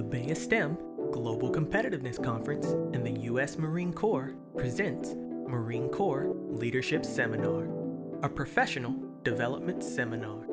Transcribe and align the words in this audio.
The 0.00 0.16
BEYA 0.16 0.34
STEM 0.34 0.78
Global 1.12 1.52
Competitiveness 1.52 2.24
Conference 2.24 2.68
and 2.94 3.04
the 3.04 3.20
U.S. 3.24 3.58
Marine 3.58 3.92
Corps 3.92 4.34
presents 4.56 5.14
Marine 5.46 5.90
Corps 5.90 6.34
Leadership 6.48 7.04
Seminar, 7.04 7.68
a 8.22 8.28
professional 8.30 8.94
development 9.24 9.84
seminar 9.84 10.46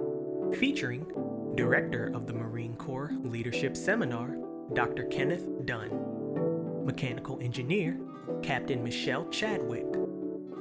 featuring 0.60 1.10
Director 1.56 2.12
of 2.14 2.28
the 2.28 2.34
Marine 2.34 2.76
Corps 2.76 3.14
Leadership 3.24 3.78
Seminar, 3.78 4.36
Dr. 4.74 5.06
Kenneth 5.06 5.48
Dunn, 5.64 6.84
Mechanical 6.84 7.40
Engineer, 7.40 7.98
Captain 8.44 8.84
Michelle 8.84 9.30
Chadwick, 9.30 9.86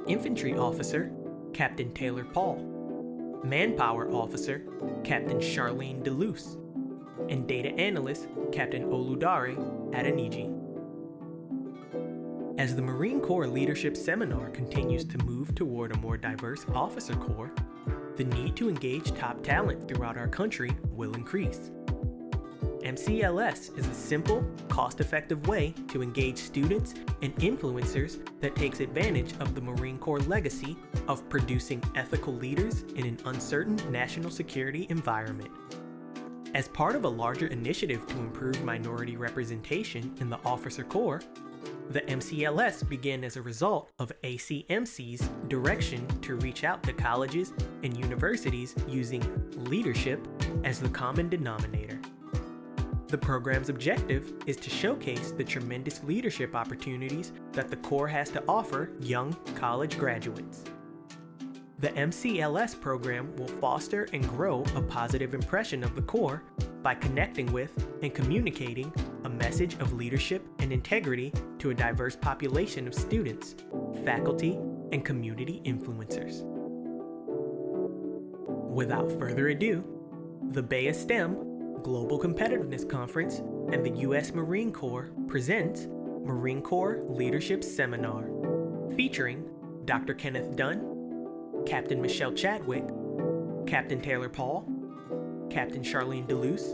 Infantry 0.07 0.57
Officer, 0.57 1.11
Captain 1.53 1.93
Taylor 1.93 2.23
Paul, 2.23 3.41
Manpower 3.43 4.09
Officer, 4.13 4.63
Captain 5.03 5.39
Charlene 5.39 6.01
DeLuce, 6.05 6.55
and 7.29 7.47
Data 7.47 7.69
Analyst, 7.73 8.27
Captain 8.51 8.83
Oludare 8.85 9.55
Adeniji. 9.91 10.53
As 12.57 12.75
the 12.75 12.81
Marine 12.81 13.21
Corps 13.21 13.47
Leadership 13.47 13.95
Seminar 13.95 14.49
continues 14.49 15.05
to 15.05 15.17
move 15.19 15.53
toward 15.53 15.91
a 15.91 15.97
more 15.97 16.17
diverse 16.17 16.65
officer 16.73 17.13
corps, 17.15 17.53
the 18.15 18.23
need 18.23 18.55
to 18.55 18.67
engage 18.67 19.11
top 19.13 19.43
talent 19.43 19.87
throughout 19.87 20.17
our 20.17 20.27
country 20.27 20.75
will 20.91 21.13
increase. 21.13 21.69
MCLS 22.87 23.77
is 23.77 23.85
a 23.85 23.93
simple, 23.93 24.49
cost 24.69 25.01
effective 25.01 25.47
way 25.47 25.73
to 25.89 26.01
engage 26.01 26.37
students 26.37 26.93
and 27.21 27.35
influencers 27.35 28.25
that 28.39 28.55
takes 28.55 28.79
advantage 28.79 29.33
of 29.39 29.53
the 29.53 29.61
Marine 29.61 29.97
Corps 29.99 30.21
legacy 30.21 30.77
of 31.07 31.27
producing 31.29 31.83
ethical 31.95 32.33
leaders 32.33 32.83
in 32.95 33.05
an 33.05 33.19
uncertain 33.25 33.75
national 33.91 34.31
security 34.31 34.87
environment. 34.89 35.51
As 36.57 36.67
part 36.67 36.95
of 36.95 37.03
a 37.05 37.07
larger 37.07 37.45
initiative 37.45 38.07
to 38.07 38.17
improve 38.17 38.63
minority 38.63 39.15
representation 39.15 40.15
in 40.19 40.27
the 40.27 40.39
officer 40.43 40.83
corps, 40.83 41.21
the 41.91 42.01
MCLS 42.01 42.89
began 42.89 43.23
as 43.23 43.37
a 43.37 43.41
result 43.43 43.91
of 43.99 44.11
ACMC's 44.23 45.29
direction 45.49 46.07
to 46.21 46.33
reach 46.37 46.63
out 46.63 46.81
to 46.81 46.93
colleges 46.93 47.53
and 47.83 47.95
universities 47.95 48.73
using 48.87 49.21
leadership 49.65 50.27
as 50.63 50.79
the 50.79 50.89
common 50.89 51.29
denominator. 51.29 51.99
The 53.07 53.19
program's 53.19 53.69
objective 53.69 54.33
is 54.47 54.57
to 54.57 54.71
showcase 54.71 55.29
the 55.29 55.43
tremendous 55.43 56.03
leadership 56.05 56.55
opportunities 56.55 57.33
that 57.51 57.69
the 57.69 57.77
Corps 57.77 58.07
has 58.07 58.31
to 58.31 58.43
offer 58.47 58.89
young 58.99 59.37
college 59.53 59.99
graduates. 59.99 60.63
The 61.79 61.89
MCLS 61.89 62.81
program 62.81 63.35
will 63.35 63.47
foster 63.47 64.07
and 64.11 64.27
grow 64.27 64.63
a 64.75 64.81
positive 64.81 65.35
impression 65.35 65.83
of 65.83 65.95
the 65.95 66.01
Corps 66.01 66.41
by 66.81 66.95
connecting 66.95 67.51
with 67.51 67.71
and 68.01 68.11
communicating 68.15 68.91
a 69.25 69.29
message 69.29 69.75
of 69.75 69.93
leadership 69.93 70.43
and 70.57 70.73
integrity 70.73 71.31
to 71.59 71.69
a 71.69 71.75
diverse 71.75 72.15
population 72.15 72.87
of 72.87 72.95
students, 72.95 73.55
faculty, 74.03 74.57
and 74.91 75.05
community 75.05 75.61
influencers. 75.65 76.43
Without 78.71 79.11
further 79.19 79.49
ado, 79.49 79.83
the 80.49 80.63
BEYA 80.63 80.95
STEM 80.95 81.81
Global 81.83 82.19
Competitiveness 82.19 82.89
Conference 82.89 83.37
and 83.71 83.85
the 83.85 83.99
U.S. 84.01 84.33
Marine 84.33 84.73
Corps 84.73 85.11
presents 85.27 85.85
Marine 86.23 86.63
Corps 86.63 87.03
Leadership 87.07 87.63
Seminar, 87.63 88.31
featuring 88.95 89.47
Dr. 89.85 90.15
Kenneth 90.15 90.55
Dunn, 90.55 90.96
Captain 91.67 92.01
Michelle 92.01 92.31
Chadwick, 92.31 92.85
Captain 93.67 93.99
Taylor 93.99 94.29
Paul, 94.29 94.65
Captain 95.49 95.81
Charlene 95.81 96.25
DeLuce, 96.25 96.73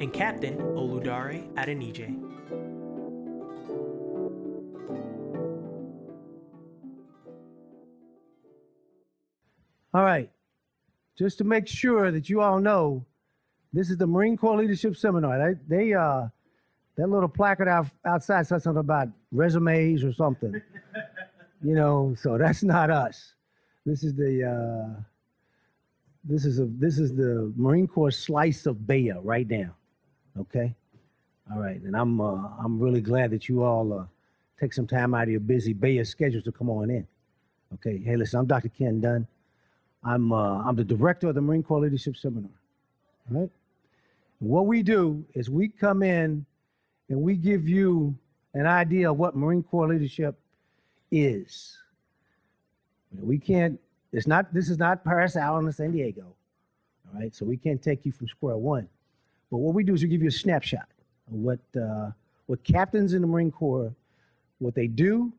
and 0.00 0.10
Captain 0.10 0.56
Oludare 0.56 1.52
Adeniji. 1.52 2.18
All 9.92 10.02
right. 10.02 10.30
Just 11.18 11.36
to 11.36 11.44
make 11.44 11.68
sure 11.68 12.10
that 12.10 12.30
you 12.30 12.40
all 12.40 12.58
know, 12.58 13.04
this 13.74 13.90
is 13.90 13.98
the 13.98 14.06
Marine 14.06 14.38
Corps 14.38 14.56
Leadership 14.56 14.96
Seminar. 14.96 15.56
They, 15.68 15.76
they 15.76 15.92
uh, 15.92 16.28
that 16.96 17.06
little 17.06 17.28
placard 17.28 17.68
out, 17.68 17.88
outside 18.06 18.46
says 18.46 18.62
something 18.62 18.80
about 18.80 19.08
resumes 19.30 20.02
or 20.02 20.14
something. 20.14 20.54
you 21.62 21.74
know, 21.74 22.14
so 22.18 22.38
that's 22.38 22.62
not 22.62 22.90
us. 22.90 23.34
This 23.84 24.04
is 24.04 24.14
the 24.14 24.44
uh, 24.44 25.00
this 26.24 26.44
is 26.44 26.60
a 26.60 26.66
this 26.66 26.98
is 26.98 27.14
the 27.14 27.52
Marine 27.56 27.88
Corps 27.88 28.12
slice 28.12 28.66
of 28.66 28.76
BEYA 28.76 29.18
right 29.22 29.48
now. 29.48 29.74
Okay, 30.38 30.72
all 31.52 31.58
right, 31.58 31.80
and 31.82 31.96
I'm 31.96 32.20
uh, 32.20 32.48
I'm 32.62 32.78
really 32.78 33.00
glad 33.00 33.32
that 33.32 33.48
you 33.48 33.64
all 33.64 33.92
uh, 33.92 34.04
take 34.60 34.72
some 34.72 34.86
time 34.86 35.14
out 35.14 35.24
of 35.24 35.30
your 35.30 35.40
busy 35.40 35.74
BEYA 35.74 36.06
schedules 36.06 36.44
to 36.44 36.52
come 36.52 36.70
on 36.70 36.90
in. 36.90 37.06
Okay, 37.74 37.98
hey, 37.98 38.16
listen, 38.16 38.38
I'm 38.38 38.46
Dr. 38.46 38.68
Ken 38.68 39.00
Dunn. 39.00 39.26
I'm 40.04 40.32
uh, 40.32 40.62
I'm 40.62 40.76
the 40.76 40.84
director 40.84 41.28
of 41.28 41.34
the 41.34 41.40
Marine 41.40 41.64
Corps 41.64 41.80
Leadership 41.80 42.16
Seminar. 42.16 42.50
All 43.34 43.40
right, 43.40 43.50
what 44.38 44.66
we 44.66 44.84
do 44.84 45.24
is 45.34 45.50
we 45.50 45.66
come 45.66 46.04
in 46.04 46.46
and 47.08 47.20
we 47.20 47.34
give 47.34 47.68
you 47.68 48.16
an 48.54 48.66
idea 48.66 49.10
of 49.10 49.18
what 49.18 49.34
Marine 49.34 49.64
Corps 49.64 49.88
leadership 49.88 50.38
is. 51.10 51.81
We 53.20 53.38
can't 53.38 53.78
it's 54.12 54.26
not, 54.26 54.52
this 54.52 54.68
is 54.68 54.78
not 54.78 55.04
Parris, 55.04 55.36
Island 55.36 55.66
or 55.66 55.72
San 55.72 55.92
Diego. 55.92 56.22
All 56.22 57.20
right, 57.20 57.34
so 57.34 57.46
we 57.46 57.56
can't 57.56 57.82
take 57.82 58.04
you 58.04 58.12
from 58.12 58.28
square 58.28 58.56
one. 58.56 58.88
But 59.50 59.58
what 59.58 59.74
we 59.74 59.84
do 59.84 59.94
is 59.94 60.02
we 60.02 60.08
give 60.08 60.22
you 60.22 60.28
a 60.28 60.32
snapshot 60.32 60.88
of 61.28 61.34
what, 61.34 61.60
uh, 61.80 62.10
what 62.46 62.62
captains 62.62 63.14
in 63.14 63.22
the 63.22 63.26
Marine 63.26 63.50
Corps, 63.50 63.92
what 64.58 64.74
they 64.74 64.86
do, 64.86 65.32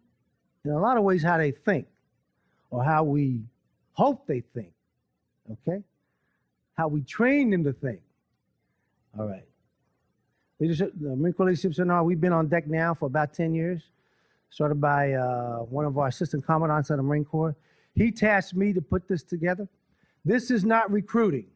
in 0.66 0.72
a 0.72 0.79
lot 0.79 0.97
of 0.97 1.03
ways 1.03 1.23
how 1.23 1.38
they 1.38 1.51
think, 1.51 1.88
or 2.72 2.84
how 2.84 3.03
we 3.03 3.41
hope 3.94 4.25
they 4.25 4.41
think, 4.53 4.72
okay? 5.51 5.84
How 6.75 6.88
we 6.88 7.01
train 7.01 7.51
them 7.51 7.63
to 7.63 7.73
think. 7.73 8.00
All 9.17 9.28
right. 9.28 9.45
Leadership, 10.59 10.94
the 11.00 11.16
Marine 11.16 11.34
Corps 11.34 11.47
Leadership 11.47 11.75
Seminar, 11.75 12.03
we've 12.03 12.22
been 12.22 12.34
on 12.34 12.47
deck 12.47 12.67
now 12.67 12.94
for 12.94 13.05
about 13.05 13.34
10 13.34 13.53
years, 13.53 13.84
started 14.53 14.80
by 14.80 15.14
uh, 15.14 15.58
one 15.62 15.84
of 15.84 15.97
our 15.97 16.09
assistant 16.09 16.46
commandants 16.46 16.91
of 16.91 16.97
the 16.97 17.03
Marine 17.03 17.25
Corps. 17.25 17.56
He 17.96 18.12
tasked 18.12 18.53
me 18.53 18.72
to 18.72 18.81
put 18.81 19.08
this 19.08 19.24
together. 19.24 19.68
This 20.24 20.52
is 20.52 20.64
not 20.64 20.91
recruiting. 20.91 21.47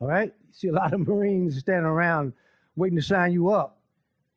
All 0.00 0.08
right? 0.08 0.32
You 0.46 0.54
see 0.54 0.68
a 0.68 0.72
lot 0.72 0.94
of 0.94 1.06
Marines 1.06 1.58
standing 1.58 1.84
around 1.84 2.32
waiting 2.74 2.96
to 2.96 3.02
sign 3.02 3.32
you 3.32 3.50
up, 3.50 3.80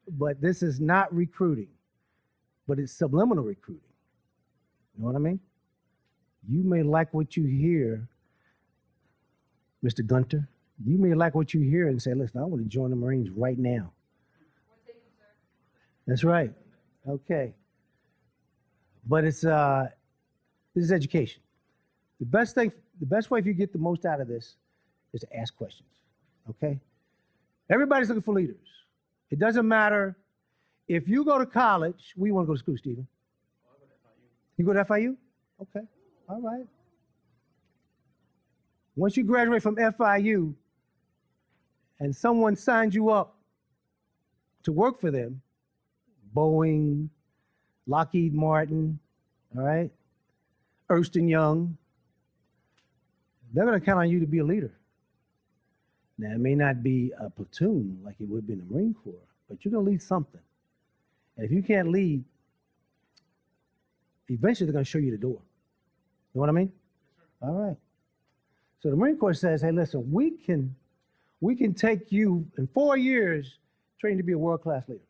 but 0.10 0.42
this 0.42 0.62
is 0.62 0.82
not 0.82 1.14
recruiting, 1.16 1.70
but 2.68 2.80
it's 2.80 2.92
subliminal 2.92 3.46
recruiting. 3.46 3.84
You 4.98 5.04
know 5.04 5.12
what 5.12 5.16
I 5.16 5.20
mean? 5.20 5.40
You 6.50 6.64
may 6.64 6.84
like 6.84 7.14
what 7.14 7.38
you 7.38 7.46
hear, 7.46 8.10
Mr. 9.86 10.06
Gunter. 10.06 10.50
You 10.84 10.98
may 10.98 11.14
like 11.14 11.34
what 11.34 11.54
you 11.54 11.62
hear 11.62 11.88
and 11.88 12.02
say, 12.02 12.14
listen, 12.14 12.42
I 12.42 12.44
want 12.44 12.62
to 12.62 12.68
join 12.68 12.90
the 12.90 12.98
Marines 12.98 13.30
right 13.30 13.58
now. 13.58 13.94
That's 16.06 16.26
right. 16.26 16.52
Okay. 17.08 17.54
But 19.08 19.24
it's 19.26 19.44
uh 19.44 19.88
this 20.76 20.86
is 20.86 20.92
education. 20.92 21.42
The 22.20 22.26
best 22.26 22.56
thing, 22.56 22.72
the 23.00 23.06
best 23.06 23.32
way 23.32 23.40
if 23.40 23.46
you 23.46 23.54
get 23.54 23.74
the 23.74 23.80
most 23.80 24.06
out 24.06 24.22
of 24.22 24.28
this 24.28 24.56
is 25.14 25.22
to 25.22 25.36
ask 25.36 25.56
questions. 25.56 25.90
Okay? 26.50 26.80
Everybody's 27.70 28.10
looking 28.10 28.22
for 28.22 28.34
leaders. 28.34 28.58
It 29.30 29.40
doesn't 29.40 29.68
matter 29.68 30.16
if 30.88 31.08
you 31.08 31.26
go 31.26 31.38
to 31.38 31.46
college. 31.46 32.14
We 32.16 32.32
want 32.32 32.46
to 32.46 32.48
go 32.48 32.54
to 32.54 32.60
school, 32.60 32.78
Stephen. 32.78 33.08
You 34.58 34.66
go 34.66 34.74
to 34.74 34.86
FIU? 34.86 35.16
Okay. 35.62 35.86
All 36.30 36.42
right. 36.42 36.66
Once 38.96 39.18
you 39.18 39.24
graduate 39.24 39.64
from 39.64 39.76
FIU 39.76 40.54
and 42.00 42.16
someone 42.16 42.56
signs 42.56 42.94
you 42.94 43.10
up 43.10 43.36
to 44.64 44.72
work 44.72 45.00
for 45.00 45.12
them, 45.12 45.42
Boeing, 46.36 47.10
Lockheed 47.88 48.34
Martin, 48.34 49.00
all 49.56 49.64
right, 49.64 49.92
Ernst 50.90 51.16
& 51.16 51.18
Young, 51.18 51.78
they're 53.54 53.66
going 53.66 53.80
to 53.80 53.86
count 53.86 54.00
on 54.00 54.10
you 54.10 54.20
to 54.20 54.26
be 54.26 54.40
a 54.40 54.44
leader. 54.44 54.72
Now, 56.18 56.32
it 56.32 56.40
may 56.40 56.56
not 56.56 56.84
be 56.84 57.12
a 57.20 57.30
platoon 57.30 58.00
like 58.04 58.16
it 58.20 58.30
would 58.30 58.46
be 58.46 58.54
in 58.54 58.60
the 58.60 58.74
Marine 58.74 58.96
Corps, 59.04 59.14
but 59.50 59.64
you're 59.66 59.72
going 59.72 59.86
to 59.86 59.92
lead 59.92 60.02
something. 60.02 60.40
And 61.36 61.46
if 61.46 61.52
you 61.52 61.64
can't 61.64 61.90
lead, 61.90 62.24
eventually 64.30 64.68
they're 64.68 64.74
going 64.74 64.86
to 64.86 64.90
show 64.90 65.00
you 65.00 65.12
the 65.12 65.18
door. 65.18 65.40
You 66.34 66.36
know 66.36 66.42
what 66.42 66.50
I 66.50 66.54
mean? 66.54 66.72
All 67.42 67.54
right. 67.54 67.78
So 68.82 68.90
the 68.90 68.96
Marine 68.96 69.18
Corps 69.18 69.34
says, 69.34 69.62
hey, 69.62 69.72
listen, 69.72 70.12
we 70.12 70.32
can, 70.32 70.76
we 71.40 71.56
can 71.56 71.74
take 71.74 72.12
you 72.12 72.46
in 72.58 72.68
four 72.68 72.98
years, 72.98 73.58
train 74.00 74.18
to 74.18 74.24
be 74.24 74.34
a 74.34 74.38
world-class 74.38 74.88
leader. 74.88 75.02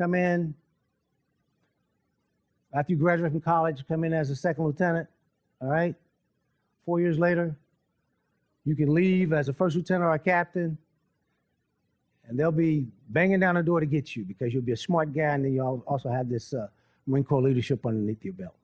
Come 0.00 0.14
in, 0.14 0.54
after 2.72 2.94
you 2.94 2.98
graduate 2.98 3.32
from 3.32 3.42
college, 3.42 3.84
come 3.86 4.02
in 4.04 4.14
as 4.14 4.30
a 4.30 4.34
second 4.34 4.64
lieutenant, 4.64 5.06
all 5.60 5.68
right? 5.68 5.94
Four 6.86 7.00
years 7.00 7.18
later, 7.18 7.54
you 8.64 8.74
can 8.74 8.94
leave 8.94 9.34
as 9.34 9.50
a 9.50 9.52
first 9.52 9.76
lieutenant 9.76 10.04
or 10.04 10.14
a 10.14 10.18
captain, 10.18 10.78
and 12.26 12.40
they'll 12.40 12.50
be 12.50 12.86
banging 13.10 13.40
down 13.40 13.56
the 13.56 13.62
door 13.62 13.78
to 13.78 13.84
get 13.84 14.16
you 14.16 14.24
because 14.24 14.54
you'll 14.54 14.62
be 14.62 14.72
a 14.72 14.76
smart 14.76 15.12
guy, 15.12 15.34
and 15.34 15.44
then 15.44 15.52
you 15.52 15.60
al- 15.60 15.84
also 15.86 16.08
have 16.08 16.30
this 16.30 16.54
uh, 16.54 16.68
Marine 17.06 17.22
Corps 17.22 17.42
leadership 17.42 17.84
underneath 17.84 18.24
your 18.24 18.32
belt. 18.32 18.54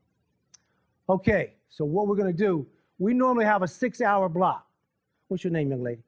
Okay, 1.11 1.53
so 1.69 1.85
what 1.85 2.07
we're 2.07 2.17
going 2.17 2.35
to 2.35 2.45
do, 2.45 2.67
we 2.99 3.13
normally 3.13 3.45
have 3.45 3.61
a 3.61 3.69
six 3.69 4.01
hour 4.01 4.31
block. 4.31 4.67
What's 5.29 5.45
your 5.45 5.53
name, 5.53 5.69
young 5.69 5.83
lady? 5.83 6.01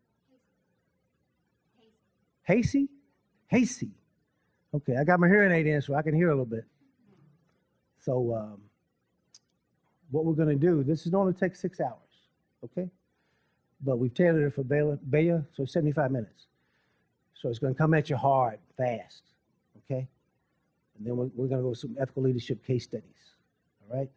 Hasey. 2.48 2.88
Hasty. 3.48 3.90
Okay, 4.74 4.96
I 4.96 5.04
got 5.04 5.18
my 5.18 5.28
hearing 5.28 5.52
aid 5.52 5.66
in 5.66 5.80
so 5.80 5.94
I 5.94 6.02
can 6.02 6.14
hear 6.14 6.28
a 6.28 6.32
little 6.32 6.44
bit. 6.44 6.64
So, 8.00 8.34
um, 8.34 8.60
what 10.10 10.24
we're 10.24 10.34
going 10.34 10.48
to 10.48 10.54
do, 10.54 10.82
this 10.82 11.06
is 11.06 11.12
normally 11.12 11.34
take 11.34 11.54
six 11.54 11.80
hours, 11.80 12.28
okay? 12.64 12.88
But 13.82 13.98
we've 13.98 14.12
tailored 14.12 14.44
it 14.44 14.54
for 14.54 14.64
BEYA 14.64 15.44
so 15.54 15.64
75 15.64 16.10
minutes. 16.10 16.46
So 17.34 17.48
it's 17.48 17.58
going 17.58 17.74
to 17.74 17.78
come 17.78 17.94
at 17.94 18.10
you 18.10 18.16
hard, 18.16 18.58
fast, 18.76 19.22
okay? 19.84 20.08
And 20.96 21.06
then 21.06 21.16
we're, 21.16 21.30
we're 21.34 21.46
going 21.46 21.60
to 21.60 21.62
go 21.62 21.68
with 21.70 21.78
some 21.78 21.96
ethical 22.00 22.22
leadership 22.22 22.64
case 22.66 22.84
studies, 22.84 23.04
all 23.82 23.98
right? 23.98 24.10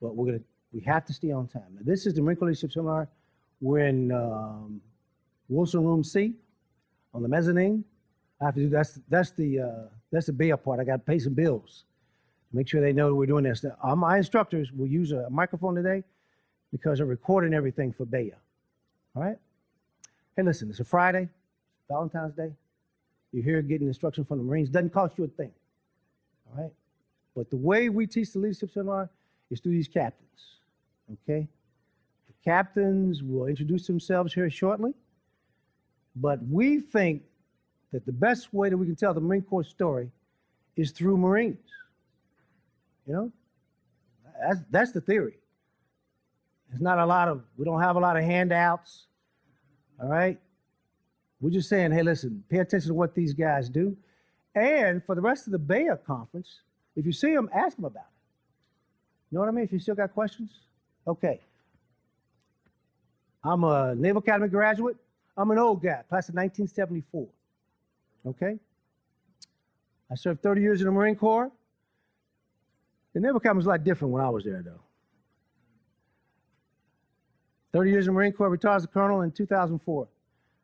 But 0.00 0.16
we're 0.16 0.26
going 0.26 0.38
to, 0.38 0.44
we 0.72 0.80
have 0.82 1.04
to 1.06 1.12
stay 1.12 1.32
on 1.32 1.48
time. 1.48 1.62
Now, 1.74 1.80
this 1.82 2.06
is 2.06 2.14
the 2.14 2.22
Marine 2.22 2.36
Corps 2.36 2.48
Leadership 2.48 2.72
Seminar. 2.72 3.08
We're 3.60 3.86
in 3.86 4.12
um, 4.12 4.80
Wilson 5.48 5.84
Room 5.84 6.04
C 6.04 6.34
on 7.12 7.22
the 7.22 7.28
mezzanine. 7.28 7.84
I 8.40 8.46
have 8.46 8.54
to 8.54 8.60
do, 8.60 8.68
that's, 8.68 8.98
that's 9.08 9.30
the, 9.32 9.60
uh, 9.60 9.88
that's 10.12 10.26
the 10.26 10.32
BEYA 10.32 10.62
part. 10.62 10.80
I 10.80 10.84
got 10.84 10.96
to 10.96 10.98
pay 10.98 11.18
some 11.18 11.34
bills. 11.34 11.84
Make 12.52 12.68
sure 12.68 12.80
they 12.80 12.92
know 12.92 13.14
we're 13.14 13.26
doing 13.26 13.44
this. 13.44 13.64
Uh, 13.64 13.96
my 13.96 14.16
instructors 14.16 14.72
will 14.72 14.86
use 14.86 15.12
a 15.12 15.28
microphone 15.28 15.74
today 15.74 16.04
because 16.72 16.98
they're 16.98 17.06
recording 17.06 17.52
everything 17.52 17.92
for 17.92 18.06
BEYA. 18.06 18.34
All 19.14 19.22
right? 19.22 19.36
Hey, 20.36 20.42
listen, 20.42 20.70
it's 20.70 20.80
a 20.80 20.84
Friday, 20.84 21.28
Valentine's 21.88 22.34
Day. 22.34 22.52
You're 23.32 23.44
here 23.44 23.60
getting 23.60 23.88
instruction 23.88 24.24
from 24.24 24.38
the 24.38 24.44
Marines. 24.44 24.70
Doesn't 24.70 24.90
cost 24.90 25.18
you 25.18 25.24
a 25.24 25.28
thing. 25.28 25.50
All 26.50 26.62
right? 26.62 26.72
But 27.34 27.50
the 27.50 27.56
way 27.56 27.88
we 27.88 28.06
teach 28.06 28.32
the 28.32 28.38
leadership 28.38 28.70
seminar 28.72 29.10
is 29.50 29.60
through 29.60 29.72
these 29.72 29.88
captains. 29.88 30.58
Okay? 31.12 31.48
The 32.28 32.50
captains 32.50 33.22
will 33.22 33.46
introduce 33.46 33.86
themselves 33.86 34.32
here 34.32 34.48
shortly. 34.48 34.94
But 36.16 36.42
we 36.48 36.80
think 36.80 37.22
that 37.92 38.04
the 38.04 38.12
best 38.12 38.52
way 38.52 38.68
that 38.68 38.76
we 38.76 38.86
can 38.86 38.96
tell 38.96 39.14
the 39.14 39.20
Marine 39.20 39.42
Corps 39.42 39.64
story 39.64 40.10
is 40.76 40.90
through 40.90 41.16
Marines. 41.16 41.58
You 43.06 43.12
know? 43.14 43.32
That's, 44.40 44.60
that's 44.70 44.92
the 44.92 45.00
theory. 45.00 45.38
It's 46.70 46.80
not 46.80 46.98
a 46.98 47.06
lot 47.06 47.28
of, 47.28 47.42
we 47.56 47.64
don't 47.64 47.80
have 47.80 47.96
a 47.96 48.00
lot 48.00 48.16
of 48.16 48.24
handouts. 48.24 49.06
All 50.00 50.08
right? 50.08 50.38
We're 51.40 51.50
just 51.50 51.68
saying, 51.68 51.92
hey, 51.92 52.02
listen, 52.02 52.44
pay 52.48 52.58
attention 52.58 52.88
to 52.88 52.94
what 52.94 53.14
these 53.14 53.32
guys 53.32 53.68
do. 53.68 53.96
And 54.54 55.02
for 55.04 55.14
the 55.14 55.20
rest 55.20 55.46
of 55.46 55.52
the 55.52 55.58
BEYA 55.58 56.04
conference, 56.04 56.60
if 56.96 57.06
you 57.06 57.12
see 57.12 57.32
them, 57.34 57.48
ask 57.54 57.76
them 57.76 57.84
about 57.84 58.00
it. 58.00 59.30
You 59.30 59.36
know 59.36 59.40
what 59.40 59.48
I 59.48 59.52
mean? 59.52 59.64
If 59.64 59.72
you 59.72 59.78
still 59.78 59.94
got 59.94 60.12
questions? 60.12 60.50
Okay. 61.06 61.40
I'm 63.44 63.62
a 63.64 63.94
Naval 63.94 64.20
Academy 64.20 64.48
graduate. 64.48 64.96
I'm 65.36 65.50
an 65.50 65.58
old 65.58 65.82
guy, 65.82 66.02
class 66.08 66.28
of 66.28 66.34
1974. 66.34 67.28
Okay? 68.28 68.58
I 70.10 70.14
served 70.14 70.42
30 70.42 70.60
years 70.60 70.80
in 70.80 70.86
the 70.86 70.92
Marine 70.92 71.16
Corps. 71.16 71.50
The 73.14 73.20
Naval 73.20 73.38
Academy 73.38 73.58
was 73.58 73.66
a 73.66 73.70
lot 73.70 73.84
different 73.84 74.12
when 74.12 74.22
I 74.22 74.28
was 74.28 74.44
there, 74.44 74.62
though. 74.64 74.80
30 77.72 77.90
years 77.90 78.06
in 78.06 78.14
the 78.14 78.16
Marine 78.16 78.32
Corps, 78.32 78.48
retired 78.48 78.76
as 78.76 78.84
a 78.84 78.88
colonel 78.88 79.22
in 79.22 79.30
2004. 79.30 80.08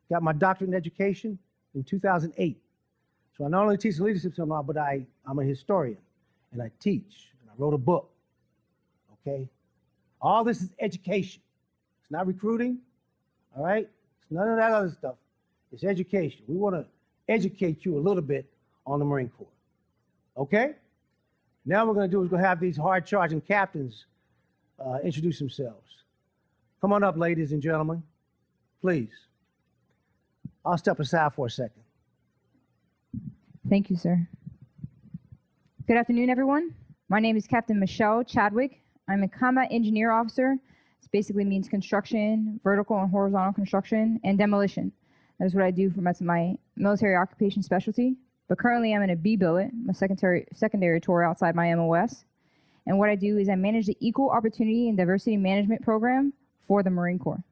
Got 0.09 0.23
my 0.23 0.33
doctorate 0.33 0.69
in 0.69 0.75
education 0.75 1.37
in 1.73 1.83
2008. 1.83 2.57
So 3.37 3.45
I 3.45 3.49
not 3.49 3.63
only 3.63 3.77
teach 3.77 3.99
leadership 3.99 4.35
seminar, 4.35 4.63
but 4.63 4.77
I, 4.77 5.05
I'm 5.25 5.39
a 5.39 5.43
historian 5.43 5.97
and 6.51 6.61
I 6.61 6.71
teach 6.79 7.31
and 7.41 7.49
I 7.49 7.53
wrote 7.57 7.73
a 7.73 7.77
book. 7.77 8.09
Okay? 9.27 9.47
All 10.21 10.43
this 10.43 10.61
is 10.61 10.69
education. 10.79 11.41
It's 12.01 12.11
not 12.11 12.27
recruiting, 12.27 12.79
all 13.55 13.63
right? 13.63 13.87
It's 14.21 14.31
none 14.31 14.47
of 14.47 14.57
that 14.57 14.71
other 14.71 14.89
stuff. 14.89 15.15
It's 15.71 15.83
education. 15.83 16.43
We 16.47 16.55
want 16.55 16.75
to 16.75 16.85
educate 17.27 17.85
you 17.85 17.97
a 17.97 18.01
little 18.01 18.21
bit 18.21 18.45
on 18.85 18.99
the 18.99 19.05
Marine 19.05 19.29
Corps. 19.29 19.47
Okay? 20.37 20.73
Now 21.65 21.85
we're 21.85 21.93
going 21.93 22.09
to 22.09 22.11
do 22.11 22.21
is 22.21 22.25
we're 22.25 22.37
going 22.37 22.43
to 22.43 22.47
have 22.47 22.59
these 22.59 22.77
hard 22.77 23.05
charging 23.05 23.41
captains 23.41 24.05
uh, 24.79 24.99
introduce 25.03 25.39
themselves. 25.39 26.03
Come 26.81 26.93
on 26.93 27.03
up, 27.03 27.17
ladies 27.17 27.51
and 27.51 27.61
gentlemen, 27.61 28.03
please. 28.81 29.09
I'll 30.63 30.77
step 30.77 30.99
aside 30.99 31.33
for 31.33 31.47
a 31.47 31.49
second. 31.49 31.81
Thank 33.69 33.89
you, 33.89 33.97
sir. 33.97 34.27
Good 35.87 35.97
afternoon, 35.97 36.29
everyone. 36.29 36.75
My 37.09 37.19
name 37.19 37.37
is 37.37 37.47
Captain 37.47 37.79
Michelle 37.79 38.23
Chadwick. 38.23 38.81
I'm 39.07 39.23
a 39.23 39.27
combat 39.27 39.67
engineer 39.71 40.11
officer. 40.11 40.57
This 40.99 41.07
basically 41.11 41.45
means 41.45 41.67
construction, 41.67 42.59
vertical 42.63 42.99
and 42.99 43.09
horizontal 43.09 43.53
construction, 43.53 44.19
and 44.23 44.37
demolition. 44.37 44.91
That 45.39 45.45
is 45.45 45.55
what 45.55 45.63
I 45.63 45.71
do 45.71 45.89
for 45.89 46.01
my, 46.01 46.13
my 46.21 46.55
military 46.75 47.15
occupation 47.15 47.61
specialty. 47.61 48.15
But 48.47 48.57
currently, 48.57 48.93
I'm 48.93 49.01
in 49.01 49.09
a 49.09 49.15
B 49.15 49.35
billet, 49.35 49.71
my 49.73 49.93
secondary, 49.93 50.47
secondary 50.53 51.01
tour 51.01 51.23
outside 51.23 51.55
my 51.55 51.73
MOS. 51.73 52.25
And 52.85 52.99
what 52.99 53.09
I 53.09 53.15
do 53.15 53.37
is 53.37 53.49
I 53.49 53.55
manage 53.55 53.87
the 53.87 53.97
Equal 53.99 54.29
Opportunity 54.29 54.87
and 54.87 54.97
Diversity 54.97 55.37
Management 55.37 55.81
Program 55.81 56.31
for 56.67 56.83
the 56.83 56.89
Marine 56.89 57.17
Corps. 57.17 57.43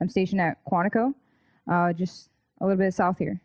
I'm 0.00 0.08
stationed 0.08 0.40
at 0.40 0.58
Quantico, 0.64 1.14
uh, 1.70 1.92
just 1.92 2.30
a 2.60 2.66
little 2.66 2.78
bit 2.78 2.92
south 2.92 3.18
here. 3.18 3.40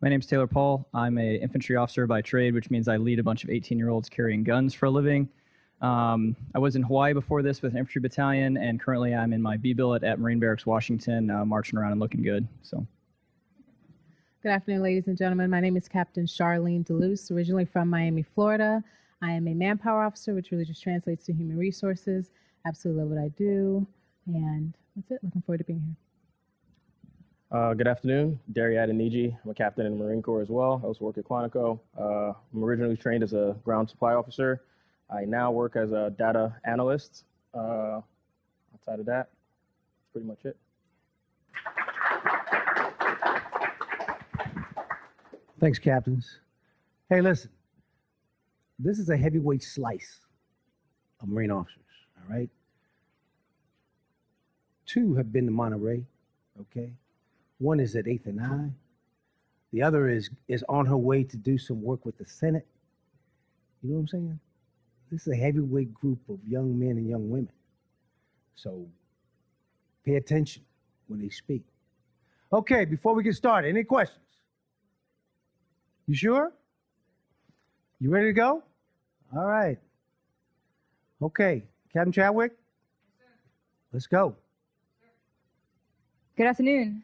My 0.00 0.08
name's 0.08 0.26
Taylor 0.26 0.46
Paul. 0.46 0.86
I'm 0.92 1.18
a 1.18 1.36
infantry 1.36 1.76
officer 1.76 2.06
by 2.06 2.22
trade, 2.22 2.54
which 2.54 2.70
means 2.70 2.88
I 2.88 2.96
lead 2.96 3.18
a 3.18 3.22
bunch 3.22 3.44
of 3.44 3.50
18-year-olds 3.50 4.08
carrying 4.08 4.44
guns 4.44 4.74
for 4.74 4.86
a 4.86 4.90
living. 4.90 5.28
Um, 5.80 6.34
I 6.54 6.58
was 6.58 6.76
in 6.76 6.82
Hawaii 6.82 7.12
before 7.12 7.42
this 7.42 7.60
with 7.60 7.72
an 7.72 7.78
infantry 7.78 8.00
battalion, 8.00 8.56
and 8.56 8.80
currently 8.80 9.14
I'm 9.14 9.32
in 9.32 9.42
my 9.42 9.56
B 9.56 9.74
billet 9.74 10.04
at 10.04 10.18
Marine 10.18 10.40
Barracks, 10.40 10.64
Washington, 10.64 11.30
uh, 11.30 11.44
marching 11.44 11.78
around 11.78 11.92
and 11.92 12.00
looking 12.00 12.22
good. 12.22 12.48
So, 12.62 12.86
Good 14.42 14.52
afternoon, 14.52 14.82
ladies 14.82 15.08
and 15.08 15.18
gentlemen. 15.18 15.50
My 15.50 15.60
name 15.60 15.76
is 15.76 15.88
Captain 15.88 16.24
Charlene 16.24 16.86
DeLuce, 16.86 17.30
originally 17.30 17.64
from 17.64 17.90
Miami, 17.90 18.22
Florida. 18.22 18.82
I 19.20 19.32
am 19.32 19.48
a 19.48 19.54
manpower 19.54 20.04
officer, 20.04 20.34
which 20.34 20.50
really 20.50 20.64
just 20.64 20.82
translates 20.82 21.26
to 21.26 21.32
human 21.32 21.58
resources. 21.58 22.30
Absolutely 22.64 23.02
love 23.02 23.10
what 23.10 23.18
I 23.18 23.28
do. 23.36 23.86
And 24.26 24.72
that's 24.94 25.10
it. 25.10 25.18
Looking 25.24 25.42
forward 25.42 25.58
to 25.58 25.64
being 25.64 25.82
here. 25.84 27.58
Uh, 27.58 27.74
good 27.74 27.88
afternoon, 27.88 28.38
Derry 28.52 28.74
Adeniji. 28.74 29.36
I'm 29.44 29.50
a 29.50 29.54
captain 29.54 29.86
in 29.86 29.98
the 29.98 30.04
Marine 30.04 30.22
Corps 30.22 30.42
as 30.42 30.48
well. 30.48 30.80
I 30.82 30.86
also 30.86 31.04
work 31.04 31.18
at 31.18 31.24
Quantico. 31.24 31.80
Uh, 31.98 32.32
I'm 32.54 32.64
originally 32.64 32.96
trained 32.96 33.22
as 33.22 33.32
a 33.32 33.56
ground 33.64 33.88
supply 33.90 34.14
officer. 34.14 34.62
I 35.08 35.24
now 35.24 35.52
work 35.52 35.76
as 35.76 35.92
a 35.92 36.12
data 36.18 36.54
analyst. 36.64 37.24
Uh, 37.54 38.00
outside 38.74 39.00
of 39.00 39.06
that, 39.06 39.30
that's 39.30 40.12
pretty 40.12 40.26
much 40.26 40.44
it. 40.44 40.56
Thanks, 45.58 45.78
captains. 45.78 46.40
Hey, 47.08 47.20
listen, 47.20 47.50
this 48.78 48.98
is 48.98 49.08
a 49.08 49.16
heavyweight 49.16 49.62
slice 49.62 50.20
of 51.20 51.28
Marine 51.28 51.50
officers, 51.50 51.80
all 52.18 52.36
right? 52.36 52.50
Two 54.84 55.14
have 55.14 55.32
been 55.32 55.46
to 55.46 55.50
Monterey, 55.52 56.04
okay? 56.60 56.90
One 57.58 57.80
is 57.80 57.96
at 57.96 58.04
8th 58.04 58.26
and 58.26 58.40
I. 58.40 58.70
The 59.72 59.82
other 59.82 60.08
is, 60.08 60.30
is 60.46 60.64
on 60.68 60.86
her 60.86 60.96
way 60.96 61.24
to 61.24 61.36
do 61.36 61.58
some 61.58 61.80
work 61.80 62.04
with 62.04 62.18
the 62.18 62.26
Senate. 62.26 62.66
You 63.82 63.90
know 63.90 63.94
what 63.96 64.00
I'm 64.00 64.08
saying? 64.08 64.40
This 65.10 65.26
is 65.26 65.32
a 65.32 65.36
heavyweight 65.36 65.94
group 65.94 66.18
of 66.28 66.38
young 66.46 66.78
men 66.78 66.90
and 66.90 67.08
young 67.08 67.30
women. 67.30 67.52
So 68.56 68.86
pay 70.04 70.16
attention 70.16 70.64
when 71.06 71.20
they 71.20 71.28
speak. 71.28 71.62
Okay, 72.52 72.84
before 72.84 73.14
we 73.14 73.22
get 73.22 73.34
started, 73.34 73.68
any 73.68 73.84
questions? 73.84 74.20
You 76.06 76.14
sure? 76.14 76.52
You 78.00 78.10
ready 78.10 78.28
to 78.28 78.32
go? 78.32 78.62
All 79.34 79.46
right. 79.46 79.78
Okay, 81.22 81.64
Captain 81.92 82.12
Chadwick? 82.12 82.52
Let's 83.92 84.06
go. 84.06 84.36
Good 86.36 86.46
afternoon. 86.46 87.02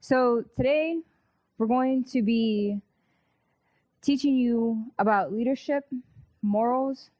So 0.00 0.44
today 0.56 1.00
we're 1.56 1.66
going 1.66 2.04
to 2.04 2.22
be 2.22 2.80
teaching 4.04 4.36
you 4.36 4.84
about 4.98 5.32
leadership, 5.32 5.84
morals. 6.42 7.10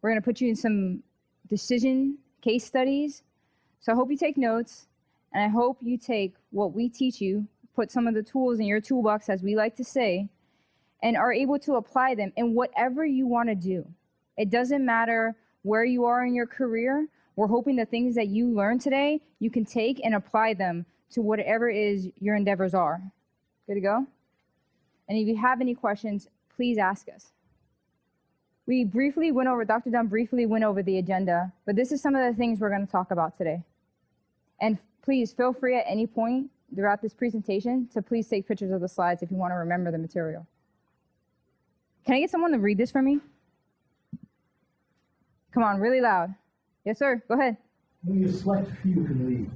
We're 0.00 0.10
going 0.10 0.20
to 0.20 0.24
put 0.24 0.40
you 0.40 0.48
in 0.48 0.56
some 0.56 1.02
decision 1.48 2.16
case 2.40 2.64
studies. 2.64 3.22
So 3.80 3.92
I 3.92 3.94
hope 3.94 4.10
you 4.10 4.16
take 4.16 4.38
notes 4.38 4.86
and 5.34 5.44
I 5.44 5.48
hope 5.48 5.78
you 5.82 5.98
take 5.98 6.34
what 6.50 6.72
we 6.72 6.88
teach 6.88 7.20
you, 7.20 7.46
put 7.76 7.92
some 7.92 8.06
of 8.06 8.14
the 8.14 8.22
tools 8.22 8.58
in 8.58 8.66
your 8.66 8.80
toolbox, 8.80 9.28
as 9.28 9.42
we 9.42 9.54
like 9.54 9.76
to 9.76 9.84
say, 9.84 10.28
and 11.02 11.16
are 11.16 11.32
able 11.32 11.58
to 11.60 11.74
apply 11.74 12.14
them 12.14 12.32
in 12.36 12.54
whatever 12.54 13.04
you 13.04 13.26
want 13.26 13.50
to 13.50 13.54
do. 13.54 13.86
It 14.38 14.48
doesn't 14.48 14.84
matter 14.84 15.36
where 15.62 15.84
you 15.84 16.06
are 16.06 16.24
in 16.24 16.34
your 16.34 16.46
career. 16.46 17.06
We're 17.36 17.46
hoping 17.48 17.76
the 17.76 17.84
things 17.84 18.14
that 18.14 18.28
you 18.28 18.48
learn 18.48 18.78
today, 18.78 19.20
you 19.38 19.50
can 19.50 19.64
take 19.64 20.00
and 20.02 20.14
apply 20.14 20.54
them 20.54 20.86
to 21.12 21.20
whatever 21.20 21.68
is 21.68 22.08
your 22.18 22.34
endeavors 22.34 22.72
are. 22.72 23.02
Good 23.66 23.74
to 23.74 23.80
go? 23.80 24.06
And 25.10 25.18
if 25.18 25.26
you 25.26 25.36
have 25.36 25.60
any 25.60 25.74
questions, 25.74 26.28
please 26.54 26.78
ask 26.78 27.08
us. 27.12 27.32
We 28.66 28.84
briefly 28.84 29.32
went 29.32 29.48
over, 29.48 29.64
Dr. 29.64 29.90
Dunn 29.90 30.06
briefly 30.06 30.46
went 30.46 30.62
over 30.62 30.84
the 30.84 30.98
agenda, 30.98 31.52
but 31.66 31.74
this 31.74 31.90
is 31.90 32.00
some 32.00 32.14
of 32.14 32.24
the 32.24 32.38
things 32.38 32.60
we're 32.60 32.70
going 32.70 32.86
to 32.86 32.92
talk 32.92 33.10
about 33.10 33.36
today. 33.36 33.64
And 34.60 34.78
please 35.02 35.32
feel 35.32 35.52
free 35.52 35.76
at 35.76 35.84
any 35.88 36.06
point 36.06 36.48
throughout 36.76 37.02
this 37.02 37.12
presentation 37.12 37.88
to 37.92 38.00
please 38.00 38.28
take 38.28 38.46
pictures 38.46 38.70
of 38.70 38.80
the 38.80 38.88
slides 38.88 39.20
if 39.24 39.32
you 39.32 39.36
want 39.36 39.50
to 39.50 39.56
remember 39.56 39.90
the 39.90 39.98
material. 39.98 40.46
Can 42.06 42.14
I 42.14 42.20
get 42.20 42.30
someone 42.30 42.52
to 42.52 42.58
read 42.58 42.78
this 42.78 42.92
for 42.92 43.02
me? 43.02 43.18
Come 45.52 45.64
on, 45.64 45.80
really 45.80 46.00
loud. 46.00 46.32
Yes, 46.84 47.00
sir. 47.00 47.20
Go 47.26 47.34
ahead. 47.34 47.56
Only 48.08 48.28
a 48.28 48.32
select 48.32 48.70
few 48.80 48.94
can. 48.94 49.50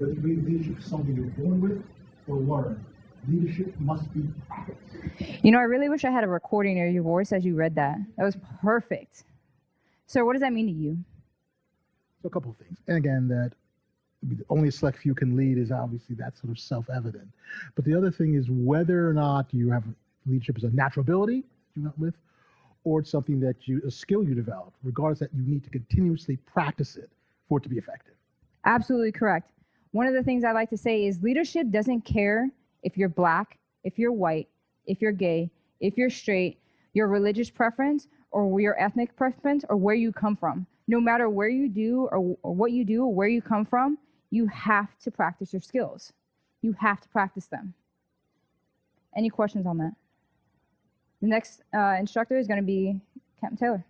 But 0.00 0.08
leadership 0.24 0.80
is 0.80 0.84
something 0.84 1.14
you're 1.14 1.26
born 1.26 1.60
with 1.60 1.84
or 2.26 2.38
learn. 2.38 2.84
Leadership 3.28 3.74
must 3.78 4.12
be 4.12 4.22
practiced. 4.48 4.78
You 5.42 5.50
know, 5.50 5.58
I 5.58 5.62
really 5.62 5.88
wish 5.88 6.04
I 6.04 6.10
had 6.10 6.24
a 6.24 6.28
recording 6.28 6.80
of 6.82 6.92
your 6.92 7.02
voice 7.02 7.32
as 7.32 7.44
you 7.44 7.54
read 7.54 7.74
that. 7.76 7.98
That 8.16 8.24
was 8.24 8.36
perfect. 8.60 9.24
Sir, 10.06 10.24
what 10.24 10.34
does 10.34 10.42
that 10.42 10.52
mean 10.52 10.66
to 10.66 10.72
you? 10.72 10.98
So 12.22 12.28
a 12.28 12.30
couple 12.30 12.50
of 12.50 12.56
things. 12.56 12.78
And 12.86 12.96
again, 12.96 13.28
that 13.28 13.52
only 14.48 14.68
a 14.68 14.72
select 14.72 14.98
few 14.98 15.14
can 15.14 15.36
lead 15.36 15.58
is 15.58 15.70
obviously 15.70 16.16
that 16.16 16.36
sort 16.38 16.50
of 16.50 16.58
self-evident. 16.58 17.28
But 17.74 17.84
the 17.84 17.94
other 17.94 18.10
thing 18.10 18.34
is 18.34 18.46
whether 18.50 19.08
or 19.08 19.12
not 19.12 19.52
you 19.52 19.70
have 19.70 19.84
leadership 20.26 20.56
is 20.56 20.64
a 20.64 20.70
natural 20.70 21.02
ability 21.02 21.44
you're 21.74 21.84
not 21.84 21.98
with, 21.98 22.14
or 22.84 23.00
it's 23.00 23.10
something 23.10 23.40
that 23.40 23.66
you 23.66 23.82
a 23.86 23.90
skill 23.90 24.22
you 24.22 24.34
develop, 24.34 24.72
regardless 24.82 25.18
that 25.18 25.30
you 25.34 25.42
need 25.42 25.64
to 25.64 25.70
continuously 25.70 26.36
practice 26.46 26.96
it 26.96 27.10
for 27.48 27.58
it 27.58 27.62
to 27.62 27.68
be 27.68 27.78
effective. 27.78 28.14
Absolutely 28.64 29.12
correct. 29.12 29.50
One 29.90 30.06
of 30.06 30.14
the 30.14 30.22
things 30.22 30.44
I 30.44 30.52
like 30.52 30.70
to 30.70 30.76
say 30.76 31.04
is 31.04 31.22
leadership 31.22 31.70
doesn't 31.70 32.02
care 32.02 32.48
if 32.84 32.96
you're 32.96 33.08
black, 33.08 33.58
if 33.82 33.98
you're 33.98 34.12
white, 34.12 34.48
if 34.86 35.02
you're 35.02 35.12
gay, 35.12 35.50
if 35.80 35.96
you're 35.96 36.10
straight, 36.10 36.60
your 36.92 37.08
religious 37.08 37.50
preference, 37.50 38.06
or 38.30 38.60
your 38.60 38.80
ethnic 38.80 39.16
preference, 39.16 39.64
or 39.68 39.76
where 39.76 39.94
you 39.94 40.12
come 40.12 40.36
from. 40.36 40.66
No 40.86 41.00
matter 41.00 41.28
where 41.28 41.48
you 41.48 41.68
do 41.68 42.08
or, 42.12 42.36
or 42.42 42.54
what 42.54 42.72
you 42.72 42.84
do 42.84 43.04
or 43.04 43.12
where 43.12 43.28
you 43.28 43.42
come 43.42 43.64
from, 43.64 43.98
you 44.30 44.46
have 44.46 44.96
to 45.00 45.10
practice 45.10 45.52
your 45.52 45.62
skills. 45.62 46.12
You 46.62 46.74
have 46.80 47.00
to 47.00 47.08
practice 47.08 47.46
them. 47.46 47.74
Any 49.16 49.30
questions 49.30 49.66
on 49.66 49.78
that? 49.78 49.92
The 51.22 51.28
next 51.28 51.62
uh, 51.74 51.96
instructor 51.98 52.36
is 52.36 52.46
going 52.46 52.60
to 52.60 52.66
be 52.66 53.00
Captain 53.40 53.56
Taylor. 53.56 53.84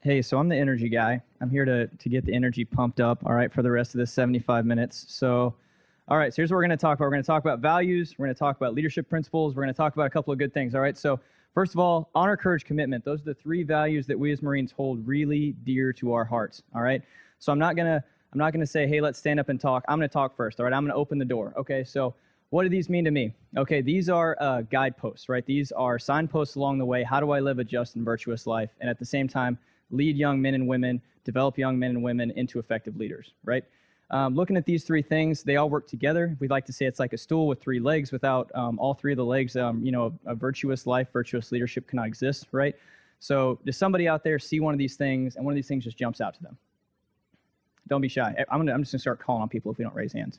Hey, 0.00 0.22
so 0.22 0.38
I'm 0.38 0.48
the 0.48 0.56
energy 0.56 0.88
guy. 0.88 1.22
I'm 1.40 1.50
here 1.50 1.64
to, 1.64 1.86
to 1.86 2.08
get 2.08 2.24
the 2.24 2.34
energy 2.34 2.64
pumped 2.64 3.00
up, 3.00 3.24
all 3.26 3.34
right, 3.34 3.52
for 3.52 3.62
the 3.62 3.70
rest 3.70 3.94
of 3.94 3.98
this 3.98 4.12
75 4.12 4.64
minutes. 4.64 5.04
So, 5.08 5.54
all 6.10 6.16
right, 6.16 6.32
so 6.32 6.36
here's 6.36 6.50
what 6.50 6.56
we're 6.56 6.62
going 6.62 6.70
to 6.70 6.76
talk 6.78 6.98
about. 6.98 7.04
We're 7.04 7.10
going 7.10 7.22
to 7.22 7.26
talk 7.26 7.44
about 7.44 7.60
values. 7.60 8.14
We're 8.16 8.26
going 8.26 8.34
to 8.34 8.38
talk 8.38 8.56
about 8.56 8.74
leadership 8.74 9.10
principles. 9.10 9.54
We're 9.54 9.62
going 9.62 9.74
to 9.74 9.76
talk 9.76 9.92
about 9.92 10.06
a 10.06 10.10
couple 10.10 10.32
of 10.32 10.38
good 10.38 10.54
things, 10.54 10.74
all 10.74 10.80
right? 10.80 10.96
So, 10.96 11.20
first 11.52 11.74
of 11.74 11.80
all, 11.80 12.08
honor, 12.14 12.34
courage, 12.34 12.64
commitment. 12.64 13.04
Those 13.04 13.20
are 13.20 13.26
the 13.26 13.34
three 13.34 13.62
values 13.62 14.06
that 14.06 14.18
we 14.18 14.32
as 14.32 14.40
Marines 14.40 14.72
hold 14.72 15.06
really 15.06 15.54
dear 15.64 15.92
to 15.94 16.14
our 16.14 16.24
hearts, 16.24 16.62
all 16.74 16.80
right? 16.80 17.02
So, 17.40 17.52
I'm 17.52 17.58
not 17.58 17.76
going 17.76 17.88
to 17.88 18.02
I'm 18.32 18.38
not 18.38 18.54
going 18.54 18.60
to 18.60 18.66
say, 18.66 18.86
hey, 18.86 19.02
let's 19.02 19.18
stand 19.18 19.38
up 19.38 19.50
and 19.50 19.60
talk. 19.60 19.84
I'm 19.86 19.98
going 19.98 20.08
to 20.08 20.12
talk 20.12 20.34
first, 20.34 20.60
all 20.60 20.64
right? 20.64 20.72
I'm 20.72 20.82
going 20.82 20.92
to 20.92 20.98
open 20.98 21.18
the 21.18 21.26
door, 21.26 21.52
okay? 21.58 21.84
So, 21.84 22.14
what 22.50 22.62
do 22.62 22.70
these 22.70 22.88
mean 22.88 23.04
to 23.04 23.10
me? 23.10 23.34
Okay, 23.58 23.82
these 23.82 24.08
are 24.08 24.34
uh, 24.40 24.62
guideposts, 24.62 25.28
right? 25.28 25.44
These 25.44 25.72
are 25.72 25.98
signposts 25.98 26.56
along 26.56 26.78
the 26.78 26.86
way. 26.86 27.02
How 27.02 27.20
do 27.20 27.32
I 27.32 27.40
live 27.40 27.58
a 27.58 27.64
just 27.64 27.96
and 27.96 28.04
virtuous 28.04 28.46
life? 28.46 28.70
And 28.80 28.88
at 28.88 28.98
the 28.98 29.04
same 29.04 29.28
time, 29.28 29.58
lead 29.90 30.16
young 30.16 30.40
men 30.40 30.54
and 30.54 30.66
women, 30.66 31.02
develop 31.24 31.58
young 31.58 31.78
men 31.78 31.90
and 31.90 32.02
women 32.02 32.30
into 32.36 32.58
effective 32.58 32.96
leaders, 32.96 33.34
right? 33.44 33.64
Um, 34.10 34.34
looking 34.34 34.56
at 34.56 34.64
these 34.64 34.84
three 34.84 35.02
things, 35.02 35.42
they 35.42 35.56
all 35.56 35.68
work 35.68 35.86
together. 35.86 36.36
We'd 36.40 36.50
like 36.50 36.64
to 36.66 36.72
say 36.72 36.86
it's 36.86 36.98
like 36.98 37.12
a 37.12 37.18
stool 37.18 37.46
with 37.46 37.60
three 37.60 37.78
legs. 37.78 38.10
Without 38.10 38.50
um, 38.54 38.78
all 38.78 38.94
three 38.94 39.12
of 39.12 39.18
the 39.18 39.24
legs, 39.24 39.54
um, 39.54 39.84
you 39.84 39.92
know, 39.92 40.18
a, 40.26 40.32
a 40.32 40.34
virtuous 40.34 40.86
life, 40.86 41.08
virtuous 41.12 41.52
leadership 41.52 41.86
cannot 41.86 42.06
exist, 42.06 42.46
right? 42.52 42.74
So, 43.20 43.58
does 43.66 43.76
somebody 43.76 44.08
out 44.08 44.24
there 44.24 44.38
see 44.38 44.60
one 44.60 44.72
of 44.72 44.78
these 44.78 44.96
things 44.96 45.36
and 45.36 45.44
one 45.44 45.52
of 45.52 45.56
these 45.56 45.68
things 45.68 45.84
just 45.84 45.98
jumps 45.98 46.20
out 46.20 46.34
to 46.34 46.42
them? 46.42 46.56
Don't 47.88 48.00
be 48.00 48.08
shy. 48.08 48.34
I'm, 48.50 48.60
gonna, 48.60 48.72
I'm 48.72 48.82
just 48.82 48.92
to 48.92 48.98
start 48.98 49.18
calling 49.18 49.42
on 49.42 49.48
people 49.48 49.72
if 49.72 49.78
we 49.78 49.84
don't 49.84 49.94
raise 49.94 50.12
hands. 50.12 50.38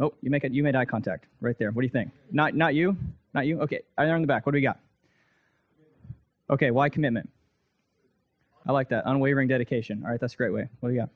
Oh, 0.00 0.14
you 0.22 0.30
make 0.30 0.44
it. 0.44 0.52
You 0.52 0.62
made 0.62 0.74
eye 0.74 0.86
contact 0.86 1.26
right 1.40 1.58
there. 1.58 1.70
What 1.70 1.82
do 1.82 1.86
you 1.86 1.92
think? 1.92 2.10
Not 2.32 2.54
not 2.54 2.74
you. 2.74 2.96
Not 3.34 3.46
you. 3.46 3.60
Okay. 3.60 3.82
There 3.98 4.16
in 4.16 4.22
the 4.22 4.26
back. 4.26 4.46
What 4.46 4.52
do 4.52 4.56
we 4.56 4.62
got? 4.62 4.78
Okay. 6.48 6.70
Why 6.70 6.88
commitment? 6.88 7.28
I 8.66 8.72
like 8.72 8.88
that. 8.88 9.04
Unwavering 9.06 9.48
dedication. 9.48 10.02
All 10.02 10.10
right. 10.10 10.18
That's 10.18 10.32
a 10.32 10.36
great 10.36 10.52
way. 10.52 10.68
What 10.80 10.88
do 10.88 10.94
you 10.94 11.00
got? 11.02 11.10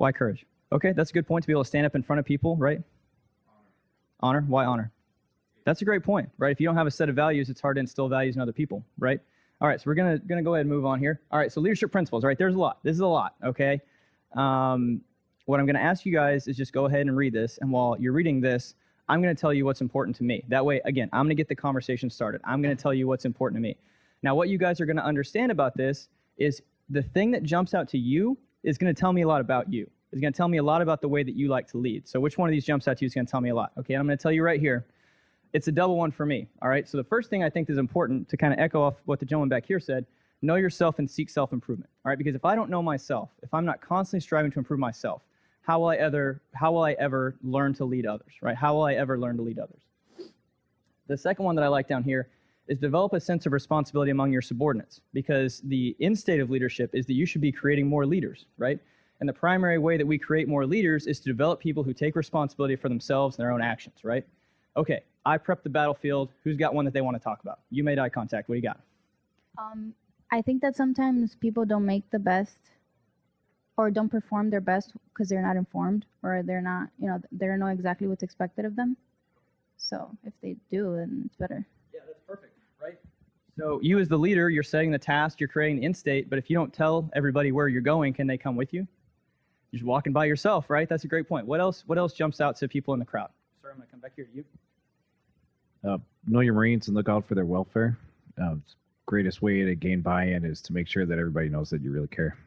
Why 0.00 0.12
courage? 0.12 0.46
Okay. 0.72 0.92
That's 0.92 1.10
a 1.10 1.12
good 1.12 1.26
point 1.26 1.42
to 1.42 1.46
be 1.46 1.52
able 1.52 1.62
to 1.62 1.68
stand 1.68 1.84
up 1.84 1.94
in 1.94 2.02
front 2.02 2.20
of 2.20 2.24
people, 2.24 2.56
right? 2.56 2.80
Honor. 4.20 4.38
honor. 4.38 4.44
Why 4.48 4.64
honor? 4.64 4.92
That's 5.66 5.82
a 5.82 5.84
great 5.84 6.02
point, 6.02 6.30
right? 6.38 6.50
If 6.50 6.58
you 6.58 6.66
don't 6.66 6.76
have 6.76 6.86
a 6.86 6.90
set 6.90 7.10
of 7.10 7.14
values, 7.14 7.50
it's 7.50 7.60
hard 7.60 7.76
to 7.76 7.80
instill 7.80 8.08
values 8.08 8.34
in 8.34 8.40
other 8.40 8.52
people, 8.52 8.82
right? 8.98 9.20
All 9.60 9.68
right. 9.68 9.78
So 9.78 9.84
we're 9.84 9.94
gonna 9.94 10.18
gonna 10.18 10.42
go 10.42 10.54
ahead 10.54 10.64
and 10.64 10.70
move 10.70 10.86
on 10.86 11.00
here. 11.00 11.20
All 11.30 11.38
right. 11.38 11.52
So 11.52 11.60
leadership 11.60 11.92
principles. 11.92 12.24
Right. 12.24 12.38
There's 12.38 12.54
a 12.54 12.58
lot. 12.58 12.78
This 12.82 12.94
is 12.94 13.00
a 13.00 13.06
lot. 13.06 13.34
Okay. 13.44 13.78
Um, 14.34 15.02
what 15.44 15.60
I'm 15.60 15.66
to 15.66 15.82
ask 15.82 16.06
you 16.06 16.14
guys 16.14 16.48
is 16.48 16.56
just 16.56 16.72
go 16.72 16.86
ahead 16.86 17.02
and 17.02 17.14
read 17.14 17.34
this. 17.34 17.58
And 17.60 17.70
while 17.70 17.94
you're 18.00 18.14
reading 18.14 18.40
this, 18.40 18.76
I'm 19.06 19.20
to 19.34 19.38
tell 19.38 19.52
you 19.52 19.66
what's 19.66 19.82
important 19.82 20.16
to 20.16 20.24
me. 20.24 20.42
That 20.48 20.64
way, 20.64 20.80
again, 20.86 21.10
I'm 21.12 21.28
to 21.28 21.34
get 21.34 21.46
the 21.46 21.56
conversation 21.56 22.08
started. 22.08 22.40
I'm 22.44 22.62
to 22.74 22.82
tell 22.82 22.94
you 22.94 23.06
what's 23.06 23.26
important 23.26 23.58
to 23.58 23.60
me. 23.60 23.76
Now, 24.22 24.34
what 24.34 24.48
you 24.48 24.56
guys 24.56 24.80
are 24.80 24.86
to 24.96 25.04
understand 25.04 25.52
about 25.52 25.76
this 25.76 26.08
is 26.38 26.62
the 26.88 27.02
thing 27.02 27.32
that 27.32 27.42
jumps 27.42 27.74
out 27.74 27.86
to 27.88 27.98
you 27.98 28.38
is 28.62 28.78
going 28.78 28.92
to 28.94 28.98
tell 28.98 29.12
me 29.12 29.22
a 29.22 29.28
lot 29.28 29.40
about 29.40 29.72
you. 29.72 29.88
It's 30.12 30.20
going 30.20 30.32
to 30.32 30.36
tell 30.36 30.48
me 30.48 30.58
a 30.58 30.62
lot 30.62 30.82
about 30.82 31.00
the 31.00 31.08
way 31.08 31.22
that 31.22 31.36
you 31.36 31.48
like 31.48 31.68
to 31.68 31.78
lead. 31.78 32.08
So, 32.08 32.18
which 32.18 32.36
one 32.36 32.48
of 32.48 32.52
these 32.52 32.64
jumps 32.64 32.88
out 32.88 32.98
to 32.98 33.04
you 33.04 33.06
is 33.06 33.14
going 33.14 33.26
to 33.26 33.30
tell 33.30 33.40
me 33.40 33.50
a 33.50 33.54
lot? 33.54 33.72
Okay, 33.78 33.94
I'm 33.94 34.06
going 34.06 34.18
to 34.18 34.22
tell 34.22 34.32
you 34.32 34.42
right 34.42 34.60
here. 34.60 34.86
It's 35.52 35.68
a 35.68 35.72
double 35.72 35.96
one 35.96 36.10
for 36.10 36.26
me. 36.26 36.48
All 36.62 36.68
right. 36.68 36.88
So, 36.88 36.96
the 36.96 37.04
first 37.04 37.30
thing 37.30 37.44
I 37.44 37.50
think 37.50 37.70
is 37.70 37.78
important 37.78 38.28
to 38.28 38.36
kind 38.36 38.52
of 38.52 38.58
echo 38.58 38.82
off 38.82 38.94
what 39.04 39.20
the 39.20 39.26
gentleman 39.26 39.48
back 39.48 39.66
here 39.66 39.80
said 39.80 40.06
know 40.42 40.56
yourself 40.56 40.98
and 40.98 41.08
seek 41.08 41.30
self 41.30 41.52
improvement. 41.52 41.90
All 42.04 42.10
right. 42.10 42.18
Because 42.18 42.34
if 42.34 42.44
I 42.44 42.54
don't 42.54 42.70
know 42.70 42.82
myself, 42.82 43.30
if 43.42 43.52
I'm 43.54 43.64
not 43.64 43.80
constantly 43.80 44.20
striving 44.20 44.50
to 44.52 44.58
improve 44.58 44.80
myself, 44.80 45.22
how 45.62 45.78
will 45.78 45.88
I 45.88 45.96
ever 45.96 46.40
how 46.54 46.72
will 46.72 46.82
I 46.82 46.92
ever 46.92 47.36
learn 47.42 47.74
to 47.74 47.84
lead 47.84 48.06
others, 48.06 48.32
right? 48.42 48.56
How 48.56 48.74
will 48.74 48.84
I 48.84 48.94
ever 48.94 49.18
learn 49.18 49.36
to 49.36 49.42
lead 49.42 49.58
others? 49.58 49.82
The 51.06 51.16
second 51.16 51.44
one 51.44 51.54
that 51.56 51.64
I 51.64 51.68
like 51.68 51.88
down 51.88 52.02
here 52.02 52.28
is 52.70 52.78
develop 52.78 53.12
a 53.12 53.20
sense 53.20 53.44
of 53.44 53.52
responsibility 53.52 54.10
among 54.10 54.32
your 54.32 54.40
subordinates 54.40 55.02
because 55.12 55.60
the 55.62 55.94
end 56.00 56.18
state 56.18 56.40
of 56.40 56.48
leadership 56.48 56.90
is 56.94 57.04
that 57.06 57.14
you 57.14 57.26
should 57.26 57.40
be 57.40 57.52
creating 57.52 57.86
more 57.86 58.06
leaders, 58.06 58.46
right? 58.56 58.78
And 59.20 59.28
the 59.28 59.32
primary 59.34 59.78
way 59.78 59.98
that 59.98 60.06
we 60.06 60.16
create 60.16 60.48
more 60.48 60.64
leaders 60.64 61.06
is 61.06 61.20
to 61.20 61.28
develop 61.28 61.60
people 61.60 61.82
who 61.82 61.92
take 61.92 62.16
responsibility 62.16 62.76
for 62.76 62.88
themselves 62.88 63.36
and 63.36 63.44
their 63.44 63.52
own 63.52 63.60
actions, 63.60 64.04
right? 64.04 64.24
Okay, 64.76 65.02
I 65.26 65.36
prepped 65.36 65.64
the 65.64 65.68
battlefield. 65.68 66.30
Who's 66.44 66.56
got 66.56 66.72
one 66.72 66.84
that 66.86 66.94
they 66.94 67.02
want 67.02 67.16
to 67.16 67.22
talk 67.22 67.42
about? 67.42 67.58
You 67.70 67.84
made 67.84 67.98
eye 67.98 68.08
contact. 68.08 68.48
What 68.48 68.54
do 68.54 68.60
you 68.60 68.62
got? 68.62 68.80
Um, 69.58 69.92
I 70.32 70.40
think 70.40 70.62
that 70.62 70.76
sometimes 70.76 71.34
people 71.34 71.64
don't 71.66 71.84
make 71.84 72.08
the 72.10 72.18
best 72.18 72.56
or 73.76 73.90
don't 73.90 74.08
perform 74.08 74.48
their 74.48 74.60
best 74.60 74.92
because 75.12 75.28
they're 75.28 75.42
not 75.42 75.56
informed 75.56 76.06
or 76.22 76.42
they're 76.44 76.62
not, 76.62 76.88
you 76.98 77.08
know, 77.08 77.20
they 77.32 77.46
don't 77.46 77.58
know 77.58 77.66
exactly 77.66 78.06
what's 78.06 78.22
expected 78.22 78.64
of 78.64 78.76
them. 78.76 78.96
So 79.76 80.10
if 80.24 80.32
they 80.40 80.56
do, 80.70 80.94
then 80.96 81.22
it's 81.26 81.36
better. 81.36 81.66
Yeah, 81.92 82.00
that's 82.06 82.20
perfect, 82.26 82.56
right? 82.80 82.98
So 83.60 83.78
you 83.82 83.98
as 83.98 84.08
the 84.08 84.16
leader, 84.16 84.48
you're 84.48 84.62
setting 84.62 84.90
the 84.90 84.98
task, 84.98 85.38
you're 85.38 85.48
creating 85.48 85.80
the 85.80 85.84
end 85.84 85.94
state, 85.94 86.30
but 86.30 86.38
if 86.38 86.48
you 86.48 86.56
don't 86.56 86.72
tell 86.72 87.10
everybody 87.12 87.52
where 87.52 87.68
you're 87.68 87.82
going, 87.82 88.14
can 88.14 88.26
they 88.26 88.38
come 88.38 88.56
with 88.56 88.72
you? 88.72 88.86
You're 89.70 89.80
just 89.80 89.84
walking 89.84 90.14
by 90.14 90.24
yourself, 90.24 90.70
right? 90.70 90.88
That's 90.88 91.04
a 91.04 91.08
great 91.08 91.28
point. 91.28 91.46
What 91.46 91.60
else? 91.60 91.84
What 91.86 91.98
else 91.98 92.14
jumps 92.14 92.40
out 92.40 92.56
to 92.56 92.68
people 92.68 92.94
in 92.94 93.00
the 93.00 93.04
crowd? 93.04 93.28
Sir, 93.60 93.70
I'm 93.70 93.76
gonna 93.76 93.90
come 93.90 94.00
back 94.00 94.12
here 94.16 94.24
to 94.24 94.34
you. 94.34 94.44
Uh, 95.86 95.98
know 96.26 96.40
your 96.40 96.54
Marines 96.54 96.88
and 96.88 96.96
look 96.96 97.10
out 97.10 97.26
for 97.26 97.34
their 97.34 97.44
welfare. 97.44 97.98
Uh, 98.42 98.54
greatest 99.04 99.42
way 99.42 99.62
to 99.62 99.74
gain 99.74 100.00
buy-in 100.00 100.42
is 100.46 100.62
to 100.62 100.72
make 100.72 100.88
sure 100.88 101.04
that 101.04 101.18
everybody 101.18 101.50
knows 101.50 101.68
that 101.68 101.82
you 101.82 101.92
really 101.92 102.08
care. 102.08 102.38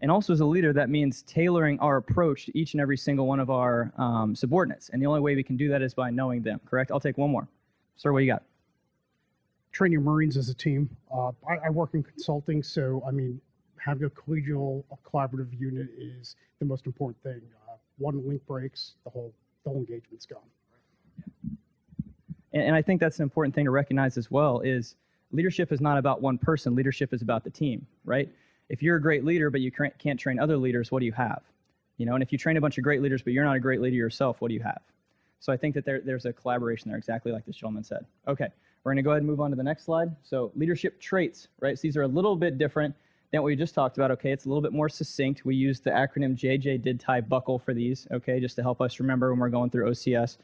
And 0.00 0.12
also, 0.12 0.32
as 0.32 0.38
a 0.38 0.46
leader, 0.46 0.72
that 0.72 0.90
means 0.90 1.22
tailoring 1.22 1.80
our 1.80 1.96
approach 1.96 2.46
to 2.46 2.56
each 2.56 2.74
and 2.74 2.80
every 2.80 2.96
single 2.96 3.26
one 3.26 3.40
of 3.40 3.50
our 3.50 3.92
um, 3.98 4.36
subordinates. 4.36 4.90
And 4.90 5.02
the 5.02 5.06
only 5.06 5.18
way 5.18 5.34
we 5.34 5.42
can 5.42 5.56
do 5.56 5.68
that 5.70 5.82
is 5.82 5.92
by 5.92 6.08
knowing 6.10 6.40
them, 6.40 6.60
correct? 6.64 6.92
I'll 6.92 7.00
take 7.00 7.18
one 7.18 7.30
more. 7.32 7.48
Sir, 7.96 8.12
what 8.12 8.20
do 8.20 8.24
you 8.24 8.32
got? 8.32 8.44
Train 9.78 9.92
your 9.92 10.00
Marines 10.00 10.36
as 10.36 10.48
a 10.48 10.54
team. 10.54 10.90
Uh, 11.08 11.30
I, 11.48 11.66
I, 11.66 11.70
work 11.70 11.90
in 11.94 12.02
consulting, 12.02 12.64
so 12.64 13.00
I 13.06 13.12
mean, 13.12 13.40
having 13.76 14.02
a 14.02 14.10
collegial, 14.10 14.82
a 14.90 14.96
collaborative 15.08 15.56
unit 15.56 15.86
is 15.96 16.34
the 16.58 16.64
most 16.64 16.84
important 16.86 17.22
thing. 17.22 17.40
Uh, 17.68 17.76
one 17.96 18.26
link 18.26 18.44
breaks, 18.44 18.94
the 19.04 19.10
whole, 19.10 19.32
the 19.62 19.70
whole 19.70 19.78
engagement's 19.78 20.26
gone. 20.26 20.40
And, 22.52 22.64
and 22.64 22.74
I 22.74 22.82
think 22.82 23.00
that's 23.00 23.20
an 23.20 23.22
important 23.22 23.54
thing 23.54 23.66
to 23.66 23.70
recognize 23.70 24.18
as 24.18 24.32
well 24.32 24.62
is 24.62 24.96
leadership 25.30 25.70
is 25.70 25.80
not 25.80 25.96
about 25.96 26.20
one 26.20 26.38
person. 26.38 26.74
Leadership 26.74 27.14
is 27.14 27.22
about 27.22 27.44
the 27.44 27.50
team, 27.50 27.86
right? 28.04 28.28
if 28.68 28.82
you're 28.82 28.96
a 28.96 29.00
great 29.00 29.24
leader 29.24 29.48
but 29.48 29.60
you 29.60 29.70
can't 29.70 30.18
train 30.18 30.40
other 30.40 30.56
leaders, 30.56 30.90
what 30.90 30.98
do 30.98 31.06
you 31.06 31.12
have? 31.12 31.42
You 31.98 32.06
know, 32.06 32.14
and 32.14 32.22
if 32.22 32.32
you 32.32 32.38
train 32.38 32.56
a 32.56 32.60
bunch 32.60 32.78
of 32.78 32.84
great 32.84 33.00
leaders 33.00 33.22
but 33.22 33.32
you're 33.32 33.44
not 33.44 33.54
a 33.54 33.60
great 33.60 33.80
leader 33.80 33.96
yourself, 33.96 34.40
what 34.40 34.48
do 34.48 34.54
you 34.54 34.62
have? 34.62 34.80
So 35.38 35.52
I 35.52 35.56
think 35.56 35.76
that 35.76 35.84
there, 35.84 36.00
there's 36.00 36.26
a 36.26 36.32
collaboration 36.32 36.90
there, 36.90 36.98
exactly 36.98 37.30
like 37.30 37.46
this 37.46 37.54
gentleman 37.54 37.84
said. 37.84 38.04
Okay, 38.26 38.48
we're 38.84 38.92
going 38.92 38.96
to 38.96 39.02
go 39.02 39.10
ahead 39.10 39.22
and 39.22 39.26
move 39.26 39.40
on 39.40 39.50
to 39.50 39.56
the 39.56 39.62
next 39.62 39.84
slide. 39.84 40.14
So 40.22 40.52
leadership 40.54 41.00
traits, 41.00 41.48
right? 41.60 41.76
So 41.78 41.82
these 41.82 41.96
are 41.96 42.02
a 42.02 42.08
little 42.08 42.36
bit 42.36 42.58
different. 42.58 42.94
than 43.32 43.42
what 43.42 43.46
we 43.46 43.56
just 43.56 43.74
talked 43.74 43.98
about. 43.98 44.10
Okay, 44.12 44.32
it's 44.32 44.46
a 44.46 44.48
little 44.48 44.62
bit 44.62 44.72
more 44.72 44.88
succinct. 44.88 45.44
We 45.44 45.54
use 45.54 45.80
the 45.80 45.90
acronym 45.90 46.36
JJ 46.36 46.82
did 46.82 46.98
tie 47.00 47.20
buckle 47.20 47.58
for 47.58 47.74
these. 47.74 48.06
Okay, 48.12 48.40
just 48.40 48.56
to 48.56 48.62
help 48.62 48.80
us 48.80 49.00
remember 49.00 49.30
when 49.30 49.40
we're 49.40 49.50
going 49.50 49.70
through 49.70 49.90
OCS. 49.90 50.38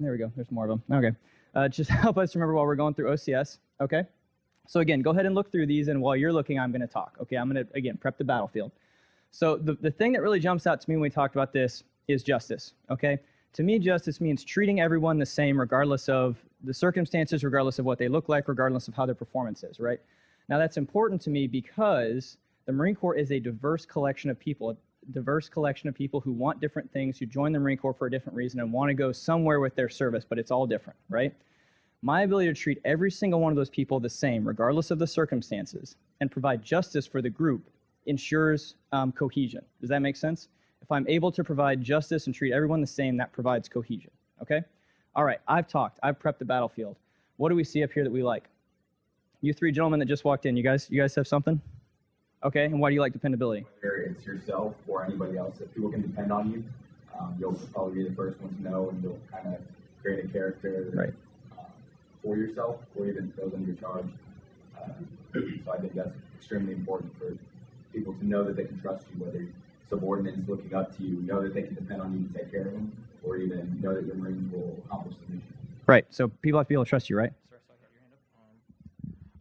There 0.00 0.12
we 0.12 0.18
go. 0.18 0.30
There's 0.36 0.50
more 0.52 0.68
of 0.68 0.80
them. 0.88 0.96
Okay, 0.98 1.16
uh, 1.54 1.68
just 1.78 1.90
help 1.90 2.18
us 2.18 2.34
remember 2.36 2.54
while 2.54 2.66
we're 2.66 2.76
going 2.76 2.94
through 2.94 3.10
OCS. 3.10 3.58
Okay, 3.80 4.04
so 4.68 4.80
again, 4.80 5.02
go 5.02 5.10
ahead 5.10 5.26
and 5.26 5.34
look 5.34 5.50
through 5.50 5.66
these, 5.66 5.88
and 5.88 6.00
while 6.00 6.14
you're 6.14 6.32
looking, 6.32 6.60
I'm 6.60 6.70
going 6.70 6.82
to 6.82 6.86
talk. 6.86 7.16
Okay, 7.20 7.36
I'm 7.36 7.50
going 7.50 7.66
to 7.66 7.72
again 7.74 7.96
prep 7.96 8.16
the 8.18 8.24
battlefield. 8.24 8.70
So 9.30 9.56
the 9.56 9.74
the 9.74 9.90
thing 9.90 10.12
that 10.12 10.22
really 10.22 10.40
jumps 10.40 10.66
out 10.66 10.80
to 10.80 10.88
me 10.88 10.96
when 10.96 11.02
we 11.02 11.10
talked 11.10 11.34
about 11.34 11.52
this 11.52 11.82
is 12.06 12.22
justice. 12.22 12.74
Okay, 12.90 13.18
to 13.54 13.62
me, 13.62 13.78
justice 13.78 14.20
means 14.20 14.44
treating 14.44 14.80
everyone 14.80 15.18
the 15.18 15.26
same, 15.26 15.58
regardless 15.58 16.08
of 16.08 16.36
the 16.64 16.74
circumstances, 16.74 17.44
regardless 17.44 17.78
of 17.78 17.84
what 17.84 17.98
they 17.98 18.08
look 18.08 18.28
like, 18.28 18.48
regardless 18.48 18.88
of 18.88 18.94
how 18.94 19.06
their 19.06 19.14
performance 19.14 19.62
is. 19.62 19.80
Right. 19.80 20.00
Now 20.48 20.58
that's 20.58 20.76
important 20.76 21.20
to 21.22 21.30
me 21.30 21.46
because 21.46 22.36
the 22.66 22.72
Marine 22.72 22.94
Corps 22.94 23.14
is 23.14 23.32
a 23.32 23.40
diverse 23.40 23.86
collection 23.86 24.30
of 24.30 24.38
people, 24.38 24.70
a 24.70 24.76
diverse 25.12 25.48
collection 25.48 25.88
of 25.88 25.94
people 25.94 26.20
who 26.20 26.32
want 26.32 26.60
different 26.60 26.90
things, 26.92 27.18
who 27.18 27.26
join 27.26 27.52
the 27.52 27.58
Marine 27.58 27.78
Corps 27.78 27.94
for 27.94 28.06
a 28.06 28.10
different 28.10 28.36
reason 28.36 28.60
and 28.60 28.72
want 28.72 28.90
to 28.90 28.94
go 28.94 29.12
somewhere 29.12 29.60
with 29.60 29.74
their 29.74 29.88
service, 29.88 30.24
but 30.28 30.38
it's 30.38 30.50
all 30.50 30.66
different, 30.66 30.98
right? 31.08 31.32
My 32.02 32.22
ability 32.22 32.48
to 32.48 32.54
treat 32.54 32.78
every 32.84 33.10
single 33.10 33.40
one 33.40 33.50
of 33.50 33.56
those 33.56 33.70
people 33.70 33.98
the 34.00 34.10
same, 34.10 34.46
regardless 34.46 34.90
of 34.90 34.98
the 34.98 35.06
circumstances, 35.06 35.96
and 36.20 36.30
provide 36.30 36.62
justice 36.62 37.06
for 37.06 37.22
the 37.22 37.30
group 37.30 37.70
ensures 38.06 38.74
um, 38.92 39.12
cohesion. 39.12 39.64
Does 39.80 39.90
that 39.90 40.00
make 40.00 40.16
sense? 40.16 40.48
If 40.88 40.92
I'm 40.92 41.06
able 41.06 41.30
to 41.32 41.44
provide 41.44 41.82
justice 41.82 42.24
and 42.24 42.34
treat 42.34 42.54
everyone 42.54 42.80
the 42.80 42.86
same, 42.86 43.18
that 43.18 43.30
provides 43.30 43.68
cohesion. 43.68 44.10
Okay? 44.40 44.62
All 45.14 45.22
right, 45.22 45.38
I've 45.46 45.68
talked. 45.68 45.98
I've 46.02 46.18
prepped 46.18 46.38
the 46.38 46.46
battlefield. 46.46 46.96
What 47.36 47.50
do 47.50 47.56
we 47.56 47.62
see 47.62 47.82
up 47.82 47.92
here 47.92 48.04
that 48.04 48.10
we 48.10 48.22
like? 48.22 48.44
You 49.42 49.52
three 49.52 49.70
gentlemen 49.70 50.00
that 50.00 50.06
just 50.06 50.24
walked 50.24 50.46
in, 50.46 50.56
you 50.56 50.62
guys, 50.62 50.86
you 50.90 50.98
guys 50.98 51.14
have 51.14 51.28
something? 51.28 51.60
Okay, 52.42 52.64
and 52.64 52.80
why 52.80 52.88
do 52.88 52.94
you 52.94 53.02
like 53.02 53.12
dependability? 53.12 53.66
Whether 53.82 53.96
it's 53.96 54.24
yourself 54.24 54.76
or 54.86 55.04
anybody 55.04 55.36
else, 55.36 55.60
if 55.60 55.74
people 55.74 55.90
can 55.90 56.00
depend 56.00 56.32
on 56.32 56.50
you, 56.50 56.64
um, 57.20 57.36
you'll 57.38 57.52
probably 57.74 58.02
be 58.02 58.08
the 58.08 58.16
first 58.16 58.40
one 58.40 58.54
to 58.54 58.62
know, 58.62 58.88
and 58.88 59.02
you'll 59.02 59.20
kind 59.30 59.46
of 59.54 59.60
create 60.00 60.24
a 60.24 60.28
character 60.28 60.90
right. 60.94 61.12
uh, 61.52 61.64
for 62.22 62.38
yourself 62.38 62.80
or 62.96 63.06
even 63.06 63.30
those 63.36 63.52
under 63.52 63.66
your 63.66 63.76
charge. 63.76 64.06
Uh, 64.74 64.88
so 65.34 65.40
I 65.70 65.80
think 65.82 65.94
that's 65.94 66.16
extremely 66.34 66.72
important 66.72 67.12
for 67.18 67.36
people 67.92 68.14
to 68.14 68.26
know 68.26 68.42
that 68.42 68.56
they 68.56 68.64
can 68.64 68.80
trust 68.80 69.04
you, 69.12 69.22
whether 69.22 69.46
subordinates 69.88 70.38
looking 70.48 70.74
up 70.74 70.96
to 70.96 71.02
you, 71.02 71.20
know 71.22 71.42
that 71.42 71.54
they 71.54 71.62
can 71.62 71.74
depend 71.74 72.02
on 72.02 72.12
you 72.12 72.28
to 72.28 72.34
take 72.34 72.50
care 72.52 72.68
of 72.68 72.72
them, 72.72 72.92
or 73.22 73.36
even 73.36 73.80
know 73.80 73.94
that 73.94 74.06
your 74.06 74.16
Marines 74.16 74.52
will 74.52 74.82
accomplish 74.84 75.14
the 75.26 75.34
mission. 75.34 75.54
Right. 75.86 76.06
So 76.10 76.28
people 76.28 76.58
have 76.58 76.66
to 76.66 76.68
be 76.68 76.74
able 76.74 76.84
to 76.84 76.88
trust 76.88 77.08
you, 77.08 77.16
right? 77.16 77.32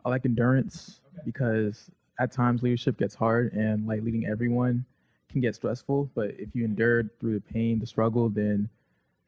I 0.06 0.10
like 0.10 0.26
endurance 0.26 1.02
because 1.26 1.92
at 2.18 2.32
times 2.32 2.64
leadership 2.64 2.98
gets 2.98 3.14
hard 3.14 3.52
and 3.52 3.86
like 3.86 4.02
leading 4.04 4.26
everyone 4.26 4.86
can 5.30 5.42
get 5.42 5.54
stressful. 5.56 6.10
But 6.16 6.32
if 6.40 6.56
you 6.56 6.64
endured 6.64 7.10
through 7.20 7.34
the 7.34 7.42
pain, 7.42 7.80
the 7.80 7.86
struggle, 7.86 8.30
then 8.30 8.70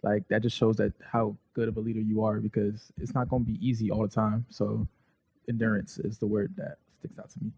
like 0.04 0.26
that 0.30 0.42
just 0.42 0.56
shows 0.56 0.78
that 0.78 0.94
how 1.06 1.36
good 1.54 1.68
of 1.68 1.76
a 1.76 1.82
leader 1.82 2.00
you 2.00 2.24
are 2.24 2.40
because 2.40 2.94
it's 2.98 3.14
not 3.14 3.28
going 3.28 3.44
to 3.44 3.52
be 3.52 3.68
easy 3.68 3.92
all 3.92 4.04
the 4.04 4.08
time. 4.08 4.46
So 4.50 4.88
endurance 5.50 6.00
is 6.00 6.18
the 6.18 6.28
word 6.28 6.54
that 6.56 6.78
sticks 7.00 7.20
out 7.20 7.30
to 7.32 7.44
me. 7.44 7.52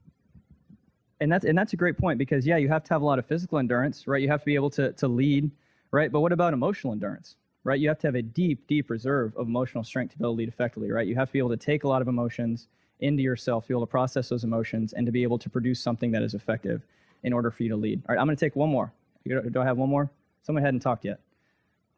And 1.22 1.32
that's 1.32 1.46
and 1.46 1.58
that's 1.58 1.72
a 1.74 1.78
great 1.78 1.98
point 1.98 2.18
because 2.18 2.46
yeah, 2.46 2.58
you 2.58 2.68
have 2.68 2.84
to 2.84 2.94
have 2.94 3.01
a 3.04 3.06
lot 3.06 3.20
of 3.20 3.25
physical 3.25 3.60
endurance, 3.60 4.08
right? 4.08 4.22
You 4.22 4.28
have 4.30 4.42
to 4.42 4.46
be 4.46 4.56
able 4.56 4.72
to 4.72 4.92
to 4.94 5.08
lead, 5.08 5.50
right? 5.92 6.12
But 6.12 6.20
what 6.20 6.34
about 6.34 6.54
emotional 6.54 6.92
endurance? 6.92 7.36
Right? 7.63 7.80
You 7.80 7.90
have 7.90 8.00
to 8.00 8.08
have 8.08 8.16
a 8.16 8.24
deep, 8.24 8.66
deep 8.68 8.90
reserve 8.90 9.38
of 9.38 9.48
emotional 9.48 9.84
strength 9.84 10.13
to 10.13 10.18
be 10.18 10.24
able 10.24 10.34
to 10.34 10.38
lead 10.40 10.50
effectively, 10.50 10.90
right? 10.92 11.06
You 11.06 11.13
have 11.16 11.30
to 11.30 11.34
be 11.34 11.38
able 11.38 11.51
to 11.51 11.58
take 11.58 11.84
a 11.84 11.88
lot 11.88 12.01
of 12.01 12.08
emotions 12.08 12.68
into 13.01 13.22
yourself, 13.22 13.66
to 13.66 13.68
be 13.68 13.74
able 13.75 13.86
to 13.86 13.92
process 13.92 14.30
those 14.30 14.44
emotions, 14.44 14.94
and 14.94 15.06
to 15.06 15.12
be 15.12 15.22
able 15.22 15.38
to 15.38 15.48
produce 15.48 15.80
something 15.80 16.12
that 16.12 16.24
is 16.24 16.34
effective 16.34 16.82
in 17.22 17.34
order 17.34 17.51
for 17.51 17.62
you 17.62 17.70
to 17.70 17.75
lead. 17.75 18.01
All 18.10 18.16
right, 18.16 18.20
I'm 18.20 18.25
going 18.25 18.36
to 18.36 18.46
take 18.46 18.56
one 18.56 18.70
more. 18.70 18.92
Do 19.28 19.62
I 19.62 19.63
have 19.63 19.78
one 19.78 19.90
more? 19.90 20.10
Someone 20.42 20.63
hadn't 20.63 20.79
talked 20.79 21.05
yet. 21.05 21.20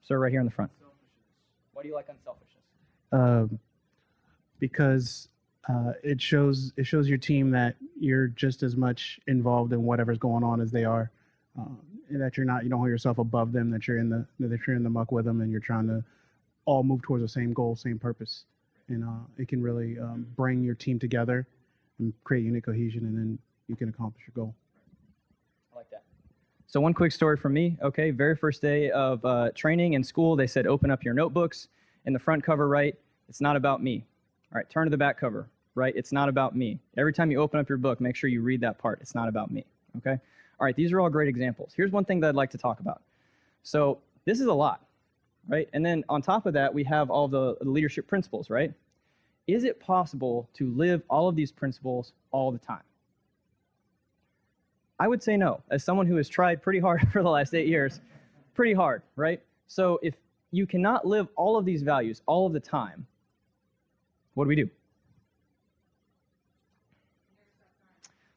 Sir, 0.01 0.19
right 0.19 0.31
here 0.31 0.41
in 0.41 0.45
the 0.45 0.51
front. 0.51 0.69
Why 1.71 1.81
do 1.81 1.87
you 1.87 1.95
like 1.95 2.09
unselfishness? 2.09 2.63
Um, 3.13 3.57
because 4.59 5.29
uh, 5.69 5.93
it 6.03 6.21
shows 6.21 6.73
it 6.77 6.85
shows 6.85 7.07
your 7.07 7.17
team 7.17 7.51
that 7.51 7.75
you're 7.99 8.27
just 8.27 8.63
as 8.63 8.75
much 8.75 9.19
involved 9.27 9.73
in 9.73 9.83
whatever's 9.83 10.17
going 10.17 10.43
on 10.43 10.61
as 10.61 10.71
they 10.71 10.85
are, 10.85 11.11
um, 11.57 11.77
and 12.09 12.21
that 12.21 12.37
you're 12.37 12.45
not 12.45 12.63
you 12.63 12.69
don't 12.69 12.79
hold 12.79 12.89
yourself 12.89 13.17
above 13.17 13.51
them. 13.51 13.71
That 13.71 13.87
you're 13.87 13.97
in 13.97 14.09
the 14.09 14.25
that 14.39 14.59
you're 14.67 14.75
in 14.75 14.83
the 14.83 14.89
muck 14.89 15.11
with 15.11 15.25
them, 15.25 15.41
and 15.41 15.51
you're 15.51 15.61
trying 15.61 15.87
to 15.87 16.03
all 16.65 16.83
move 16.83 17.01
towards 17.01 17.23
the 17.23 17.29
same 17.29 17.53
goal, 17.53 17.75
same 17.75 17.99
purpose 17.99 18.45
and 18.89 19.03
uh, 19.03 19.23
it 19.37 19.47
can 19.47 19.61
really 19.61 19.99
um, 19.99 20.25
bring 20.35 20.63
your 20.63 20.75
team 20.75 20.99
together 20.99 21.47
and 21.99 22.13
create 22.23 22.43
unit 22.43 22.63
cohesion, 22.63 23.05
and 23.05 23.17
then 23.17 23.39
you 23.67 23.75
can 23.75 23.89
accomplish 23.89 24.23
your 24.27 24.45
goal. 24.45 24.55
I 25.73 25.77
like 25.77 25.89
that. 25.91 26.03
So 26.67 26.81
one 26.81 26.93
quick 26.93 27.11
story 27.11 27.37
from 27.37 27.53
me. 27.53 27.77
Okay, 27.81 28.11
very 28.11 28.35
first 28.35 28.61
day 28.61 28.91
of 28.91 29.23
uh, 29.23 29.51
training 29.55 29.93
in 29.93 30.03
school, 30.03 30.35
they 30.35 30.47
said 30.47 30.67
open 30.67 30.91
up 30.91 31.03
your 31.03 31.13
notebooks. 31.13 31.67
In 32.05 32.11
the 32.11 32.19
front 32.19 32.43
cover, 32.43 32.67
right? 32.67 32.95
It's 33.29 33.39
not 33.39 33.55
about 33.55 33.81
me. 33.81 34.03
All 34.53 34.59
right, 34.59 34.69
turn 34.69 34.85
to 34.85 34.91
the 34.91 34.97
back 34.97 35.19
cover, 35.19 35.49
right? 35.75 35.93
It's 35.95 36.11
not 36.11 36.29
about 36.29 36.55
me. 36.55 36.79
Every 36.97 37.13
time 37.13 37.31
you 37.31 37.39
open 37.39 37.59
up 37.59 37.67
your 37.67 37.79
book, 37.79 37.99
make 37.99 38.15
sure 38.15 38.29
you 38.29 38.41
read 38.41 38.61
that 38.61 38.77
part. 38.77 38.99
It's 39.01 39.15
not 39.15 39.27
about 39.27 39.51
me. 39.51 39.65
Okay. 39.97 40.17
All 40.59 40.65
right, 40.65 40.75
these 40.75 40.91
are 40.93 40.99
all 40.99 41.09
great 41.09 41.27
examples. 41.27 41.73
Here's 41.75 41.91
one 41.91 42.05
thing 42.05 42.19
that 42.19 42.29
I'd 42.29 42.35
like 42.35 42.51
to 42.51 42.57
talk 42.57 42.79
about. 42.79 43.01
So 43.63 43.99
this 44.25 44.39
is 44.39 44.47
a 44.47 44.53
lot 44.53 44.81
right? 45.47 45.69
And 45.73 45.85
then 45.85 46.03
on 46.09 46.21
top 46.21 46.45
of 46.45 46.53
that, 46.53 46.73
we 46.73 46.83
have 46.85 47.09
all 47.09 47.27
the 47.27 47.55
leadership 47.61 48.07
principles, 48.07 48.49
right? 48.49 48.73
Is 49.47 49.63
it 49.63 49.79
possible 49.79 50.49
to 50.53 50.71
live 50.73 51.01
all 51.09 51.27
of 51.27 51.35
these 51.35 51.51
principles 51.51 52.13
all 52.31 52.51
the 52.51 52.59
time? 52.59 52.83
I 54.99 55.07
would 55.07 55.21
say 55.21 55.35
no. 55.35 55.61
As 55.69 55.83
someone 55.83 56.07
who 56.07 56.15
has 56.15 56.29
tried 56.29 56.61
pretty 56.61 56.79
hard 56.79 57.07
for 57.11 57.23
the 57.23 57.29
last 57.29 57.53
eight 57.53 57.67
years, 57.67 57.99
pretty 58.53 58.73
hard, 58.73 59.01
right? 59.15 59.41
So 59.67 59.99
if 60.01 60.15
you 60.51 60.65
cannot 60.65 61.05
live 61.05 61.27
all 61.35 61.57
of 61.57 61.65
these 61.65 61.81
values 61.81 62.21
all 62.25 62.47
of 62.47 62.53
the 62.53 62.59
time, 62.59 63.05
what 64.33 64.45
do 64.45 64.49
we 64.49 64.55
do? 64.55 64.69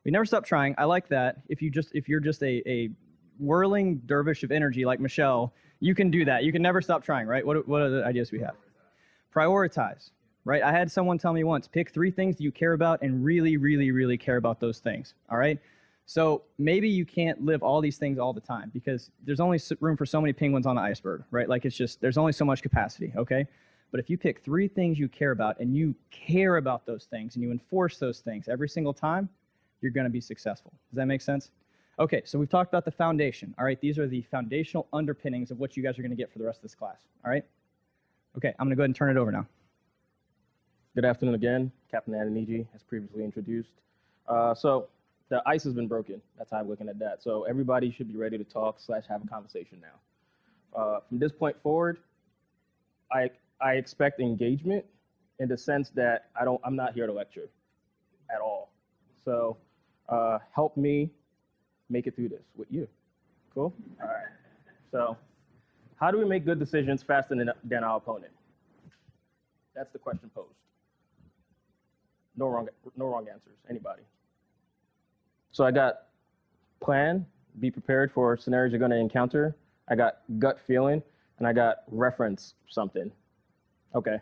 We 0.04 0.10
never 0.12 0.24
stop 0.24 0.44
trying. 0.44 0.74
I 0.78 0.84
like 0.84 1.08
that. 1.08 1.38
If 1.48 1.60
you 1.60 1.70
just 1.70 1.90
if 1.94 2.08
you're 2.08 2.20
just 2.20 2.42
a, 2.42 2.62
a 2.68 2.90
whirling 3.38 4.02
dervish 4.06 4.42
of 4.44 4.52
energy 4.52 4.84
like 4.84 5.00
Michelle, 5.00 5.52
you 5.80 5.94
can 5.94 6.10
do 6.10 6.24
that. 6.24 6.44
You 6.44 6.52
can 6.52 6.62
never 6.62 6.80
stop 6.80 7.04
trying, 7.04 7.26
right? 7.26 7.44
What, 7.44 7.66
what 7.68 7.82
are 7.82 7.90
the 7.90 8.04
ideas 8.04 8.32
we 8.32 8.40
have? 8.40 8.54
Prioritize, 9.34 10.10
right? 10.44 10.62
I 10.62 10.72
had 10.72 10.90
someone 10.90 11.18
tell 11.18 11.32
me 11.32 11.44
once 11.44 11.68
pick 11.68 11.90
three 11.90 12.10
things 12.10 12.40
you 12.40 12.50
care 12.50 12.72
about 12.72 13.02
and 13.02 13.24
really, 13.24 13.56
really, 13.56 13.90
really 13.90 14.16
care 14.16 14.36
about 14.36 14.60
those 14.60 14.78
things, 14.78 15.14
all 15.30 15.38
right? 15.38 15.58
So 16.06 16.42
maybe 16.56 16.88
you 16.88 17.04
can't 17.04 17.44
live 17.44 17.62
all 17.62 17.80
these 17.80 17.98
things 17.98 18.18
all 18.18 18.32
the 18.32 18.40
time 18.40 18.70
because 18.72 19.10
there's 19.24 19.40
only 19.40 19.60
room 19.80 19.96
for 19.96 20.06
so 20.06 20.20
many 20.20 20.32
penguins 20.32 20.64
on 20.64 20.76
the 20.76 20.82
iceberg, 20.82 21.24
right? 21.32 21.48
Like 21.48 21.64
it's 21.64 21.76
just, 21.76 22.00
there's 22.00 22.16
only 22.16 22.32
so 22.32 22.44
much 22.44 22.62
capacity, 22.62 23.12
okay? 23.16 23.44
But 23.90 24.00
if 24.00 24.10
you 24.10 24.18
pick 24.18 24.42
three 24.42 24.68
things 24.68 24.98
you 24.98 25.08
care 25.08 25.30
about 25.30 25.58
and 25.60 25.74
you 25.74 25.94
care 26.10 26.56
about 26.56 26.86
those 26.86 27.04
things 27.04 27.34
and 27.34 27.42
you 27.42 27.50
enforce 27.50 27.98
those 27.98 28.20
things 28.20 28.48
every 28.48 28.68
single 28.68 28.92
time, 28.92 29.28
you're 29.80 29.92
going 29.92 30.04
to 30.04 30.10
be 30.10 30.20
successful. 30.20 30.72
Does 30.90 30.96
that 30.96 31.06
make 31.06 31.20
sense? 31.20 31.50
Okay, 31.98 32.22
so 32.24 32.38
we've 32.38 32.50
talked 32.50 32.70
about 32.70 32.84
the 32.84 32.90
foundation. 32.90 33.54
All 33.58 33.64
right, 33.64 33.80
these 33.80 33.98
are 33.98 34.06
the 34.06 34.22
foundational 34.22 34.86
underpinnings 34.92 35.50
of 35.50 35.58
what 35.58 35.76
you 35.76 35.82
guys 35.82 35.98
are 35.98 36.02
going 36.02 36.10
to 36.10 36.16
get 36.16 36.30
for 36.30 36.38
the 36.38 36.44
rest 36.44 36.58
of 36.58 36.62
this 36.62 36.74
class. 36.74 36.98
All 37.24 37.30
right? 37.30 37.44
Okay, 38.36 38.52
I'm 38.58 38.66
going 38.66 38.70
to 38.70 38.76
go 38.76 38.82
ahead 38.82 38.90
and 38.90 38.96
turn 38.96 39.10
it 39.10 39.18
over 39.18 39.32
now. 39.32 39.46
Good 40.94 41.06
afternoon 41.06 41.34
again. 41.34 41.72
Captain 41.90 42.12
Adeniji, 42.12 42.66
as 42.74 42.82
previously 42.82 43.24
introduced. 43.24 43.70
Uh, 44.28 44.54
so 44.54 44.88
the 45.28 45.42
ice 45.46 45.64
has 45.64 45.72
been 45.72 45.88
broken. 45.88 46.20
That's 46.36 46.50
how 46.50 46.58
I'm 46.58 46.68
looking 46.68 46.88
at 46.88 46.98
that. 46.98 47.22
So 47.22 47.44
everybody 47.44 47.90
should 47.90 48.12
be 48.12 48.18
ready 48.18 48.36
to 48.36 48.44
talk 48.44 48.78
slash 48.78 49.04
have 49.08 49.24
a 49.24 49.26
conversation 49.26 49.80
now. 49.80 50.78
Uh, 50.78 51.00
from 51.08 51.18
this 51.18 51.32
point 51.32 51.56
forward, 51.62 51.98
I 53.10 53.30
I 53.60 53.72
expect 53.74 54.20
engagement 54.20 54.84
in 55.38 55.48
the 55.48 55.58
sense 55.58 55.90
that 55.90 56.30
I 56.38 56.44
don't 56.44 56.60
I'm 56.64 56.76
not 56.76 56.94
here 56.94 57.06
to 57.06 57.12
lecture 57.12 57.48
at 58.34 58.40
all. 58.40 58.70
So 59.24 59.56
uh, 60.08 60.38
help 60.54 60.76
me 60.76 61.10
make 61.88 62.06
it 62.06 62.14
through 62.14 62.28
this 62.28 62.42
with 62.56 62.68
you. 62.70 62.88
Cool? 63.54 63.72
All 64.00 64.08
right. 64.08 64.26
So, 64.90 65.16
how 65.96 66.10
do 66.10 66.18
we 66.18 66.24
make 66.24 66.44
good 66.44 66.58
decisions 66.58 67.02
faster 67.02 67.34
than, 67.34 67.50
than 67.64 67.84
our 67.84 67.96
opponent? 67.96 68.32
That's 69.74 69.90
the 69.92 69.98
question 69.98 70.30
posed. 70.34 70.48
No 72.36 72.48
wrong, 72.48 72.68
no 72.96 73.06
wrong 73.06 73.26
answers. 73.32 73.56
Anybody? 73.68 74.02
So 75.52 75.64
I 75.64 75.70
got 75.70 76.02
plan, 76.80 77.24
be 77.60 77.70
prepared 77.70 78.12
for 78.12 78.36
scenarios 78.36 78.72
you're 78.72 78.78
going 78.78 78.90
to 78.90 78.98
encounter. 78.98 79.56
I 79.88 79.96
got 79.96 80.18
gut 80.38 80.60
feeling, 80.66 81.02
and 81.38 81.46
I 81.46 81.52
got 81.52 81.78
reference 81.88 82.54
something. 82.68 83.10
Okay. 83.94 84.18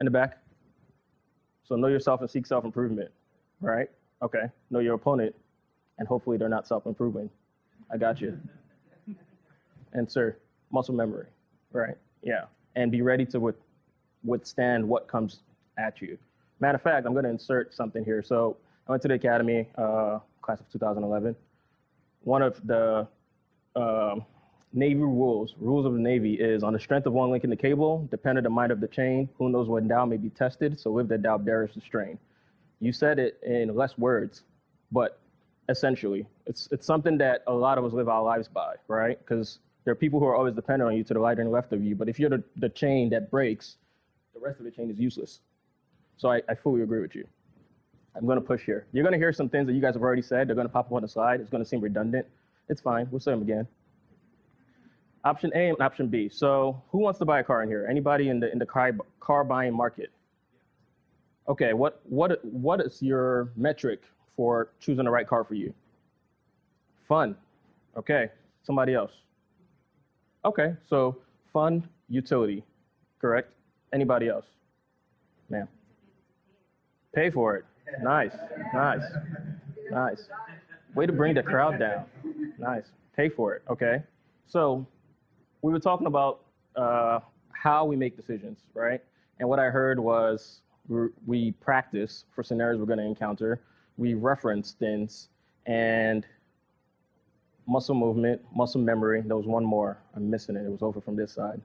In 0.00 0.04
the 0.04 0.10
back. 0.10 0.38
So 1.64 1.76
know 1.76 1.88
yourself 1.88 2.20
and 2.20 2.30
seek 2.30 2.46
self 2.46 2.64
improvement. 2.64 3.10
Right? 3.60 3.88
Okay. 4.22 4.44
Know 4.70 4.78
your 4.80 4.94
opponent 4.94 5.34
and 6.00 6.08
hopefully 6.08 6.36
they're 6.36 6.48
not 6.48 6.66
self-improving. 6.66 7.30
I 7.92 7.96
got 7.96 8.20
you. 8.20 8.36
and 9.92 10.10
sir, 10.10 10.36
muscle 10.72 10.94
memory, 10.94 11.26
right? 11.72 11.94
Yeah, 12.22 12.46
and 12.74 12.90
be 12.90 13.02
ready 13.02 13.24
to 13.26 13.38
with, 13.38 13.56
withstand 14.24 14.88
what 14.88 15.06
comes 15.06 15.40
at 15.78 16.00
you. 16.00 16.18
Matter 16.58 16.76
of 16.76 16.82
fact, 16.82 17.06
I'm 17.06 17.12
going 17.12 17.24
to 17.24 17.30
insert 17.30 17.74
something 17.74 18.04
here. 18.04 18.22
So 18.22 18.56
I 18.88 18.92
went 18.92 19.02
to 19.02 19.08
the 19.08 19.14
academy, 19.14 19.68
uh, 19.78 20.18
class 20.42 20.60
of 20.60 20.70
2011. 20.72 21.36
One 22.22 22.42
of 22.42 22.66
the 22.66 23.06
um 23.76 24.24
Navy 24.72 25.00
rules, 25.00 25.54
rules 25.58 25.84
of 25.84 25.92
the 25.94 25.98
Navy, 25.98 26.34
is 26.34 26.62
on 26.62 26.72
the 26.72 26.78
strength 26.78 27.06
of 27.06 27.12
one 27.12 27.30
link 27.30 27.42
in 27.42 27.50
the 27.50 27.56
cable, 27.56 28.06
dependent 28.10 28.46
on 28.46 28.52
the 28.52 28.54
might 28.54 28.70
of 28.70 28.80
the 28.80 28.88
chain. 28.88 29.28
Who 29.38 29.48
knows 29.48 29.68
when 29.68 29.88
Dow 29.88 30.04
may 30.04 30.16
be 30.16 30.30
tested? 30.30 30.78
So 30.78 30.98
if 30.98 31.08
the 31.08 31.18
Dow 31.18 31.38
bears 31.38 31.74
the 31.74 31.80
strain. 31.80 32.18
You 32.80 32.92
said 32.92 33.18
it 33.18 33.40
in 33.44 33.74
less 33.74 33.98
words, 33.98 34.44
but 34.92 35.18
essentially, 35.68 36.26
it's 36.46 36.68
it's 36.70 36.86
something 36.86 37.18
that 37.18 37.42
a 37.46 37.52
lot 37.52 37.78
of 37.78 37.84
us 37.84 37.92
live 37.92 38.08
our 38.08 38.22
lives 38.22 38.48
by, 38.48 38.74
right? 38.88 39.18
Because 39.18 39.58
there 39.84 39.92
are 39.92 39.96
people 39.96 40.20
who 40.20 40.26
are 40.26 40.36
always 40.36 40.54
dependent 40.54 40.88
on 40.88 40.96
you 40.96 41.04
to 41.04 41.14
the 41.14 41.20
right 41.20 41.38
and 41.38 41.50
left 41.50 41.72
of 41.72 41.82
you. 41.82 41.94
But 41.94 42.08
if 42.08 42.18
you're 42.18 42.30
the, 42.30 42.42
the 42.56 42.68
chain 42.68 43.10
that 43.10 43.30
breaks, 43.30 43.76
the 44.34 44.40
rest 44.40 44.58
of 44.58 44.64
the 44.64 44.70
chain 44.70 44.90
is 44.90 44.98
useless. 44.98 45.40
So 46.16 46.30
I, 46.30 46.42
I 46.48 46.54
fully 46.54 46.82
agree 46.82 47.00
with 47.00 47.14
you. 47.14 47.26
I'm 48.14 48.26
going 48.26 48.36
to 48.40 48.44
push 48.44 48.62
here. 48.64 48.86
You're 48.92 49.04
going 49.04 49.12
to 49.12 49.18
hear 49.18 49.32
some 49.32 49.48
things 49.48 49.66
that 49.66 49.72
you 49.72 49.80
guys 49.80 49.94
have 49.94 50.02
already 50.02 50.22
said. 50.22 50.48
They're 50.48 50.54
going 50.54 50.66
to 50.66 50.72
pop 50.72 50.86
up 50.86 50.92
on 50.92 51.02
the 51.02 51.08
slide. 51.08 51.40
It's 51.40 51.50
going 51.50 51.62
to 51.62 51.68
seem 51.68 51.80
redundant. 51.80 52.26
It's 52.68 52.80
fine. 52.80 53.08
We'll 53.10 53.20
say 53.20 53.30
them 53.30 53.42
again. 53.42 53.66
Option 55.24 55.50
A 55.54 55.68
and 55.68 55.80
option 55.80 56.08
B. 56.08 56.28
So 56.28 56.82
who 56.90 56.98
wants 56.98 57.18
to 57.18 57.24
buy 57.24 57.40
a 57.40 57.44
car 57.44 57.62
in 57.62 57.68
here? 57.68 57.86
Anybody 57.88 58.28
in 58.28 58.40
the 58.40 58.50
in 58.50 58.58
the 58.58 58.66
car, 58.66 58.92
car 59.20 59.44
buying 59.44 59.74
market? 59.74 60.10
Okay, 61.48 61.72
what 61.74 62.00
what 62.04 62.42
what 62.44 62.80
is 62.80 63.02
your 63.02 63.50
metric 63.56 64.00
for 64.36 64.70
choosing 64.80 65.04
the 65.04 65.10
right 65.10 65.26
car 65.26 65.44
for 65.44 65.54
you? 65.54 65.74
Fun. 67.06 67.36
Okay, 67.96 68.30
somebody 68.62 68.94
else. 68.94 69.12
Okay, 70.44 70.74
so 70.88 71.18
fun, 71.52 71.86
utility, 72.08 72.64
correct? 73.20 73.52
Anybody 73.92 74.28
else? 74.28 74.46
Ma'am. 75.50 75.68
Pay 77.14 77.30
for 77.30 77.56
it. 77.56 77.64
Nice, 78.02 78.32
nice, 78.72 79.02
nice. 79.90 80.28
Way 80.94 81.06
to 81.06 81.12
bring 81.12 81.34
the 81.34 81.42
crowd 81.42 81.78
down. 81.78 82.04
Nice. 82.58 82.84
Pay 83.16 83.28
for 83.28 83.54
it. 83.54 83.62
Okay. 83.70 84.02
So 84.46 84.86
we 85.62 85.72
were 85.72 85.80
talking 85.80 86.06
about 86.06 86.40
uh, 86.76 87.20
how 87.52 87.84
we 87.84 87.96
make 87.96 88.16
decisions, 88.16 88.60
right? 88.74 89.02
And 89.38 89.48
what 89.48 89.58
I 89.58 89.66
heard 89.70 89.98
was 89.98 90.62
we, 91.26 91.52
practice 91.52 92.24
for 92.34 92.42
scenarios 92.42 92.80
we're 92.80 92.86
going 92.86 92.98
to 92.98 93.04
encounter. 93.04 93.60
We 93.96 94.14
reference 94.14 94.72
things 94.72 95.28
and 95.66 96.26
muscle 97.66 97.94
movement, 97.94 98.40
muscle 98.54 98.80
memory. 98.80 99.22
There 99.24 99.36
was 99.36 99.46
one 99.46 99.64
more. 99.64 99.98
I'm 100.14 100.28
missing 100.28 100.56
it. 100.56 100.64
It 100.64 100.70
was 100.70 100.82
over 100.82 101.00
from 101.00 101.16
this 101.16 101.32
side. 101.32 101.60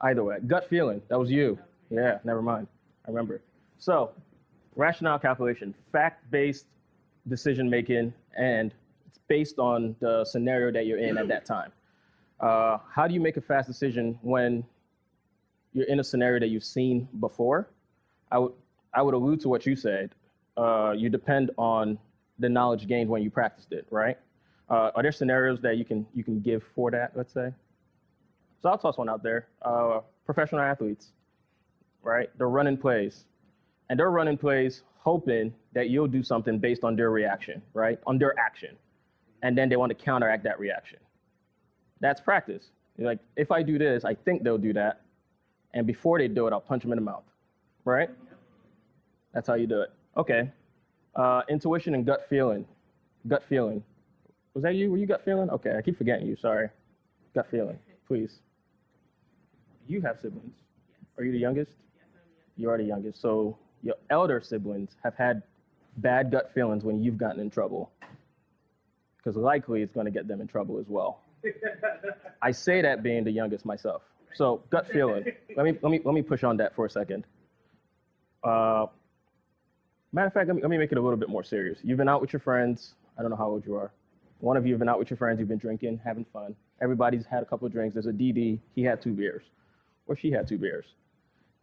Either 0.00 0.24
way, 0.24 0.38
gut 0.46 0.68
feeling. 0.68 1.02
That 1.08 1.18
was 1.18 1.30
you. 1.30 1.58
Yeah, 1.90 2.18
never 2.24 2.42
mind. 2.42 2.66
I 3.06 3.10
remember. 3.10 3.42
So, 3.78 4.12
rationale 4.76 5.18
calculation, 5.18 5.74
fact-based 5.92 6.66
decision 7.28 7.68
making, 7.68 8.12
and 8.36 8.72
it's 9.06 9.18
based 9.28 9.58
on 9.58 9.94
the 10.00 10.24
scenario 10.24 10.72
that 10.72 10.86
you're 10.86 10.98
in 10.98 11.18
at 11.18 11.28
that 11.28 11.44
time. 11.44 11.72
Uh, 12.42 12.78
how 12.90 13.06
do 13.06 13.14
you 13.14 13.20
make 13.20 13.36
a 13.36 13.40
fast 13.40 13.68
decision 13.68 14.18
when 14.22 14.64
you're 15.72 15.86
in 15.86 16.00
a 16.00 16.04
scenario 16.04 16.40
that 16.40 16.48
you've 16.48 16.64
seen 16.64 17.08
before? 17.20 17.68
I 18.32 18.38
would 18.38 18.52
I 18.94 19.00
would 19.00 19.14
allude 19.14 19.40
to 19.42 19.48
what 19.48 19.64
you 19.64 19.76
said. 19.76 20.10
Uh, 20.56 20.92
you 20.96 21.08
depend 21.08 21.50
on 21.56 21.98
the 22.40 22.48
knowledge 22.48 22.86
gained 22.88 23.08
when 23.08 23.22
you 23.22 23.30
practiced 23.30 23.72
it, 23.72 23.86
right? 23.90 24.18
Uh, 24.68 24.90
are 24.94 25.02
there 25.02 25.12
scenarios 25.12 25.60
that 25.62 25.76
you 25.76 25.84
can 25.84 26.04
you 26.14 26.24
can 26.24 26.40
give 26.40 26.62
for 26.74 26.90
that? 26.90 27.12
Let's 27.14 27.32
say. 27.32 27.52
So 28.60 28.68
I'll 28.68 28.78
toss 28.78 28.98
one 28.98 29.08
out 29.08 29.22
there. 29.22 29.46
Uh, 29.62 30.00
professional 30.26 30.60
athletes, 30.60 31.12
right? 32.02 32.28
They're 32.38 32.48
running 32.48 32.76
plays, 32.76 33.24
and 33.88 33.98
they're 33.98 34.10
running 34.10 34.36
plays 34.36 34.82
hoping 34.98 35.52
that 35.74 35.90
you'll 35.90 36.06
do 36.06 36.22
something 36.22 36.58
based 36.58 36.84
on 36.84 36.96
their 36.96 37.10
reaction, 37.10 37.62
right? 37.74 37.98
On 38.06 38.18
their 38.18 38.38
action, 38.38 38.76
and 39.42 39.56
then 39.56 39.68
they 39.68 39.76
want 39.76 39.90
to 39.90 40.04
counteract 40.04 40.42
that 40.44 40.58
reaction. 40.58 40.98
That's 42.02 42.20
practice. 42.20 42.64
You're 42.98 43.06
like, 43.06 43.20
if 43.36 43.50
I 43.50 43.62
do 43.62 43.78
this, 43.78 44.04
I 44.04 44.14
think 44.14 44.42
they'll 44.42 44.58
do 44.58 44.74
that, 44.74 45.00
and 45.72 45.86
before 45.86 46.18
they 46.18 46.28
do 46.28 46.46
it, 46.46 46.52
I'll 46.52 46.60
punch 46.60 46.82
them 46.82 46.92
in 46.92 46.96
the 46.96 47.04
mouth, 47.04 47.24
right? 47.86 48.10
That's 49.32 49.48
how 49.48 49.54
you 49.54 49.66
do 49.66 49.80
it. 49.80 49.90
Okay. 50.18 50.50
Uh, 51.16 51.42
intuition 51.48 51.94
and 51.94 52.04
gut 52.04 52.26
feeling. 52.28 52.66
Gut 53.26 53.42
feeling. 53.48 53.82
Was 54.52 54.62
that 54.64 54.74
you? 54.74 54.90
Were 54.90 54.98
you 54.98 55.06
gut 55.06 55.24
feeling? 55.24 55.48
Okay, 55.48 55.76
I 55.78 55.80
keep 55.80 55.96
forgetting 55.96 56.26
you. 56.26 56.36
Sorry. 56.36 56.68
Gut 57.34 57.46
feeling, 57.50 57.78
please. 58.06 58.40
You 59.88 60.02
have 60.02 60.18
siblings. 60.20 60.56
Are 61.16 61.24
you 61.24 61.32
the 61.32 61.38
youngest? 61.38 61.72
You 62.56 62.68
are 62.68 62.76
the 62.76 62.84
youngest. 62.84 63.22
So 63.22 63.56
your 63.82 63.94
elder 64.10 64.42
siblings 64.42 64.90
have 65.02 65.14
had 65.14 65.42
bad 65.98 66.30
gut 66.30 66.50
feelings 66.52 66.84
when 66.84 67.02
you've 67.02 67.16
gotten 67.16 67.40
in 67.40 67.48
trouble. 67.48 67.90
Because 69.16 69.36
likely 69.36 69.82
it's 69.82 69.92
going 69.94 70.06
to 70.06 70.10
get 70.10 70.28
them 70.28 70.40
in 70.40 70.48
trouble 70.48 70.78
as 70.78 70.86
well. 70.88 71.20
I 72.42 72.50
say 72.50 72.82
that 72.82 73.02
being 73.02 73.24
the 73.24 73.30
youngest 73.30 73.64
myself. 73.64 74.02
So 74.34 74.62
gut 74.70 74.88
feeling. 74.88 75.24
Let 75.56 75.64
me 75.64 75.78
let 75.82 75.90
me 75.90 76.00
let 76.04 76.14
me 76.14 76.22
push 76.22 76.42
on 76.42 76.56
that 76.58 76.74
for 76.74 76.86
a 76.86 76.90
second. 76.90 77.24
Uh, 78.42 78.86
matter 80.12 80.26
of 80.26 80.32
fact, 80.32 80.48
let 80.48 80.56
me, 80.56 80.62
let 80.62 80.70
me 80.70 80.78
make 80.78 80.92
it 80.92 80.98
a 80.98 81.00
little 81.00 81.18
bit 81.18 81.28
more 81.28 81.44
serious. 81.44 81.78
You've 81.82 81.98
been 81.98 82.08
out 82.08 82.20
with 82.20 82.32
your 82.32 82.40
friends. 82.40 82.94
I 83.18 83.22
don't 83.22 83.30
know 83.30 83.36
how 83.36 83.48
old 83.48 83.66
you 83.66 83.76
are. 83.76 83.92
One 84.40 84.56
of 84.56 84.66
you 84.66 84.72
have 84.72 84.80
been 84.80 84.88
out 84.88 84.98
with 84.98 85.10
your 85.10 85.16
friends. 85.16 85.38
You've 85.38 85.48
been 85.48 85.58
drinking, 85.58 86.00
having 86.04 86.24
fun. 86.32 86.56
Everybody's 86.80 87.24
had 87.24 87.42
a 87.42 87.46
couple 87.46 87.66
of 87.66 87.72
drinks. 87.72 87.94
There's 87.94 88.06
a 88.06 88.12
DD. 88.12 88.58
He 88.74 88.82
had 88.82 89.00
two 89.00 89.12
beers, 89.12 89.42
or 90.06 90.16
she 90.16 90.30
had 90.32 90.48
two 90.48 90.58
beers. 90.58 90.86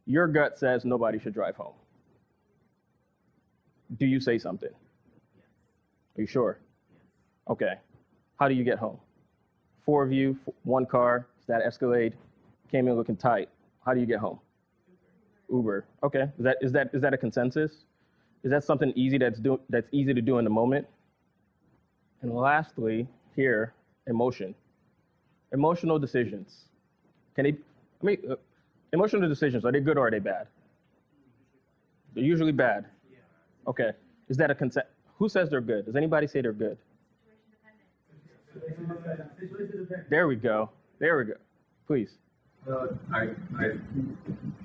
Your 0.05 0.27
gut 0.27 0.57
says 0.57 0.85
nobody 0.85 1.19
should 1.19 1.33
drive 1.33 1.55
home. 1.55 1.73
Do 3.97 4.05
you 4.05 4.19
say 4.19 4.37
something? 4.37 4.69
Are 6.17 6.21
you 6.21 6.27
sure? 6.27 6.59
Okay. 7.49 7.73
How 8.39 8.47
do 8.47 8.53
you 8.53 8.63
get 8.63 8.77
home? 8.77 8.99
Four 9.85 10.03
of 10.03 10.11
you, 10.11 10.37
one 10.63 10.85
car, 10.85 11.27
it's 11.37 11.47
that 11.47 11.61
Escalade, 11.61 12.13
came 12.71 12.87
in 12.87 12.95
looking 12.95 13.15
tight. 13.15 13.49
How 13.85 13.93
do 13.93 13.99
you 13.99 14.05
get 14.05 14.19
home? 14.19 14.39
Uber. 15.51 15.85
Okay. 16.03 16.29
Is 16.37 16.43
that 16.43 16.57
is 16.61 16.71
that 16.73 16.89
is 16.93 17.01
that 17.01 17.13
a 17.13 17.17
consensus? 17.17 17.85
Is 18.43 18.51
that 18.51 18.63
something 18.63 18.93
easy 18.95 19.17
that's 19.17 19.39
do 19.39 19.59
that's 19.69 19.87
easy 19.91 20.13
to 20.13 20.21
do 20.21 20.37
in 20.37 20.43
the 20.43 20.49
moment? 20.49 20.87
And 22.21 22.33
lastly, 22.35 23.07
here, 23.35 23.73
emotion. 24.07 24.53
Emotional 25.51 25.97
decisions. 25.97 26.65
Can 27.35 27.45
they? 27.45 27.51
I 28.01 28.05
mean, 28.05 28.17
uh, 28.29 28.35
emotional 28.93 29.27
decisions 29.27 29.65
are 29.65 29.71
they 29.71 29.79
good 29.79 29.97
or 29.97 30.07
are 30.07 30.11
they 30.11 30.19
bad? 30.19 30.47
They're 32.13 32.23
usually 32.23 32.51
bad. 32.51 32.85
Okay. 33.67 33.91
Is 34.29 34.37
that 34.37 34.51
a 34.51 34.55
consent? 34.55 34.85
Who 35.17 35.29
says 35.29 35.49
they're 35.49 35.61
good? 35.61 35.85
Does 35.85 35.95
anybody 35.95 36.27
say 36.27 36.41
they're 36.41 36.53
good? 36.53 36.77
There 40.09 40.27
we 40.27 40.35
go. 40.35 40.69
There 40.99 41.17
we 41.17 41.25
go. 41.25 41.33
Please. 41.87 42.09
Uh, 42.69 42.87
I, 43.13 43.29
I, 43.57 43.71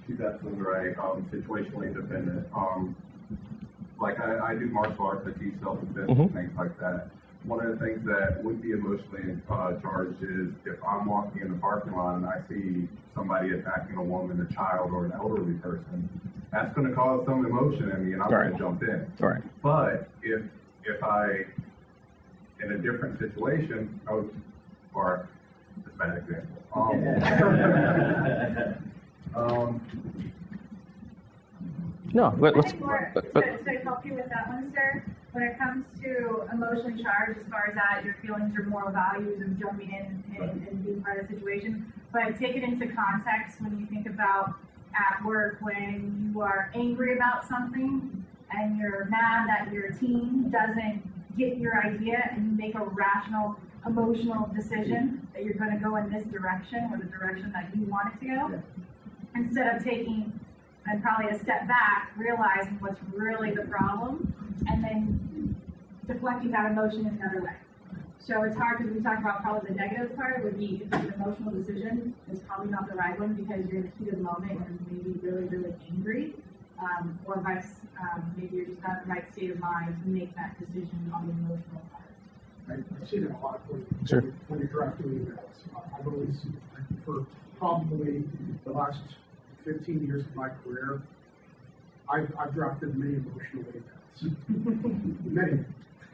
she's 0.06 0.20
absolutely 0.20 0.60
right. 0.62 0.98
Um, 0.98 1.28
situationally 1.32 1.94
dependent. 1.94 2.46
Um, 2.54 2.96
like 4.00 4.18
I, 4.20 4.38
I 4.52 4.54
do 4.54 4.66
martial 4.66 5.06
arts, 5.06 5.26
I 5.26 5.38
teach 5.38 5.54
self-defense 5.62 6.10
Mhm. 6.10 6.18
and 6.20 6.34
things 6.34 6.50
like 6.58 6.78
that. 6.80 7.08
One 7.44 7.64
of 7.64 7.78
the 7.78 7.84
things 7.84 8.04
that 8.06 8.42
would 8.42 8.60
be 8.60 8.72
emotionally 8.72 9.38
uh, 9.50 9.74
charged 9.80 10.22
is 10.22 10.48
if 10.64 10.76
I'm 10.86 11.06
walking 11.06 11.42
in 11.42 11.52
the 11.52 11.58
parking 11.58 11.92
lot 11.92 12.16
and 12.16 12.26
I 12.26 12.40
see 12.48 12.88
somebody 13.14 13.50
attacking 13.50 13.96
a 13.96 14.02
woman, 14.02 14.40
a 14.40 14.52
child, 14.54 14.90
or 14.92 15.04
an 15.04 15.12
elderly 15.12 15.54
person, 15.54 16.08
that's 16.50 16.74
going 16.74 16.88
to 16.88 16.94
cause 16.94 17.24
some 17.26 17.44
emotion 17.46 17.90
in 17.90 18.06
me, 18.06 18.12
and 18.14 18.22
I'm 18.22 18.30
going 18.30 18.42
Right. 18.42 18.52
to 18.52 18.58
jump 18.58 18.82
in. 18.82 19.06
Right. 19.20 19.42
But 19.62 20.08
if 20.22 20.42
if 20.84 21.02
I 21.02 21.44
in 22.64 22.72
a 22.72 22.78
different 22.78 23.18
situation, 23.18 24.00
I 24.08 24.14
would, 24.14 24.30
or 24.94 25.28
it's 25.78 25.86
a 25.86 25.98
bad 25.98 26.18
example. 26.18 26.50
Um, 29.36 29.50
um, 29.50 29.80
No. 32.12 32.34
let, 32.38 32.54
let's. 32.54 32.70
think 32.70 32.84
more, 32.84 33.10
let- 33.14 33.34
to, 33.34 33.64
to 33.64 33.78
help 33.82 34.06
you 34.06 34.14
with 34.14 34.28
that 34.28 34.46
one, 34.48 34.72
sir, 34.72 35.02
when 35.32 35.42
it 35.44 35.58
comes 35.58 35.84
to 36.02 36.48
emotionally 36.52 37.02
charged, 37.02 37.40
as 37.40 37.46
far 37.50 37.66
as 37.68 37.74
that, 37.74 38.04
your 38.04 38.14
feelings, 38.22 38.54
your 38.54 38.66
moral 38.66 38.92
values 38.92 39.40
of 39.42 39.58
jumping 39.58 39.90
in 39.90 40.22
and, 40.40 40.66
and 40.68 40.84
being 40.84 41.02
part 41.02 41.18
of 41.18 41.28
the 41.28 41.34
situation, 41.34 41.92
but 42.12 42.38
take 42.38 42.54
it 42.54 42.62
into 42.62 42.86
context 42.94 43.60
when 43.60 43.76
you 43.80 43.86
think 43.86 44.06
about 44.06 44.54
at 44.94 45.24
work 45.24 45.56
when 45.60 46.30
you 46.32 46.40
are 46.40 46.70
angry 46.74 47.16
about 47.16 47.44
something 47.48 48.24
and 48.52 48.78
you're 48.78 49.06
mad 49.06 49.48
that 49.48 49.72
your 49.72 49.90
team 49.90 50.48
doesn't 50.50 51.02
get 51.36 51.58
your 51.58 51.80
idea 51.82 52.30
and 52.32 52.46
you 52.46 52.56
make 52.56 52.74
a 52.74 52.84
rational, 52.84 53.56
emotional 53.86 54.50
decision 54.54 55.26
that 55.34 55.44
you're 55.44 55.54
gonna 55.54 55.78
go 55.78 55.96
in 55.96 56.10
this 56.10 56.24
direction 56.24 56.90
or 56.92 56.98
the 56.98 57.04
direction 57.04 57.52
that 57.52 57.70
you 57.76 57.84
want 57.86 58.14
it 58.14 58.20
to 58.20 58.26
go, 58.26 58.62
instead 59.34 59.74
of 59.74 59.82
taking 59.84 60.32
and 60.86 61.02
probably 61.02 61.30
a 61.30 61.38
step 61.38 61.66
back, 61.66 62.12
realizing 62.16 62.76
what's 62.80 63.00
really 63.14 63.50
the 63.50 63.62
problem, 63.62 64.34
and 64.68 64.84
then 64.84 65.56
deflecting 66.06 66.50
that 66.50 66.70
emotion 66.70 67.06
in 67.06 67.18
another 67.20 67.42
way. 67.42 67.54
So 68.18 68.42
it's 68.42 68.56
hard 68.56 68.78
because 68.78 68.94
we 68.94 69.02
talk 69.02 69.18
about 69.18 69.42
probably 69.42 69.70
the 69.70 69.74
negative 69.74 70.16
part 70.16 70.42
would 70.44 70.58
be 70.58 70.76
if 70.76 70.82
it's 70.82 70.92
an 70.92 71.12
emotional 71.14 71.52
decision, 71.52 72.14
it's 72.30 72.40
probably 72.42 72.70
not 72.70 72.88
the 72.88 72.94
right 72.94 73.18
one 73.18 73.34
because 73.34 73.66
you're 73.66 73.82
in 73.82 73.92
the 73.98 74.04
heat 74.04 74.12
of 74.12 74.18
the 74.18 74.24
moment 74.24 74.60
and 74.66 74.78
maybe 74.90 75.18
really, 75.20 75.44
really 75.44 75.74
angry. 75.90 76.34
Um, 76.80 77.18
or 77.24 77.40
vice, 77.40 77.80
um, 78.00 78.34
maybe 78.36 78.56
you're 78.56 78.66
just 78.66 78.82
not 78.82 79.02
in 79.02 79.08
the 79.08 79.14
right 79.14 79.32
state 79.32 79.50
of 79.50 79.58
mind 79.60 79.96
to 80.02 80.08
make 80.08 80.34
that 80.36 80.58
decision 80.58 81.10
on 81.14 81.26
the 81.26 81.32
emotional 81.32 81.80
part. 81.92 82.04
I, 82.68 83.02
I 83.02 83.06
see 83.06 83.18
that 83.20 83.30
a 83.30 83.38
lot 83.44 83.60
when, 83.68 83.84
Sure. 84.06 84.22
when 84.48 84.60
you're 84.60 84.68
drafting 84.68 85.06
emails. 85.06 85.38
Uh, 85.76 85.80
I've 85.98 86.06
always, 86.06 86.44
for 87.04 87.26
probably 87.58 88.24
the 88.64 88.72
last 88.72 89.02
15 89.64 90.06
years 90.06 90.22
of 90.26 90.34
my 90.34 90.48
career, 90.64 91.02
I've, 92.08 92.32
I've 92.38 92.52
drafted 92.54 92.96
many 92.96 93.14
emotional 93.14 93.64
emails. 93.72 95.16
many. 95.24 95.64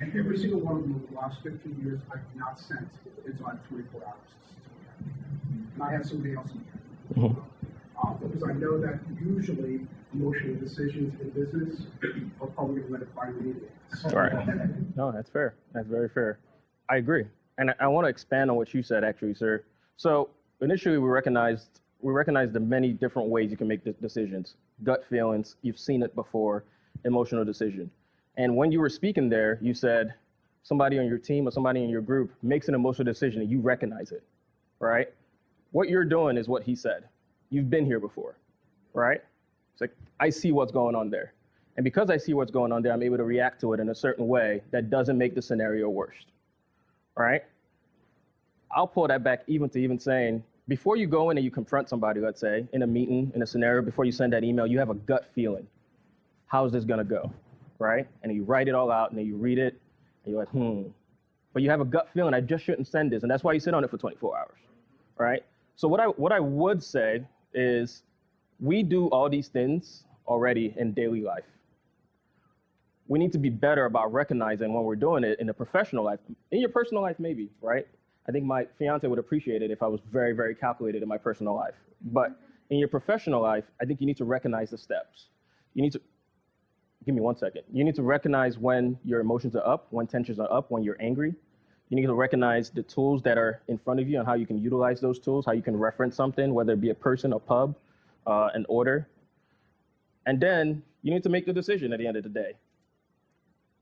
And 0.00 0.16
every 0.16 0.38
single 0.38 0.60
one 0.60 0.76
of 0.76 0.82
them 0.82 0.94
over 0.96 1.06
the 1.12 1.18
last 1.20 1.42
15 1.42 1.82
years, 1.84 2.00
I've 2.12 2.20
not 2.36 2.58
sent 2.58 2.88
until 3.26 3.46
I 3.46 3.50
have 3.50 3.68
24 3.68 4.02
hours. 4.06 4.14
to. 4.48 5.74
And 5.74 5.82
I 5.82 5.92
have 5.92 6.06
somebody 6.06 6.34
else 6.34 6.50
in 6.52 6.64
there. 7.16 7.30
Uh, 8.02 8.12
because 8.14 8.42
I 8.48 8.52
know 8.54 8.78
that 8.80 8.98
usually 9.22 9.80
emotional 10.14 10.56
decisions 10.56 11.20
in 11.20 11.30
business 11.30 11.82
are 12.40 12.46
probably 12.48 12.82
led 12.88 13.14
by 13.14 13.26
the 13.26 13.32
media. 13.32 13.68
Right. 14.12 14.32
No, 14.96 15.12
that's 15.12 15.30
fair. 15.30 15.54
That's 15.72 15.88
very 15.88 16.08
fair. 16.08 16.38
I 16.88 16.96
agree. 16.96 17.24
And 17.58 17.70
I, 17.70 17.74
I 17.80 17.86
want 17.88 18.04
to 18.04 18.08
expand 18.08 18.50
on 18.50 18.56
what 18.56 18.72
you 18.74 18.82
said, 18.82 19.04
actually, 19.04 19.34
sir. 19.34 19.64
So 19.96 20.30
initially, 20.60 20.98
we 20.98 21.08
recognized 21.08 21.80
we 22.02 22.12
recognized 22.12 22.52
the 22.52 22.60
many 22.60 22.92
different 22.92 23.28
ways 23.28 23.50
you 23.50 23.56
can 23.56 23.68
make 23.68 23.82
decisions. 24.00 24.54
Gut 24.84 25.04
feelings, 25.10 25.56
you've 25.62 25.78
seen 25.78 26.02
it 26.02 26.14
before, 26.14 26.64
emotional 27.04 27.44
decision. 27.44 27.90
And 28.36 28.56
when 28.56 28.72
you 28.72 28.80
were 28.80 28.88
speaking 28.88 29.28
there, 29.28 29.58
you 29.60 29.74
said 29.74 30.14
somebody 30.62 30.98
on 30.98 31.06
your 31.06 31.18
team 31.18 31.46
or 31.46 31.50
somebody 31.50 31.82
in 31.84 31.90
your 31.90 32.00
group 32.00 32.32
makes 32.42 32.68
an 32.68 32.74
emotional 32.74 33.04
decision 33.04 33.42
and 33.42 33.50
you 33.50 33.60
recognize 33.60 34.12
it, 34.12 34.22
right? 34.78 35.12
What 35.72 35.88
you're 35.88 36.04
doing 36.04 36.36
is 36.36 36.48
what 36.48 36.62
he 36.62 36.74
said. 36.74 37.04
You've 37.50 37.68
been 37.68 37.84
here 37.84 38.00
before, 38.00 38.36
right? 38.94 39.22
It's 39.80 39.90
like, 39.90 39.96
I 40.20 40.28
see 40.28 40.52
what's 40.52 40.72
going 40.72 40.94
on 40.94 41.08
there. 41.08 41.32
And 41.76 41.84
because 41.84 42.10
I 42.10 42.18
see 42.18 42.34
what's 42.34 42.50
going 42.50 42.72
on 42.72 42.82
there, 42.82 42.92
I'm 42.92 43.02
able 43.02 43.16
to 43.16 43.24
react 43.24 43.60
to 43.62 43.72
it 43.72 43.80
in 43.80 43.88
a 43.88 43.94
certain 43.94 44.28
way 44.28 44.62
that 44.72 44.90
doesn't 44.90 45.16
make 45.16 45.34
the 45.34 45.40
scenario 45.40 45.88
worse. 45.88 46.26
All 47.16 47.24
right? 47.24 47.42
I'll 48.70 48.86
pull 48.86 49.08
that 49.08 49.24
back 49.24 49.42
even 49.46 49.70
to 49.70 49.78
even 49.78 49.98
saying, 49.98 50.44
before 50.68 50.96
you 50.96 51.06
go 51.06 51.30
in 51.30 51.38
and 51.38 51.44
you 51.44 51.50
confront 51.50 51.88
somebody, 51.88 52.20
let's 52.20 52.40
say, 52.40 52.66
in 52.72 52.82
a 52.82 52.86
meeting, 52.86 53.32
in 53.34 53.42
a 53.42 53.46
scenario, 53.46 53.82
before 53.82 54.04
you 54.04 54.12
send 54.12 54.32
that 54.34 54.44
email, 54.44 54.66
you 54.66 54.78
have 54.78 54.90
a 54.90 54.94
gut 54.94 55.30
feeling. 55.34 55.66
How's 56.46 56.72
this 56.72 56.84
gonna 56.84 57.04
go? 57.04 57.32
Right? 57.78 58.06
And 58.22 58.34
you 58.34 58.44
write 58.44 58.68
it 58.68 58.74
all 58.74 58.90
out 58.90 59.10
and 59.10 59.18
then 59.18 59.26
you 59.26 59.36
read 59.36 59.58
it 59.58 59.80
and 60.24 60.32
you're 60.32 60.40
like, 60.40 60.50
hmm. 60.50 60.82
But 61.52 61.62
you 61.62 61.70
have 61.70 61.80
a 61.80 61.84
gut 61.84 62.08
feeling, 62.12 62.34
I 62.34 62.40
just 62.40 62.64
shouldn't 62.64 62.86
send 62.86 63.10
this. 63.10 63.22
And 63.22 63.30
that's 63.30 63.42
why 63.42 63.54
you 63.54 63.60
sit 63.60 63.72
on 63.72 63.82
it 63.82 63.90
for 63.90 63.96
24 63.96 64.38
hours. 64.38 64.58
Right? 65.16 65.42
So 65.76 65.88
what 65.88 66.00
I 66.00 66.06
what 66.06 66.32
I 66.32 66.40
would 66.40 66.82
say 66.82 67.24
is 67.54 68.02
we 68.60 68.82
do 68.82 69.08
all 69.08 69.28
these 69.28 69.48
things 69.48 70.04
already 70.26 70.74
in 70.76 70.92
daily 70.92 71.22
life 71.22 71.44
we 73.10 73.18
need 73.18 73.32
to 73.32 73.38
be 73.38 73.50
better 73.50 73.86
about 73.86 74.12
recognizing 74.12 74.72
when 74.72 74.84
we're 74.84 74.94
doing 74.94 75.24
it 75.24 75.40
in 75.40 75.48
the 75.48 75.52
professional 75.52 76.04
life. 76.04 76.20
In 76.52 76.60
your 76.60 76.68
personal 76.68 77.02
life, 77.02 77.16
maybe, 77.18 77.50
right? 77.60 77.84
I 78.28 78.30
think 78.30 78.44
my 78.44 78.66
fiance 78.78 79.04
would 79.04 79.18
appreciate 79.18 79.62
it 79.62 79.72
if 79.72 79.82
I 79.82 79.88
was 79.88 80.00
very, 80.12 80.32
very 80.32 80.54
calculated 80.54 81.02
in 81.02 81.08
my 81.08 81.18
personal 81.18 81.56
life. 81.56 81.74
But 82.00 82.38
in 82.70 82.78
your 82.78 82.86
professional 82.86 83.42
life, 83.42 83.64
I 83.82 83.84
think 83.84 84.00
you 84.00 84.06
need 84.06 84.16
to 84.18 84.24
recognize 84.24 84.70
the 84.70 84.78
steps. 84.78 85.26
You 85.74 85.82
need 85.82 85.90
to, 85.94 86.00
give 87.04 87.16
me 87.16 87.20
one 87.20 87.36
second. 87.36 87.62
You 87.72 87.82
need 87.82 87.96
to 87.96 88.04
recognize 88.04 88.58
when 88.58 88.96
your 89.04 89.18
emotions 89.18 89.56
are 89.56 89.66
up, 89.66 89.88
when 89.90 90.06
tensions 90.06 90.38
are 90.38 90.52
up, 90.52 90.70
when 90.70 90.84
you're 90.84 91.00
angry. 91.00 91.34
You 91.88 91.96
need 91.96 92.06
to 92.06 92.14
recognize 92.14 92.70
the 92.70 92.84
tools 92.84 93.22
that 93.22 93.38
are 93.38 93.60
in 93.66 93.76
front 93.76 93.98
of 93.98 94.08
you 94.08 94.20
and 94.20 94.26
how 94.26 94.34
you 94.34 94.46
can 94.46 94.56
utilize 94.56 95.00
those 95.00 95.18
tools, 95.18 95.44
how 95.46 95.52
you 95.52 95.62
can 95.62 95.76
reference 95.76 96.14
something, 96.14 96.54
whether 96.54 96.74
it 96.74 96.80
be 96.80 96.90
a 96.90 96.94
person, 96.94 97.32
a 97.32 97.40
pub, 97.40 97.74
uh, 98.26 98.48
an 98.54 98.66
order. 98.68 99.08
And 100.26 100.40
then 100.40 100.82
you 101.02 101.12
need 101.12 101.22
to 101.22 101.28
make 101.28 101.46
the 101.46 101.52
decision 101.52 101.92
at 101.92 101.98
the 101.98 102.06
end 102.06 102.16
of 102.16 102.22
the 102.22 102.28
day. 102.28 102.52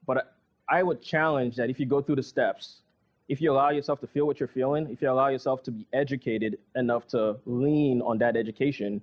But 0.07 0.35
I 0.69 0.83
would 0.83 1.03
challenge 1.03 1.57
that 1.57 1.71
if 1.71 1.81
you 1.81 1.87
go 1.87 2.01
through 2.01 2.17
the 2.17 2.23
steps, 2.23 2.81
if 3.29 3.41
you 3.41 3.53
allow 3.53 3.71
yourself 3.71 4.01
to 4.01 4.07
feel 4.07 4.27
what 4.27 4.41
you're 4.41 4.49
feeling, 4.49 4.89
if 4.91 5.03
you 5.03 5.11
allow 5.11 5.29
yourself 5.29 5.63
to 5.65 5.71
be 5.71 5.87
educated 5.93 6.59
enough 6.77 7.07
to 7.09 7.37
lean 7.45 8.01
on 8.03 8.19
that 8.19 8.37
education, 8.37 9.01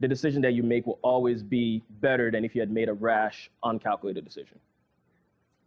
the 0.00 0.08
decision 0.08 0.40
that 0.42 0.52
you 0.52 0.62
make 0.62 0.86
will 0.86 0.98
always 1.02 1.42
be 1.42 1.82
better 2.00 2.30
than 2.30 2.44
if 2.44 2.54
you 2.54 2.60
had 2.60 2.70
made 2.70 2.88
a 2.88 2.92
rash, 2.94 3.50
uncalculated 3.64 4.24
decision. 4.24 4.58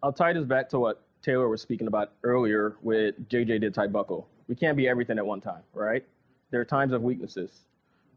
I'll 0.01 0.11
tie 0.11 0.33
this 0.33 0.45
back 0.45 0.67
to 0.69 0.79
what 0.79 1.03
Taylor 1.21 1.47
was 1.47 1.61
speaking 1.61 1.87
about 1.87 2.11
earlier 2.23 2.75
with 2.81 3.15
JJ 3.29 3.61
did 3.61 3.73
tie 3.73 3.87
Buckle. 3.87 4.27
We 4.47 4.55
can't 4.55 4.75
be 4.75 4.87
everything 4.87 5.17
at 5.17 5.25
one 5.25 5.39
time, 5.39 5.61
right? 5.73 6.03
There 6.49 6.59
are 6.59 6.65
times 6.65 6.93
of 6.93 7.03
weaknesses. 7.03 7.61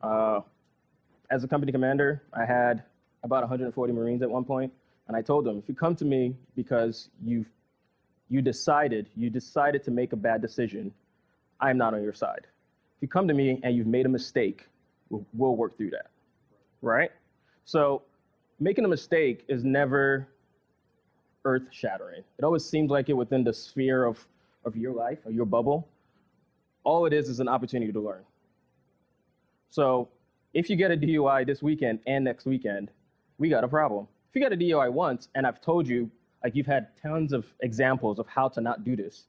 Uh, 0.03 0.41
as 1.31 1.45
a 1.45 1.49
company 1.49 1.73
commander, 1.73 2.23
I 2.33 2.45
had 2.45 2.83
about 3.23 3.43
140 3.43 3.93
Marines 3.93 4.23
at 4.23 4.31
one. 4.31 4.71
And 5.09 5.17
I 5.17 5.23
told 5.23 5.45
them, 5.45 5.59
if 5.59 5.69
you 5.69 5.75
come 5.75 5.95
to 5.97 6.05
me 6.05 6.35
because 6.55 7.11
you've 7.25 7.47
you 8.29 8.43
decided 8.43 9.09
you 9.17 9.31
decided 9.31 9.85
to 9.85 9.91
make 9.93 10.13
a 10.13 10.17
bad 10.17 10.43
decision, 10.43 10.93
I'm 11.61 11.79
not 11.79 11.95
on 11.95 12.03
your 12.03 12.13
side. 12.13 12.47
If 12.97 13.03
you 13.03 13.09
come 13.09 13.29
to 13.29 13.35
me 13.35 13.61
and 13.63 13.77
you've 13.77 13.87
made 13.87 14.05
a 14.05 14.09
mistake, 14.09 14.67
we'll, 15.11 15.25
we'll 15.33 15.55
work 15.55 15.77
through 15.77 15.91
that, 15.91 16.11
right? 16.83 17.11
So 17.65 18.03
making 18.59 18.85
a 18.85 18.89
mistake 18.89 19.45
is 19.49 19.65
never 19.65 20.27
earth 21.45 21.69
shattering. 21.71 22.25
It 22.39 22.45
always 22.45 22.65
seems 22.65 22.91
like 22.91 23.09
it 23.09 23.13
within 23.13 23.45
the 23.45 23.53
sphere 23.53 24.05
of, 24.05 24.27
of 24.65 24.77
your 24.77 24.93
life 24.93 25.19
or 25.25 25.31
your 25.31 25.47
bubble. 25.47 25.89
All 26.83 27.07
it 27.07 27.13
is 27.13 27.29
is 27.29 27.39
an 27.39 27.49
opportunity 27.49 27.93
to 27.93 28.01
learn. 28.01 28.25
So 29.71 30.09
if 30.55 30.71
you 30.71 30.77
get 30.77 30.91
a 30.91 30.97
DUI 30.97 31.47
this 31.47 31.63
weekend 31.63 32.01
and 32.07 32.25
next 32.25 32.47
weekend, 32.47 32.91
we 33.39 33.49
got 33.49 33.65
a 33.65 33.69
problem 33.69 34.09
if 34.37 34.43
you 34.43 34.51
get 34.51 34.53
a 34.53 34.63
DUI 34.63 34.93
once 34.93 35.29
and 35.35 35.47
I've 35.47 35.63
told 35.63 35.89
you, 35.89 36.11
like 36.45 36.55
you've 36.55 36.67
had 36.67 36.89
tons 37.03 37.33
of 37.33 37.47
examples 37.61 38.19
of 38.19 38.27
how 38.27 38.49
to 38.49 38.61
not 38.61 38.85
do 38.85 38.95
this, 38.95 39.29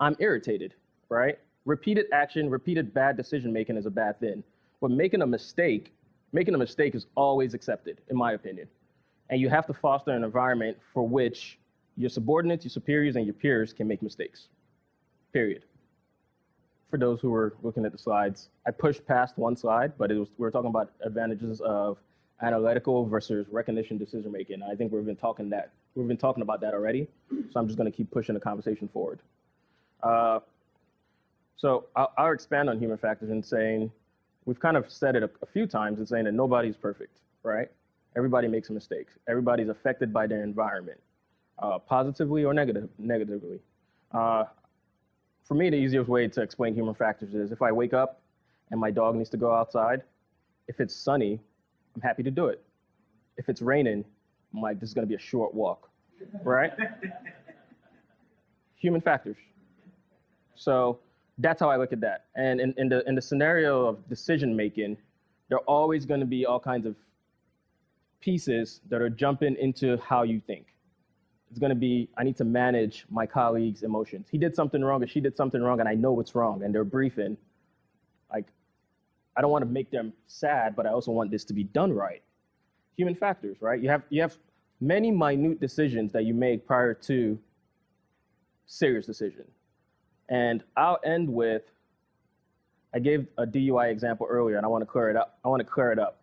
I'm 0.00 0.16
irritated, 0.18 0.74
right? 1.08 1.38
Repeated 1.64 2.06
action, 2.12 2.50
repeated 2.50 2.92
bad 2.92 3.16
decision 3.16 3.52
making 3.52 3.76
is 3.76 3.86
a 3.86 3.90
bad 3.90 4.18
thing. 4.18 4.42
But 4.80 4.90
making 4.90 5.22
a 5.22 5.26
mistake, 5.28 5.92
making 6.32 6.54
a 6.56 6.58
mistake 6.58 6.96
is 6.96 7.06
always 7.14 7.54
accepted, 7.54 8.00
in 8.10 8.16
my 8.16 8.32
opinion. 8.32 8.66
And 9.30 9.40
you 9.40 9.48
have 9.48 9.64
to 9.68 9.74
foster 9.74 10.10
an 10.10 10.24
environment 10.24 10.76
for 10.92 11.06
which 11.06 11.60
your 11.96 12.10
subordinates, 12.10 12.64
your 12.64 12.70
superiors, 12.70 13.14
and 13.14 13.24
your 13.24 13.34
peers 13.34 13.72
can 13.72 13.86
make 13.86 14.02
mistakes. 14.02 14.48
Period. 15.32 15.62
For 16.92 16.98
those 16.98 17.22
who 17.22 17.30
were 17.30 17.54
looking 17.62 17.86
at 17.86 17.92
the 17.92 17.96
slides, 17.96 18.50
I 18.66 18.70
pushed 18.70 19.06
past 19.06 19.38
one 19.38 19.56
slide, 19.56 19.94
but 19.96 20.10
it 20.10 20.18
was 20.18 20.28
we 20.36 20.42
were 20.42 20.50
talking 20.50 20.68
about 20.68 20.92
advantages 21.02 21.62
of 21.62 21.96
analytical 22.42 23.06
versus 23.06 23.46
recognition 23.50 23.96
decision 23.96 24.30
making. 24.30 24.62
I 24.62 24.74
think 24.74 24.92
we've 24.92 25.06
been 25.06 25.16
talking 25.16 25.48
that 25.48 25.70
we've 25.94 26.06
been 26.06 26.18
talking 26.18 26.42
about 26.42 26.60
that 26.60 26.74
already. 26.74 27.08
So 27.30 27.58
I'm 27.58 27.66
just 27.66 27.78
going 27.78 27.90
to 27.90 27.96
keep 27.96 28.10
pushing 28.10 28.34
the 28.34 28.42
conversation 28.42 28.90
forward. 28.92 29.20
Uh, 30.02 30.40
so 31.56 31.86
I'll, 31.96 32.12
I'll, 32.18 32.32
expand 32.32 32.68
on 32.68 32.78
human 32.78 32.98
factors 32.98 33.30
and 33.30 33.42
saying 33.42 33.90
we've 34.44 34.60
kind 34.60 34.76
of 34.76 34.90
said 34.90 35.16
it 35.16 35.22
a, 35.22 35.30
a 35.40 35.46
few 35.46 35.66
times 35.66 35.98
and 35.98 36.06
saying 36.06 36.24
that 36.24 36.34
nobody's 36.34 36.76
perfect, 36.76 37.20
right? 37.42 37.70
Everybody 38.16 38.48
makes 38.48 38.68
mistakes. 38.68 39.14
Everybody's 39.26 39.70
affected 39.70 40.12
by 40.12 40.26
their 40.26 40.44
environment, 40.44 41.00
uh, 41.58 41.78
positively 41.78 42.44
or 42.44 42.52
negative, 42.52 42.90
negatively. 42.98 43.60
Uh, 44.12 44.44
for 45.52 45.58
me, 45.58 45.68
the 45.68 45.76
easiest 45.76 46.08
way 46.08 46.26
to 46.26 46.40
explain 46.40 46.74
human 46.74 46.94
factors 46.94 47.34
is 47.34 47.52
if 47.52 47.60
I 47.60 47.70
wake 47.70 47.92
up 47.92 48.22
and 48.70 48.80
my 48.80 48.90
dog 48.90 49.16
needs 49.16 49.28
to 49.28 49.36
go 49.36 49.52
outside, 49.52 50.00
if 50.66 50.80
it's 50.80 50.96
sunny, 50.96 51.38
I'm 51.94 52.00
happy 52.00 52.22
to 52.22 52.30
do 52.30 52.46
it. 52.46 52.64
If 53.36 53.50
it's 53.50 53.60
raining, 53.60 54.02
I'm 54.54 54.62
like, 54.62 54.80
this 54.80 54.88
is 54.88 54.94
going 54.94 55.06
to 55.06 55.08
be 55.10 55.14
a 55.14 55.18
short 55.18 55.52
walk, 55.52 55.90
right? 56.42 56.72
Human 58.76 59.02
factors. 59.02 59.36
So 60.54 61.00
that's 61.36 61.60
how 61.60 61.68
I 61.68 61.76
look 61.76 61.92
at 61.92 62.00
that. 62.00 62.24
And 62.34 62.58
in, 62.58 62.72
in, 62.78 62.88
the, 62.88 63.06
in 63.06 63.14
the 63.14 63.20
scenario 63.20 63.84
of 63.84 64.08
decision 64.08 64.56
making, 64.56 64.96
there 65.50 65.58
are 65.58 65.64
always 65.66 66.06
going 66.06 66.20
to 66.20 66.26
be 66.26 66.46
all 66.46 66.60
kinds 66.60 66.86
of 66.86 66.96
pieces 68.20 68.80
that 68.88 69.02
are 69.02 69.10
jumping 69.10 69.56
into 69.56 69.98
how 69.98 70.22
you 70.22 70.40
think. 70.40 70.71
It's 71.52 71.60
going 71.60 71.70
to 71.70 71.76
be, 71.76 72.08
I 72.16 72.24
need 72.24 72.36
to 72.38 72.44
manage 72.44 73.04
my 73.10 73.26
colleague's 73.26 73.82
emotions. 73.82 74.26
He 74.30 74.38
did 74.38 74.56
something 74.56 74.82
wrong 74.82 75.04
or 75.04 75.06
she 75.06 75.20
did 75.20 75.36
something 75.36 75.62
wrong, 75.62 75.80
and 75.80 75.88
I 75.88 75.94
know 75.94 76.12
what's 76.12 76.34
wrong, 76.34 76.62
and 76.62 76.74
they're 76.74 76.82
briefing. 76.82 77.36
Like, 78.32 78.46
I 79.36 79.42
don't 79.42 79.50
want 79.50 79.62
to 79.62 79.70
make 79.70 79.90
them 79.90 80.14
sad, 80.26 80.74
but 80.74 80.86
I 80.86 80.90
also 80.90 81.12
want 81.12 81.30
this 81.30 81.44
to 81.44 81.52
be 81.52 81.64
done 81.64 81.92
right. 81.92 82.22
Human 82.96 83.14
factors, 83.14 83.58
right? 83.60 83.80
You 83.80 83.90
have 83.90 84.02
you 84.08 84.22
have 84.22 84.36
many 84.80 85.10
minute 85.10 85.60
decisions 85.60 86.10
that 86.12 86.24
you 86.24 86.32
make 86.32 86.66
prior 86.66 86.94
to 86.94 87.38
serious 88.66 89.06
decision. 89.06 89.44
And 90.30 90.64
I'll 90.76 90.98
end 91.04 91.28
with 91.28 91.62
I 92.94 92.98
gave 92.98 93.26
a 93.38 93.46
DUI 93.46 93.90
example 93.90 94.26
earlier 94.28 94.56
and 94.56 94.66
I 94.66 94.68
want 94.68 94.82
to 94.82 94.86
clear 94.86 95.08
it 95.10 95.16
up. 95.16 95.38
I 95.44 95.48
want 95.48 95.60
to 95.60 95.64
clear 95.64 95.92
it 95.92 95.98
up. 95.98 96.20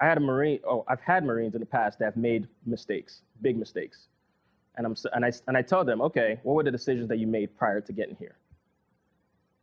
I 0.00 0.06
had 0.06 0.16
a 0.16 0.20
Marine, 0.20 0.60
oh, 0.68 0.84
I've 0.88 1.00
had 1.00 1.24
Marines 1.24 1.54
in 1.54 1.60
the 1.60 1.66
past 1.66 1.98
that 1.98 2.04
have 2.04 2.16
made 2.16 2.46
mistakes, 2.66 3.22
big 3.42 3.56
mistakes. 3.56 4.06
And, 4.78 4.86
I'm, 4.86 4.96
and, 5.12 5.24
I, 5.24 5.32
and 5.46 5.56
I 5.56 5.62
tell 5.62 5.84
them, 5.84 6.00
okay, 6.00 6.40
what 6.44 6.54
were 6.54 6.62
the 6.62 6.70
decisions 6.70 7.08
that 7.08 7.18
you 7.18 7.26
made 7.26 7.56
prior 7.58 7.82
to 7.82 7.92
getting 7.92 8.16
here? 8.16 8.36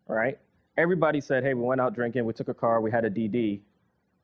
All 0.08 0.16
right? 0.16 0.38
everybody 0.78 1.22
said, 1.22 1.44
hey, 1.44 1.54
we 1.54 1.62
went 1.62 1.82
out 1.82 1.94
drinking, 1.94 2.26
we 2.26 2.34
took 2.34 2.50
a 2.50 2.54
car, 2.54 2.82
we 2.82 2.92
had 2.92 3.06
a 3.06 3.10
DD, 3.10 3.62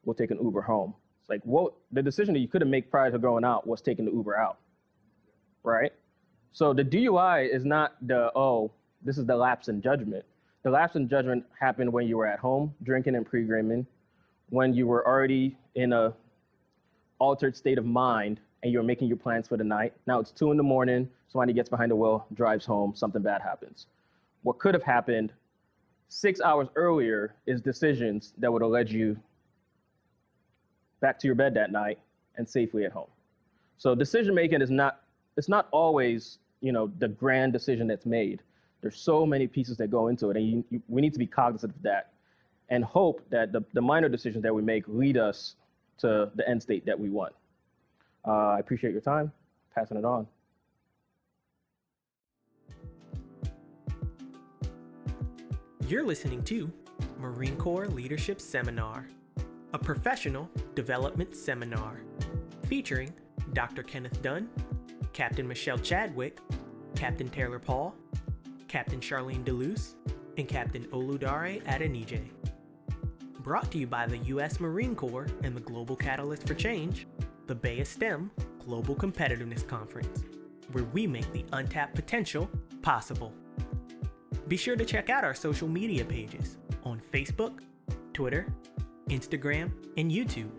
we'll 0.06 0.14
take 0.14 0.32
an 0.32 0.40
Uber 0.42 0.62
home. 0.62 0.94
It's 1.22 1.30
like 1.30 1.42
what 1.44 1.74
the 1.92 2.02
decision 2.02 2.34
that 2.34 2.40
you 2.40 2.48
couldn't 2.48 2.70
make 2.70 2.90
prior 2.90 3.12
to 3.12 3.20
going 3.20 3.46
out 3.46 3.68
was 3.68 3.82
taking 3.82 4.06
the 4.06 4.12
Uber 4.12 4.36
out, 4.36 4.58
right? 5.64 5.94
So 6.54 6.74
the 6.74 6.84
DUI 6.84 7.54
is 7.54 7.64
not 7.64 7.96
the 8.06 8.32
oh, 8.36 8.72
this 9.04 9.18
is 9.18 9.26
the 9.26 9.36
lapse 9.36 9.68
in 9.68 9.82
judgment. 9.82 10.26
The 10.64 10.70
lapse 10.70 10.96
in 10.96 11.08
judgment 11.08 11.46
happened 11.60 11.92
when 11.92 12.08
you 12.08 12.18
were 12.18 12.28
at 12.28 12.40
home 12.40 12.74
drinking 12.84 13.16
and 13.16 13.26
pre-gaming, 13.26 13.86
when 14.50 14.74
you 14.74 14.88
were 14.88 15.08
already 15.08 15.58
in 15.76 15.94
a 15.94 16.14
altered 17.20 17.56
state 17.56 17.78
of 17.78 17.86
mind 17.86 18.40
and 18.64 18.72
you're 18.72 18.84
making 18.84 19.08
your 19.08 19.18
plans 19.18 19.48
for 19.48 19.58
the 19.58 19.64
night. 19.64 19.94
Now 20.08 20.20
it's 20.20 20.32
two 20.32 20.52
in 20.52 20.58
the 20.58 20.64
morning, 20.64 21.10
somebody 21.28 21.54
gets 21.54 21.70
behind 21.70 21.92
the 21.92 21.96
wheel, 21.96 22.26
drives 22.34 22.66
home, 22.66 22.94
something 22.96 23.22
bad 23.22 23.42
happens. 23.42 23.88
What 24.44 24.60
could 24.60 24.74
have 24.74 24.84
happened 24.84 25.34
six 26.10 26.42
hours 26.42 26.68
earlier 26.76 27.36
is 27.48 27.62
decisions 27.62 28.34
that 28.38 28.52
would 28.52 28.62
have 28.62 28.72
led 28.72 28.90
you 28.90 29.18
back 31.00 31.18
to 31.20 31.28
your 31.28 31.36
bed 31.36 31.54
that 31.56 31.72
night 31.72 32.00
and 32.36 32.48
safely 32.48 32.86
at 32.86 32.92
home. 32.92 33.10
So 33.78 33.96
decision 33.96 34.36
making 34.36 34.62
is 34.62 34.70
not 34.70 35.02
it's 35.38 35.50
not 35.50 35.68
always 35.72 36.38
you 36.60 36.72
know 36.72 36.92
the 37.00 37.08
grand 37.08 37.54
decision 37.54 37.88
that's 37.88 38.06
made. 38.06 38.42
There's 38.82 38.98
so 38.98 39.26
many 39.26 39.48
pieces 39.48 39.78
that 39.78 39.92
go 39.92 40.08
into 40.08 40.30
it, 40.32 40.38
and 40.38 40.48
you, 40.48 40.66
you, 40.70 40.82
we 40.88 41.02
need 41.02 41.14
to 41.14 41.20
be 41.20 41.28
cognizant 41.28 41.76
of 41.76 41.82
that, 41.84 42.14
and 42.70 42.84
hope 42.84 43.22
that 43.30 43.52
the, 43.52 43.62
the 43.74 43.82
minor 43.82 44.10
decisions 44.10 44.42
that 44.44 44.54
we 44.54 44.64
make 44.64 44.84
lead 44.88 45.18
us 45.18 45.56
to 46.00 46.32
the 46.36 46.48
end 46.50 46.64
state 46.64 46.86
that 46.86 47.00
we 47.00 47.10
want. 47.10 47.34
Uh, 48.26 48.32
I 48.32 48.60
appreciate 48.60 48.92
your 48.92 49.02
time. 49.02 49.32
Passing 49.74 49.98
it 49.98 50.06
on. 50.06 50.28
You're 55.88 56.06
listening 56.06 56.44
to 56.46 56.72
Marine 57.20 57.58
Corps 57.58 57.88
Leadership 57.88 58.40
Seminar, 58.40 59.08
a 59.74 59.80
professional 59.80 60.50
development 60.74 61.36
seminar 61.36 62.02
featuring 62.68 63.14
Dr. 63.54 63.84
Kenneth 63.84 64.22
Dunn, 64.22 64.50
Captain 65.12 65.48
Michelle 65.48 65.78
Chadwick, 65.78 66.40
Captain 66.96 67.28
Taylor 67.30 67.60
Paul, 67.60 67.94
Captain 68.68 69.00
Charlene 69.00 69.44
DeLuce, 69.44 69.96
and 70.38 70.48
Captain 70.48 70.86
Oludare 70.88 71.62
Adeniji. 71.66 72.30
Brought 73.40 73.70
to 73.72 73.78
you 73.78 73.88
by 73.88 74.06
the 74.06 74.18
U.S. 74.20 74.60
Marine 74.60 74.96
Corps 74.96 75.28
and 75.44 75.56
the 75.56 75.62
Global 75.62 75.96
Catalyst 75.96 76.48
for 76.48 76.54
Change, 76.54 77.08
the 77.52 77.68
BEYA 77.68 77.86
STEM 77.86 78.32
Global 78.66 78.96
Competitiveness 78.96 79.68
Conference, 79.68 80.24
where 80.72 80.86
we 80.86 81.06
make 81.06 81.30
the 81.34 81.44
untapped 81.52 81.96
potential 81.96 82.50
possible. 82.82 83.34
Be 84.48 84.56
sure 84.56 84.78
to 84.78 84.86
check 84.86 85.10
out 85.10 85.26
our 85.26 85.34
social 85.34 85.68
media 85.68 86.06
pages 86.06 86.56
on 86.86 87.02
Facebook, 87.12 87.60
Twitter, 88.14 88.48
Instagram, 89.10 89.70
and 89.98 90.10
YouTube. 90.10 90.50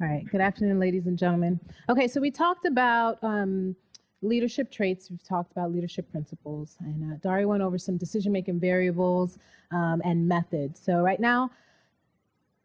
All 0.00 0.08
right. 0.08 0.24
Good 0.28 0.40
afternoon, 0.40 0.80
ladies 0.80 1.06
and 1.06 1.16
gentlemen. 1.16 1.60
Okay, 1.88 2.08
so 2.08 2.20
we 2.20 2.32
talked 2.32 2.64
about 2.64 3.22
um, 3.22 3.76
leadership 4.22 4.70
traits. 4.70 5.10
We've 5.10 5.22
talked 5.22 5.52
about 5.52 5.72
leadership 5.72 6.10
principles, 6.10 6.76
and 6.80 7.12
uh, 7.12 7.16
Dari 7.22 7.46
went 7.46 7.62
over 7.62 7.78
some 7.78 7.96
decision-making 7.96 8.58
variables 8.60 9.38
um, 9.70 10.02
and 10.04 10.26
methods. 10.26 10.80
So 10.84 11.00
right 11.00 11.20
now, 11.20 11.50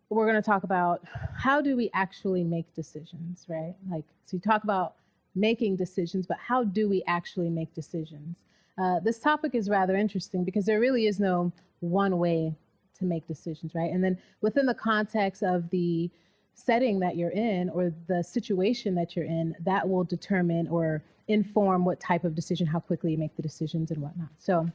we're 0.09 0.25
going 0.25 0.41
to 0.41 0.45
talk 0.45 0.63
about 0.63 1.03
how 1.35 1.61
do 1.61 1.75
we 1.75 1.89
actually 1.93 2.43
make 2.43 2.73
decisions, 2.75 3.45
right? 3.47 3.75
Like, 3.89 4.05
so 4.25 4.37
you 4.37 4.41
talk 4.41 4.63
about 4.63 4.95
making 5.35 5.75
decisions, 5.75 6.27
but 6.27 6.37
how 6.37 6.63
do 6.63 6.87
we 6.87 7.03
actually 7.07 7.49
make 7.49 7.73
decisions? 7.73 8.45
Uh, 8.77 8.99
this 8.99 9.19
topic 9.19 9.55
is 9.55 9.69
rather 9.69 9.95
interesting 9.95 10.43
because 10.43 10.65
there 10.65 10.79
really 10.79 11.07
is 11.07 11.19
no 11.19 11.51
one 11.79 12.17
way 12.17 12.55
to 12.97 13.05
make 13.05 13.27
decisions, 13.27 13.73
right? 13.73 13.91
And 13.91 14.03
then 14.03 14.17
within 14.41 14.65
the 14.65 14.73
context 14.73 15.43
of 15.43 15.69
the 15.69 16.09
setting 16.55 16.99
that 16.99 17.15
you're 17.17 17.31
in 17.31 17.69
or 17.69 17.91
the 18.07 18.23
situation 18.23 18.93
that 18.95 19.15
you're 19.15 19.25
in, 19.25 19.55
that 19.61 19.87
will 19.87 20.03
determine 20.03 20.67
or 20.67 21.03
inform 21.27 21.85
what 21.85 21.99
type 21.99 22.23
of 22.23 22.35
decision, 22.35 22.67
how 22.67 22.79
quickly 22.79 23.11
you 23.11 23.17
make 23.17 23.35
the 23.35 23.41
decisions 23.41 23.91
and 23.91 24.01
whatnot. 24.01 24.29
So, 24.37 24.69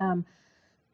um, 0.00 0.24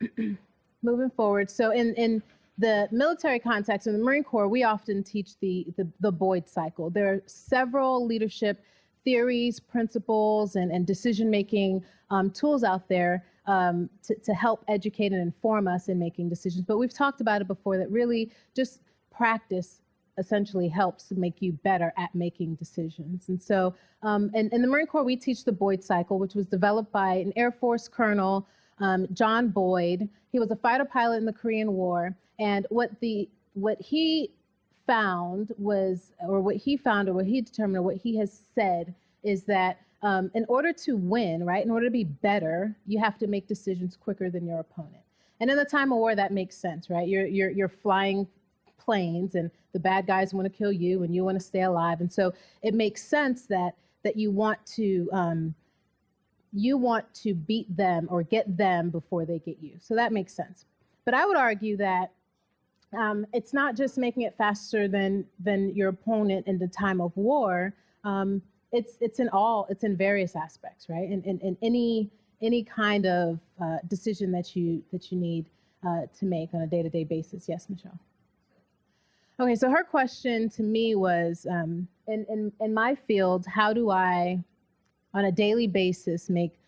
moving 0.82 1.10
forward, 1.10 1.50
so 1.50 1.70
in 1.70 1.94
in 1.94 2.22
the 2.58 2.88
military 2.90 3.38
context 3.38 3.86
in 3.86 3.92
the 3.92 3.98
Marine 3.98 4.24
Corps, 4.24 4.48
we 4.48 4.64
often 4.64 5.02
teach 5.02 5.38
the, 5.40 5.66
the 5.76 5.88
the 6.00 6.12
Boyd 6.12 6.48
cycle. 6.48 6.90
There 6.90 7.12
are 7.12 7.22
several 7.26 8.06
leadership 8.06 8.62
theories, 9.04 9.60
principles, 9.60 10.56
and, 10.56 10.72
and 10.72 10.86
decision 10.86 11.30
making 11.30 11.84
um, 12.10 12.30
tools 12.30 12.64
out 12.64 12.88
there 12.88 13.24
um, 13.46 13.88
to, 14.02 14.14
to 14.16 14.34
help 14.34 14.64
educate 14.68 15.12
and 15.12 15.22
inform 15.22 15.68
us 15.68 15.88
in 15.88 15.98
making 15.98 16.28
decisions. 16.28 16.64
But 16.66 16.78
we've 16.78 16.92
talked 16.92 17.20
about 17.20 17.40
it 17.40 17.46
before 17.46 17.78
that 17.78 17.90
really 17.90 18.32
just 18.54 18.80
practice 19.10 19.80
essentially 20.18 20.68
helps 20.68 21.10
make 21.12 21.42
you 21.42 21.52
better 21.52 21.92
at 21.98 22.14
making 22.14 22.54
decisions. 22.54 23.28
And 23.28 23.42
so 23.42 23.74
um, 24.02 24.30
in, 24.34 24.48
in, 24.50 24.62
the 24.62 24.68
Marine 24.68 24.86
Corps, 24.86 25.04
we 25.04 25.16
teach 25.16 25.44
the 25.44 25.52
Boyd 25.52 25.82
cycle, 25.82 26.18
which 26.18 26.34
was 26.34 26.46
developed 26.46 26.92
by 26.92 27.14
an 27.14 27.32
Air 27.36 27.52
Force 27.52 27.88
colonel, 27.88 28.46
um, 28.78 29.06
John 29.12 29.48
Boyd. 29.48 30.08
He 30.32 30.38
was 30.38 30.50
a 30.50 30.56
fighter 30.56 30.84
pilot 30.84 31.18
in 31.18 31.24
the 31.24 31.32
Korean 31.32 31.72
War. 31.72 32.16
And 32.38 32.66
what 32.70 32.90
the 33.00 33.28
what 33.54 33.80
he 33.80 34.30
found 34.86 35.52
was, 35.56 36.12
or 36.20 36.40
what 36.40 36.56
he 36.56 36.76
found, 36.76 37.08
or 37.08 37.14
what 37.14 37.26
he 37.26 37.40
determined, 37.40 37.78
or 37.78 37.82
what 37.82 37.96
he 37.96 38.16
has 38.18 38.42
said 38.54 38.94
is 39.22 39.44
that 39.44 39.80
um, 40.02 40.30
in 40.34 40.44
order 40.48 40.72
to 40.72 40.96
win, 40.96 41.44
right, 41.44 41.64
in 41.64 41.70
order 41.70 41.86
to 41.86 41.90
be 41.90 42.04
better, 42.04 42.76
you 42.86 42.98
have 42.98 43.18
to 43.18 43.26
make 43.26 43.48
decisions 43.48 43.96
quicker 43.96 44.30
than 44.30 44.46
your 44.46 44.60
opponent. 44.60 45.02
And 45.40 45.50
in 45.50 45.56
the 45.56 45.64
time 45.64 45.90
of 45.92 45.98
war, 45.98 46.14
that 46.14 46.32
makes 46.32 46.56
sense, 46.56 46.88
right? 46.88 47.08
You're 47.08 47.26
you're 47.26 47.50
you're 47.50 47.68
flying 47.68 48.26
planes, 48.78 49.34
and 49.34 49.50
the 49.72 49.80
bad 49.80 50.06
guys 50.06 50.34
want 50.34 50.50
to 50.50 50.58
kill 50.58 50.72
you, 50.72 51.02
and 51.02 51.14
you 51.14 51.24
want 51.24 51.38
to 51.38 51.44
stay 51.44 51.62
alive, 51.62 52.00
and 52.00 52.12
so 52.12 52.32
it 52.62 52.74
makes 52.74 53.02
sense 53.02 53.46
that 53.46 53.74
that 54.04 54.16
you 54.16 54.30
want 54.30 54.64
to 54.66 55.08
um, 55.12 55.54
you 56.52 56.76
want 56.76 57.12
to 57.14 57.34
beat 57.34 57.74
them 57.76 58.06
or 58.10 58.22
get 58.22 58.56
them 58.56 58.90
before 58.90 59.24
they 59.26 59.38
get 59.38 59.58
you. 59.60 59.76
So 59.80 59.94
that 59.94 60.12
makes 60.12 60.32
sense. 60.32 60.64
But 61.04 61.14
I 61.14 61.26
would 61.26 61.36
argue 61.36 61.76
that 61.76 62.12
um, 62.96 63.26
it's 63.32 63.52
not 63.52 63.76
just 63.76 63.98
making 63.98 64.22
it 64.22 64.34
faster 64.36 64.88
than 64.88 65.26
than 65.40 65.74
your 65.74 65.88
opponent 65.90 66.46
in 66.46 66.58
the 66.58 66.68
time 66.68 67.00
of 67.00 67.16
war. 67.16 67.74
Um, 68.04 68.42
it's 68.72 68.96
it's 69.00 69.18
in 69.20 69.28
all 69.30 69.66
it's 69.70 69.84
in 69.84 69.96
various 69.96 70.36
aspects, 70.36 70.88
right? 70.88 71.10
In 71.10 71.22
in, 71.24 71.38
in 71.40 71.56
any 71.62 72.10
any 72.42 72.62
kind 72.62 73.06
of 73.06 73.40
uh, 73.62 73.78
decision 73.88 74.32
that 74.32 74.56
you 74.56 74.82
that 74.92 75.10
you 75.10 75.18
need 75.18 75.46
uh, 75.86 76.02
to 76.18 76.24
make 76.24 76.54
on 76.54 76.62
a 76.62 76.66
day 76.66 76.82
to 76.82 76.88
day 76.88 77.04
basis. 77.04 77.48
Yes, 77.48 77.68
Michelle. 77.68 77.98
Okay, 79.38 79.54
so 79.54 79.68
her 79.70 79.84
question 79.84 80.48
to 80.50 80.62
me 80.62 80.94
was, 80.94 81.46
um, 81.50 81.86
in, 82.08 82.24
in 82.30 82.52
in 82.60 82.72
my 82.72 82.94
field, 82.94 83.44
how 83.46 83.72
do 83.72 83.90
I, 83.90 84.42
on 85.12 85.26
a 85.26 85.32
daily 85.32 85.66
basis, 85.66 86.30
make 86.30 86.58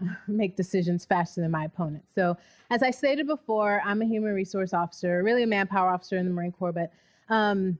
make 0.26 0.56
decisions 0.56 1.04
faster 1.04 1.40
than 1.40 1.50
my 1.50 1.64
opponent. 1.64 2.04
So, 2.12 2.36
as 2.70 2.82
I 2.82 2.90
stated 2.90 3.26
before, 3.26 3.80
I'm 3.84 4.02
a 4.02 4.04
human 4.04 4.34
resource 4.34 4.74
officer, 4.74 5.22
really 5.22 5.44
a 5.44 5.46
manpower 5.46 5.88
officer 5.88 6.16
in 6.16 6.26
the 6.26 6.32
Marine 6.32 6.52
Corps, 6.52 6.72
but 6.72 6.92
um, 7.28 7.78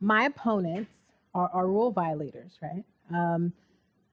my 0.00 0.24
opponents 0.24 0.92
are, 1.34 1.50
are, 1.52 1.68
rule 1.68 1.90
violators, 1.90 2.58
right? 2.62 2.84
Um, 3.12 3.52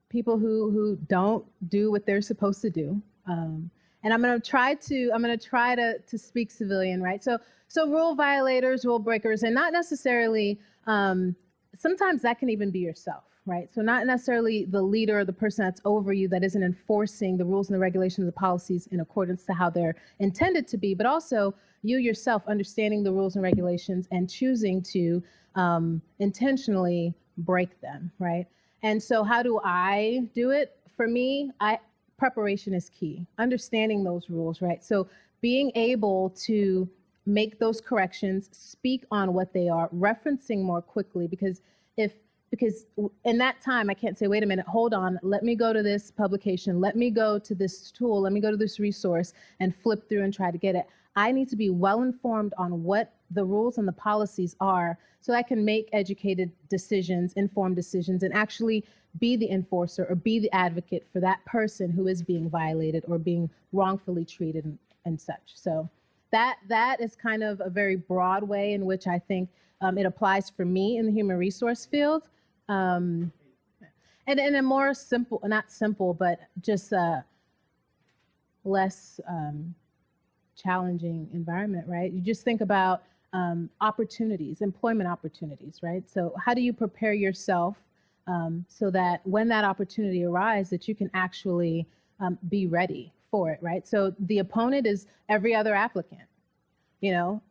people 0.09 0.37
who 0.37 0.69
who 0.69 0.97
don't 1.07 1.45
do 1.69 1.91
what 1.91 2.05
they're 2.05 2.21
supposed 2.21 2.61
to 2.61 2.69
do. 2.69 3.01
Um, 3.25 3.71
and 4.07 4.13
I'm 4.13 4.21
going 4.21 4.39
to 4.39 4.49
try 4.49 4.73
to 4.73 5.11
I'm 5.13 5.21
going 5.21 5.37
to 5.37 5.45
try 5.45 5.75
to 5.75 5.99
to 5.99 6.17
speak 6.17 6.49
civilian, 6.49 7.03
right? 7.03 7.21
So 7.21 7.37
so 7.67 7.89
rule 7.89 8.15
violators, 8.15 8.85
rule 8.85 8.99
breakers, 8.99 9.43
and 9.43 9.53
not 9.53 9.73
necessarily. 9.73 10.59
Um, 10.85 11.35
sometimes 11.77 12.21
that 12.21 12.39
can 12.39 12.49
even 12.49 12.71
be 12.71 12.79
yourself 12.79 13.25
right? 13.45 13.71
So 13.73 13.81
not 13.81 14.05
necessarily 14.05 14.65
the 14.65 14.81
leader 14.81 15.19
or 15.19 15.25
the 15.25 15.31
person 15.31 15.63
that's 15.63 15.79
over 15.85 16.11
you 16.11 16.27
that 16.27 16.43
isn't 16.43 16.61
enforcing 16.61 17.37
the 17.37 17.45
rules 17.45 17.69
and 17.69 17.75
the 17.75 17.79
regulations 17.79 18.25
the 18.25 18.31
policies 18.33 18.87
in 18.91 18.99
accordance 18.99 19.45
to 19.45 19.53
how 19.53 19.69
they're 19.69 19.95
intended 20.19 20.67
to 20.67 20.77
be, 20.77 20.93
but 20.93 21.05
also 21.05 21.55
you 21.81 21.97
yourself 21.97 22.43
understanding 22.47 23.03
the 23.03 23.11
rules 23.11 23.35
and 23.35 23.43
regulations 23.43 24.05
and 24.11 24.29
choosing 24.29 24.81
to 24.81 25.23
um, 25.55 26.01
intentionally 26.19 27.13
break 27.37 27.79
them, 27.79 28.11
right? 28.19 28.47
And 28.83 29.01
so 29.01 29.23
how 29.23 29.41
do 29.41 29.61
I 29.63 30.27
do 30.35 30.51
it? 30.51 30.75
For 30.97 31.07
me, 31.07 31.51
I 31.61 31.79
preparation 32.17 32.73
is 32.73 32.89
key. 32.89 33.25
Understanding 33.37 34.03
those 34.03 34.29
rules, 34.29 34.61
right? 34.61 34.83
So 34.83 35.07
being 35.41 35.71
able 35.75 36.31
to 36.45 36.89
make 37.25 37.59
those 37.59 37.79
corrections, 37.81 38.49
speak 38.51 39.05
on 39.11 39.33
what 39.33 39.53
they 39.53 39.69
are, 39.69 39.89
referencing 39.89 40.61
more 40.61 40.81
quickly 40.81 41.27
because 41.27 41.61
if 41.97 42.13
because 42.49 42.85
in 43.25 43.37
that 43.37 43.59
time 43.61 43.89
I 43.89 43.93
can't 43.93 44.17
say, 44.17 44.27
wait 44.27 44.41
a 44.41 44.45
minute, 44.45 44.65
hold 44.67 44.93
on, 44.93 45.19
let 45.21 45.43
me 45.43 45.53
go 45.53 45.73
to 45.73 45.83
this 45.83 46.11
publication, 46.11 46.79
let 46.79 46.95
me 46.95 47.11
go 47.11 47.37
to 47.37 47.53
this 47.53 47.91
tool, 47.91 48.21
let 48.21 48.31
me 48.31 48.39
go 48.39 48.49
to 48.49 48.55
this 48.55 48.79
resource 48.79 49.33
and 49.59 49.75
flip 49.75 50.07
through 50.07 50.23
and 50.23 50.33
try 50.33 50.49
to 50.49 50.57
get 50.57 50.73
it. 50.73 50.87
I 51.17 51.33
need 51.33 51.49
to 51.49 51.57
be 51.57 51.69
well 51.69 52.03
informed 52.03 52.53
on 52.57 52.83
what 52.83 53.13
the 53.31 53.43
rules 53.43 53.77
and 53.77 53.87
the 53.87 53.93
policies 53.93 54.55
are 54.59 54.97
so 55.21 55.33
I 55.33 55.43
can 55.43 55.65
make 55.65 55.89
educated 55.91 56.51
decisions, 56.69 57.33
informed 57.33 57.75
decisions, 57.75 58.23
and 58.23 58.33
actually 58.33 58.85
be 59.19 59.35
the 59.35 59.49
enforcer 59.49 60.05
or 60.09 60.15
be 60.15 60.39
the 60.39 60.51
advocate 60.53 61.05
for 61.11 61.19
that 61.19 61.43
person 61.45 61.91
who 61.91 62.07
is 62.07 62.21
being 62.21 62.49
violated 62.49 63.03
or 63.07 63.17
being 63.17 63.49
wrongfully 63.73 64.23
treated 64.23 64.77
and 65.05 65.19
such. 65.19 65.53
So 65.55 65.89
that 66.31 66.57
that 66.67 67.01
is 67.01 67.15
kind 67.15 67.43
of 67.43 67.61
a 67.61 67.69
very 67.69 67.95
broad 67.95 68.43
way 68.43 68.73
in 68.73 68.85
which 68.85 69.07
I 69.07 69.19
think 69.19 69.49
um, 69.81 69.97
it 69.97 70.05
applies 70.05 70.49
for 70.49 70.65
me 70.65 70.97
in 70.97 71.05
the 71.05 71.11
human 71.11 71.37
resource 71.37 71.85
field. 71.85 72.23
Um, 72.69 73.31
and 74.27 74.39
in 74.39 74.55
a 74.55 74.61
more 74.61 74.93
simple, 74.93 75.41
not 75.45 75.71
simple, 75.71 76.13
but 76.13 76.39
just 76.61 76.91
a 76.91 77.23
less 78.65 79.19
um, 79.27 79.73
challenging 80.55 81.29
environment, 81.33 81.87
right? 81.87 82.11
You 82.11 82.21
just 82.21 82.43
think 82.43 82.59
about 82.61 83.03
um, 83.33 83.69
opportunities, 83.81 84.61
employment 84.61 85.09
opportunities, 85.09 85.79
right? 85.81 86.09
So 86.09 86.33
how 86.43 86.53
do 86.53 86.61
you 86.61 86.73
prepare 86.73 87.13
yourself 87.13 87.77
um, 88.27 88.65
so 88.67 88.89
that 88.91 89.21
when 89.25 89.47
that 89.49 89.63
opportunity 89.63 90.23
arises, 90.23 90.69
that 90.71 90.87
you 90.87 90.95
can 90.95 91.09
actually 91.13 91.87
um, 92.19 92.37
be 92.49 92.67
ready 92.67 93.13
for 93.31 93.51
it, 93.51 93.59
right? 93.61 93.87
So 93.87 94.13
the 94.19 94.39
opponent 94.39 94.87
is 94.87 95.07
every 95.29 95.53
other 95.53 95.75
applicant, 95.75 96.21
you 97.01 97.11
know, 97.11 97.41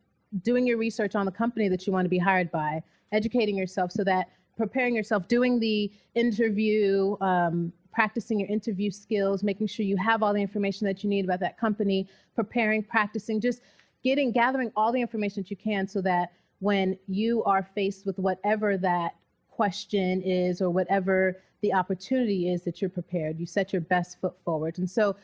doing 0.43 0.67
your 0.67 0.79
research 0.79 1.15
on 1.15 1.25
the 1.25 1.33
company 1.33 1.69
that 1.69 1.87
you 1.87 1.93
want 1.93 2.05
to 2.05 2.11
be 2.11 2.19
hired 2.19 2.51
by, 2.51 2.83
educating 3.13 3.57
yourself 3.57 3.93
so 3.93 4.05
that 4.05 4.29
preparing 4.57 4.95
yourself, 4.95 5.29
doing 5.29 5.61
the 5.61 5.91
interview, 6.15 7.17
um, 7.21 7.73
practicing 7.93 8.41
your 8.41 8.49
interview 8.49 8.91
skills, 8.91 9.43
making 9.43 9.67
sure 9.67 9.85
you 9.85 9.97
have 9.97 10.23
all 10.23 10.33
the 10.33 10.41
information 10.41 10.87
that 10.87 11.03
you 11.03 11.11
need 11.11 11.25
about 11.25 11.41
that 11.41 11.59
company, 11.59 12.09
preparing, 12.35 12.83
practicing, 12.83 13.41
just 13.41 13.61
getting, 14.07 14.31
gathering 14.31 14.71
all 14.77 14.93
the 14.93 15.01
information 15.01 15.43
that 15.43 15.51
you 15.51 15.57
can 15.57 15.89
so 15.89 16.01
that 16.01 16.31
when 16.61 16.97
you 17.09 17.43
are 17.43 17.69
faced 17.75 18.07
with 18.07 18.17
whatever 18.21 18.79
that 18.79 19.17
question 19.51 20.23
is 20.23 20.63
or 20.63 20.71
whatever 20.71 21.43
the 21.61 21.75
opportunity 21.75 22.49
is 22.49 22.63
that 22.63 22.81
you're 22.81 22.89
prepared, 22.89 23.41
you 23.41 23.47
set 23.47 23.73
your 23.73 23.83
best 23.83 24.21
foot 24.21 24.35
forward. 24.45 24.79
And 24.79 24.89
so, 24.89 25.17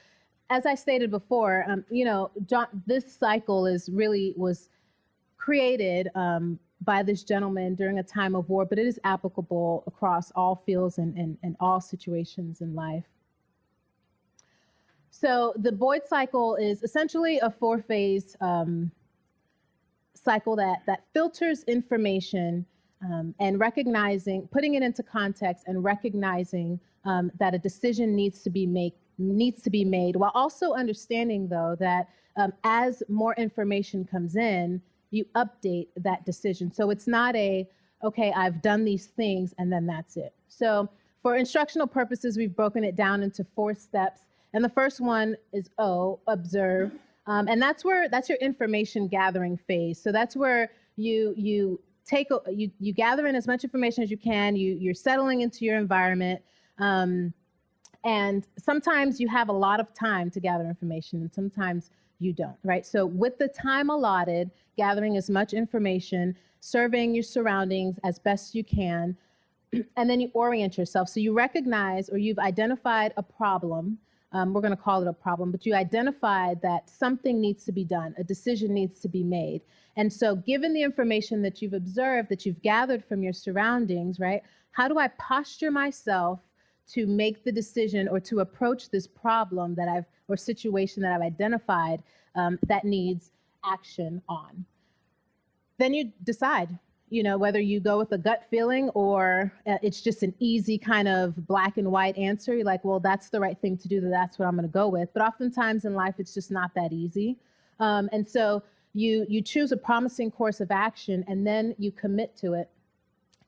as 0.51 0.67
I 0.67 0.75
stated 0.75 1.13
before, 1.13 1.65
um, 1.69 1.85
you 1.91 2.05
know, 2.05 2.33
John, 2.45 2.67
this 2.85 3.15
cycle 3.15 3.67
is 3.67 3.89
really 3.89 4.35
was 4.37 4.69
created 5.37 6.09
um, 6.17 6.59
by 6.81 7.05
this 7.05 7.23
gentleman 7.23 7.77
during 7.77 8.01
a 8.01 8.03
time 8.03 8.35
of 8.35 8.49
war, 8.49 8.65
but 8.65 8.81
it 8.81 8.87
is 8.87 8.99
applicable 9.05 9.85
across 9.87 10.33
all 10.33 10.57
fields 10.67 10.99
and, 10.99 11.17
and, 11.17 11.39
and 11.45 11.55
all 11.61 11.81
situations 11.81 12.61
in 12.61 12.75
life. 12.75 13.05
So 15.15 15.53
the 15.57 15.71
Boyd 15.71 16.03
cycle 16.07 16.57
is 16.57 16.83
essentially 16.83 17.39
a 17.39 17.51
four-phase 17.51 18.35
um, 18.41 18.91
cycle 20.15 20.57
that 20.57 20.79
that 20.87 21.05
filters 21.13 21.63
information 21.65 22.65
um, 23.05 23.35
and 23.39 23.61
recognizing, 23.61 24.49
putting 24.51 24.75
it 24.75 24.83
into 24.83 25.03
context, 25.03 25.65
and 25.69 25.85
recognizing 25.85 26.81
um, 27.05 27.31
that 27.39 27.55
a 27.55 27.59
decision 27.59 28.17
needs 28.17 28.41
to 28.43 28.51
be 28.51 28.67
make 28.67 28.95
needs 29.19 29.61
to 29.63 29.71
be 29.71 29.85
made, 29.85 30.17
while 30.17 30.33
also 30.35 30.73
understanding 30.73 31.47
though 31.47 31.77
that 31.79 32.09
um, 32.37 32.53
as 32.65 33.03
more 33.09 33.35
information 33.35 34.05
comes 34.05 34.35
in, 34.37 34.81
you 35.11 35.27
update 35.37 35.89
that 35.97 36.25
decision. 36.25 36.73
So 36.73 36.89
it's 36.89 37.07
not 37.07 37.37
a, 37.37 37.69
okay, 38.03 38.33
I've 38.35 38.63
done 38.63 38.85
these 38.85 39.07
things 39.07 39.55
and 39.59 39.71
then 39.71 39.87
that's 39.87 40.17
it. 40.17 40.33
So 40.49 40.89
for 41.21 41.37
instructional 41.37 41.87
purposes, 41.87 42.39
we've 42.39 42.57
broken 42.57 42.83
it 42.83 42.97
down 42.97 43.23
into 43.23 43.45
four 43.45 43.75
steps. 43.75 44.23
And 44.55 44.65
the 44.65 44.69
first 44.69 45.01
one 45.01 45.37
is 45.53 45.71
O, 45.79 46.21
observe. 46.27 46.93
Um, 47.27 47.49
and 47.49 47.61
that's 47.61 47.85
where, 47.85 48.09
that's 48.09 48.29
your 48.29 48.39
information 48.39 49.09
gathering 49.09 49.57
phase. 49.57 50.03
So 50.03 50.13
that's 50.13 50.37
where 50.37 50.71
you, 50.97 51.35
you 51.37 51.81
take, 52.05 52.29
you, 52.51 52.71
you 52.81 52.93
gather 52.93 53.27
in 53.27 53.35
as 53.35 53.47
much 53.47 53.65
information 53.65 54.03
as 54.03 54.11
you 54.11 54.17
can, 54.17 54.57
you, 54.57 54.77
you're 54.79 54.95
settling 54.95 55.41
into 55.41 55.65
your 55.65 55.79
environment. 55.79 56.43
Um, 56.79 57.33
and 58.05 58.47
sometimes 58.59 59.21
you 59.21 59.29
have 59.29 59.49
a 59.49 59.53
lot 59.53 59.79
of 59.79 59.95
time 59.95 60.31
to 60.31 60.41
gather 60.41 60.65
information 60.65 61.21
and 61.21 61.33
sometimes 61.33 61.91
you 62.19 62.33
don't, 62.33 62.57
right? 62.65 62.87
So 62.87 63.07
with 63.07 63.39
the 63.39 63.49
time 63.49 63.91
allotted, 63.91 64.51
gathering 64.77 65.17
as 65.17 65.31
much 65.31 65.53
information, 65.53 66.37
surveying 66.61 67.15
your 67.15 67.23
surroundings 67.23 67.99
as 68.05 68.19
best 68.19 68.55
you 68.55 68.65
can, 68.65 69.17
and 69.97 70.11
then 70.11 70.21
you 70.21 70.31
orient 70.35 70.79
yourself. 70.79 71.09
So 71.09 71.21
you 71.21 71.33
recognize 71.33 72.09
or 72.09 72.19
you've 72.19 72.39
identified 72.39 73.13
a 73.17 73.23
problem. 73.23 73.99
Um, 74.33 74.53
we're 74.53 74.63
going 74.63 74.77
to 74.77 74.83
call 74.83 75.03
it 75.03 75.09
a 75.09 75.13
problem, 75.13 75.51
but 75.51 75.67
you 75.67 75.75
identify 75.75 76.55
that 76.63 76.89
something 76.89 77.41
needs 77.41 77.65
to 77.65 77.73
be 77.73 77.85
done, 77.85 78.15
a 78.19 78.25
decision 78.25 78.73
needs 78.73 78.99
to 79.01 79.09
be 79.09 79.23
made. 79.23 79.61
And 79.97 80.11
so, 80.11 80.37
given 80.37 80.73
the 80.73 80.83
information 80.83 81.43
that 81.43 81.61
you've 81.61 81.75
observed, 81.75 82.31
that 82.31 82.47
you've 82.47 82.63
gathered 82.63 83.05
from 83.05 83.23
your 83.23 83.35
surroundings, 83.35 84.19
right, 84.19 84.43
how 84.71 84.89
do 84.89 84.99
I 84.99 85.09
posture 85.09 85.71
myself 85.71 86.41
to 86.93 87.07
make 87.07 87.45
the 87.45 87.53
decision 87.53 88.09
or 88.09 88.21
to 88.21 88.41
approach 88.41 88.91
this 88.91 89.07
problem 89.07 89.75
that 89.75 89.89
I've 89.89 90.07
or 90.29 90.37
situation 90.37 91.03
that 91.03 91.13
I've 91.13 91.23
identified 91.23 92.03
um, 92.35 92.59
that 92.67 92.85
needs 92.85 93.31
action 93.65 94.23
on. 94.29 94.65
Then 95.79 95.95
you 95.95 96.13
decide, 96.25 96.77
you 97.13 97.23
know, 97.23 97.37
whether 97.37 97.61
you 97.61 97.79
go 97.79 97.99
with 97.99 98.11
a 98.13 98.19
gut 98.19 98.45
feeling 98.49 98.89
or 98.91 99.53
uh, 99.67 99.77
it's 99.83 100.01
just 100.01 100.23
an 100.23 100.35
easy 100.39 100.79
kind 100.79 101.07
of 101.07 101.47
black 101.47 101.77
and 101.77 101.93
white 101.93 102.17
answer. 102.17 102.55
You're 102.55 102.65
like, 102.65 102.83
well, 102.85 103.01
that's 103.01 103.29
the 103.29 103.39
right 103.39 103.59
thing 103.61 103.77
to 103.77 103.89
do. 103.89 104.01
That's 104.01 104.39
what 104.39 104.47
I'm 104.47 104.57
going 104.57 104.67
to 104.67 104.73
go 104.73 104.89
with. 104.89 105.11
But 105.13 105.23
oftentimes 105.23 105.85
in 105.85 105.95
life, 105.95 106.15
it's 106.17 106.33
just 106.33 106.51
not 106.51 106.71
that 106.75 106.91
easy. 106.91 107.37
Um, 107.81 108.09
and 108.13 108.27
so 108.27 108.63
you 108.95 109.27
you 109.29 109.43
choose 109.43 109.73
a 109.73 109.77
promising 109.77 110.31
course 110.31 110.61
of 110.61 110.71
action 110.71 111.23
and 111.29 111.47
then 111.47 111.75
you 111.79 111.93
commit 111.93 112.35
to 112.39 112.55
it 112.55 112.71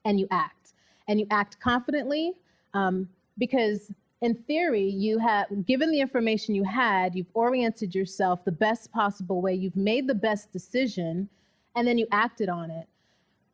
and 0.03 0.19
you 0.19 0.27
act 0.29 0.73
and 1.07 1.19
you 1.19 1.25
act 1.31 1.59
confidently 1.59 2.33
um, 2.75 3.09
because 3.39 3.91
in 4.21 4.35
theory, 4.35 4.87
you 4.87 5.17
have 5.19 5.65
given 5.65 5.91
the 5.91 5.99
information 5.99 6.55
you 6.55 6.63
had, 6.63 7.15
you've 7.15 7.33
oriented 7.33 7.93
yourself 7.93 8.45
the 8.45 8.51
best 8.51 8.91
possible 8.91 9.41
way, 9.41 9.53
you've 9.53 9.75
made 9.75 10.07
the 10.07 10.15
best 10.15 10.51
decision, 10.51 11.29
and 11.75 11.87
then 11.87 11.97
you 11.97 12.07
acted 12.11 12.49
on 12.49 12.71
it. 12.71 12.87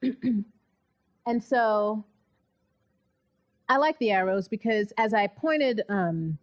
and 1.25 1.43
so 1.43 2.03
I 3.69 3.77
like 3.77 3.97
the 3.99 4.11
arrows 4.11 4.47
because, 4.47 4.91
as 4.97 5.13
I 5.13 5.27
pointed 5.27 5.81
um, 5.89 6.37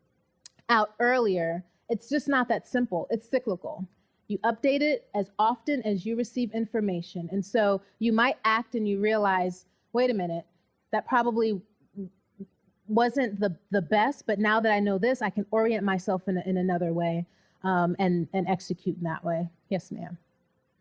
out 0.68 0.94
earlier, 0.98 1.64
it's 1.88 2.09
just 2.09 2.28
not 2.28 2.48
that 2.48 2.66
simple. 2.66 3.06
It's 3.11 3.28
cyclical. 3.28 3.86
You 4.28 4.38
update 4.38 4.82
it 4.82 5.09
as 5.14 5.30
often 5.38 5.82
as 5.82 6.04
you 6.04 6.16
receive 6.16 6.52
information. 6.52 7.28
And 7.32 7.44
so 7.44 7.80
you 7.98 8.12
might 8.12 8.36
act 8.44 8.74
and 8.74 8.86
you 8.86 9.00
realize, 9.00 9.66
wait 9.92 10.11
a 10.11 10.14
minute, 10.14 10.44
that 10.92 11.06
probably 11.06 11.61
wasn't 12.86 13.38
the 13.38 13.54
the 13.70 13.82
best, 13.82 14.26
but 14.26 14.38
now 14.38 14.61
that 14.61 14.72
I 14.72 14.80
know 14.80 14.98
this, 14.98 15.20
I 15.20 15.30
can 15.30 15.44
orient 15.50 15.84
myself 15.84 16.26
in, 16.28 16.38
in 16.38 16.56
another 16.56 16.92
way 16.92 17.26
um, 17.62 17.94
and 17.98 18.28
and 18.32 18.48
execute 18.48 18.96
in 18.96 19.04
that 19.04 19.24
way. 19.24 19.48
Yes, 19.68 19.92
ma'am. 19.92 20.16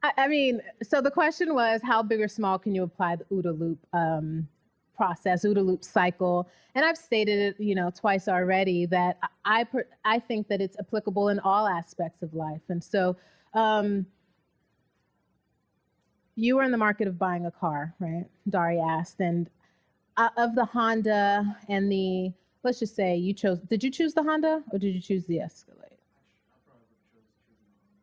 I, 0.04 0.12
I, 0.18 0.28
mean, 0.28 0.62
so 0.84 1.02
the 1.02 1.12
question 1.12 1.54
was, 1.54 1.82
how 1.84 2.04
big 2.04 2.22
or 2.22 2.28
small 2.28 2.60
can 2.60 2.76
you 2.76 2.84
apply 2.84 3.16
the 3.18 3.26
OODA 3.26 3.60
loop 3.60 3.80
um, 3.94 4.48
process, 4.96 5.44
OODA 5.44 5.66
loop 5.66 5.84
cycle? 5.84 6.48
And 6.76 6.86
I've 6.86 6.98
stated 6.98 7.40
it, 7.40 7.60
you 7.60 7.76
know, 7.76 7.92
twice 7.92 8.28
already 8.28 8.86
that 8.88 9.18
I 9.46 9.66
I 10.06 10.20
think 10.20 10.48
that 10.50 10.62
it's 10.62 10.78
applicable 10.80 11.30
in 11.30 11.40
all 11.40 11.68
aspects 11.68 12.22
of 12.22 12.34
life, 12.34 12.62
and 12.70 12.84
so. 12.84 13.16
Um, 13.54 14.06
you 16.38 16.56
were 16.56 16.64
in 16.64 16.72
the 16.72 16.78
market 16.78 17.08
of 17.08 17.18
buying 17.18 17.48
a 17.48 17.52
car, 17.52 17.96
right? 18.00 18.26
Dari 18.48 18.80
asked, 18.80 19.20
and 19.20 19.50
uh, 20.18 20.30
of 20.38 20.56
the 20.56 20.66
Honda 20.66 21.58
and 21.68 21.92
the, 21.92 22.32
let's 22.64 22.80
just 22.80 22.96
say 22.96 23.16
you 23.16 23.34
chose, 23.34 23.60
did 23.60 23.84
you 23.84 23.90
choose 23.90 24.14
the 24.14 24.24
Honda 24.24 24.64
or 24.72 24.80
did 24.80 24.94
you 24.94 25.02
choose 25.02 25.26
the 25.26 25.40
Escalade? 25.40 25.84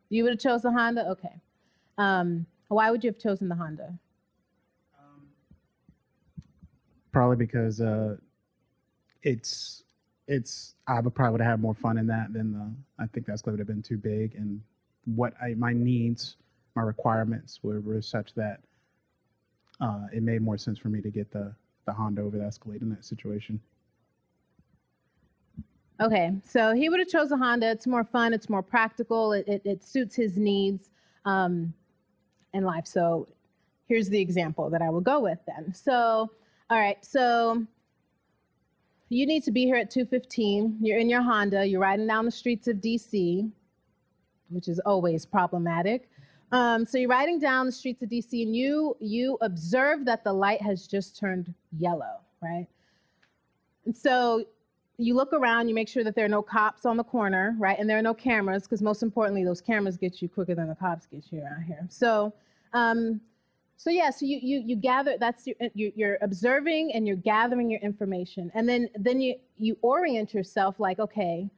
You 0.09 0.25
would 0.25 0.33
have 0.33 0.41
chose 0.41 0.63
the 0.63 0.73
Honda? 0.73 1.09
Okay. 1.11 1.41
Um, 1.99 2.47
why 2.69 2.91
would 2.91 3.05
you 3.05 3.11
have 3.11 3.19
chosen 3.19 3.49
the 3.49 3.55
Honda? 3.55 3.99
Probably 7.13 7.37
because 7.37 7.81
uh, 7.81 8.17
it's 9.23 9.85
it's 10.27 10.75
I 10.89 11.01
would 11.01 11.15
probably 11.15 11.33
would 11.33 11.41
have 11.43 11.51
had 11.51 11.61
more 11.61 11.75
fun 11.75 11.99
in 11.99 12.07
that 12.09 12.33
than 12.33 12.53
the 12.53 13.03
I 13.03 13.07
think 13.07 13.27
that's 13.27 13.45
would 13.45 13.59
have 13.59 13.69
been 13.69 13.83
too 13.83 13.99
big 13.99 14.35
and 14.35 14.61
what 15.05 15.35
I 15.41 15.55
my 15.55 15.73
needs 15.73 16.37
my 16.75 16.83
requirements 16.83 17.61
were, 17.63 17.81
were 17.81 18.03
such 18.03 18.35
that 18.35 18.61
uh, 19.81 20.07
it 20.13 20.23
made 20.23 20.43
more 20.43 20.59
sense 20.59 20.79
for 20.79 20.89
me 20.89 21.01
to 21.03 21.11
get 21.11 21.31
the 21.31 21.55
the 21.87 21.93
Honda 21.93 22.23
over 22.23 22.39
the 22.39 22.45
Escalade 22.45 22.83
in 22.83 22.91
that 22.91 23.05
situation. 23.05 23.61
Okay, 26.01 26.33
so 26.45 26.75
he 26.75 26.89
would 26.89 26.99
have 26.99 27.09
chose 27.09 27.31
a 27.31 27.37
Honda. 27.37 27.71
It's 27.71 27.87
more 27.87 28.03
fun. 28.03 28.33
It's 28.33 28.49
more 28.49 28.63
practical. 28.63 29.33
It, 29.33 29.47
it, 29.47 29.63
it 29.65 29.85
suits 29.85 30.17
his 30.17 30.37
needs 30.37 30.91
um, 31.25 31.73
in 32.55 32.65
life. 32.65 32.87
So 32.87 33.29
here's 33.87 34.09
the 34.09 34.21
example 34.21 34.71
that 34.71 34.81
I 34.81 34.89
will 34.89 35.01
go 35.01 35.21
with 35.21 35.39
then. 35.47 35.75
So, 35.75 36.31
all 36.71 36.79
right, 36.79 37.05
so 37.05 37.67
you 39.11 39.27
need 39.27 39.45
to 39.45 39.51
be 39.51 39.65
here 39.65 39.77
at 39.77 39.91
2:15. 39.91 40.79
You're 40.81 40.99
in 40.99 41.11
your 41.11 41.23
Honda. 41.23 41.67
You're 41.67 41.81
riding 41.81 42.07
down 42.07 42.25
the 42.25 42.31
streets 42.31 42.67
of 42.69 42.77
DC, 42.79 43.51
which 44.49 44.69
is 44.69 44.79
always 44.81 45.27
problematic. 45.27 46.09
Um, 46.53 46.85
so 46.85 46.99
you're 46.99 47.11
riding 47.11 47.39
down 47.39 47.67
the 47.67 47.73
streets 47.73 48.03
of 48.03 48.09
DC 48.09 48.43
and 48.43 48.57
you 48.57 48.97
you 49.01 49.37
observe 49.41 50.05
that 50.07 50.25
the 50.25 50.33
light 50.33 50.63
has 50.63 50.87
just 50.87 51.19
turned 51.19 51.53
yellow, 51.79 52.21
right? 52.41 52.67
And 53.85 53.97
so 53.97 54.45
you 54.99 55.15
look 55.15 55.33
around, 55.33 55.69
you 55.69 55.75
make 55.75 55.89
sure 55.89 56.05
that 56.05 56.15
there 56.15 56.25
are 56.25 56.29
no 56.29 56.43
cops 56.43 56.87
on 56.87 56.97
the 56.97 57.05
corner, 57.05 57.57
right? 57.59 57.79
And 57.79 57.89
there 57.91 57.99
are 57.99 58.03
no 58.03 58.15
cameras, 58.15 58.63
because 58.63 58.81
most 58.81 59.03
importantly, 59.03 59.45
those 59.45 59.61
cameras 59.61 59.97
get 59.97 60.23
you 60.23 60.29
quicker 60.29 60.55
than 60.55 60.69
the 60.69 60.75
cops 60.75 61.07
get 61.07 61.25
you 61.31 61.43
around 61.43 61.65
here. 61.65 61.87
So, 61.89 62.33
um, 62.73 63.21
so 63.77 63.91
yeah, 63.91 64.11
so 64.11 64.25
you 64.25 64.39
you 64.41 64.63
you 64.65 64.77
gather. 64.77 65.19
That's 65.19 65.47
your, 65.47 65.57
you, 65.75 65.93
you're 65.97 66.19
observing 66.23 66.93
and 66.95 67.07
you're 67.07 67.17
gathering 67.17 67.69
your 67.71 67.81
information, 67.81 68.53
and 68.55 68.69
then 68.69 68.89
then 68.95 69.21
you 69.21 69.35
you 69.59 69.77
orient 69.83 70.33
yourself 70.33 70.79
like, 70.79 71.01
okay, 71.01 71.51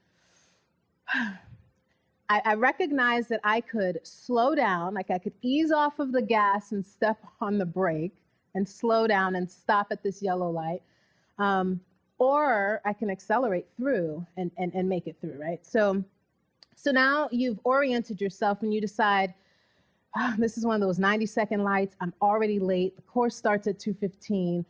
I, 2.28 2.42
I 2.44 2.54
recognize 2.54 3.28
that 3.28 3.40
I 3.44 3.60
could 3.60 4.00
slow 4.02 4.54
down, 4.54 4.94
like 4.94 5.10
I 5.10 5.18
could 5.18 5.34
ease 5.42 5.70
off 5.70 5.98
of 5.98 6.12
the 6.12 6.22
gas 6.22 6.72
and 6.72 6.84
step 6.84 7.18
on 7.40 7.58
the 7.58 7.66
brake 7.66 8.16
and 8.54 8.66
slow 8.66 9.06
down 9.06 9.36
and 9.36 9.50
stop 9.50 9.88
at 9.90 10.02
this 10.02 10.22
yellow 10.22 10.50
light. 10.50 10.82
Um, 11.38 11.80
or 12.18 12.80
I 12.84 12.92
can 12.92 13.10
accelerate 13.10 13.66
through 13.76 14.26
and, 14.36 14.50
and, 14.58 14.72
and 14.74 14.88
make 14.88 15.06
it 15.06 15.16
through, 15.20 15.38
right? 15.40 15.64
So, 15.64 16.02
so 16.74 16.90
now 16.90 17.28
you've 17.30 17.58
oriented 17.64 18.20
yourself 18.20 18.62
and 18.62 18.72
you 18.72 18.80
decide, 18.80 19.34
oh, 20.16 20.34
this 20.38 20.56
is 20.56 20.64
one 20.64 20.74
of 20.74 20.80
those 20.80 20.98
90 20.98 21.26
second 21.26 21.64
lights. 21.64 21.94
I'm 22.00 22.14
already 22.22 22.58
late. 22.58 22.96
The 22.96 23.02
course 23.02 23.36
starts 23.36 23.66
at 23.66 23.78
2:15. 23.78 24.64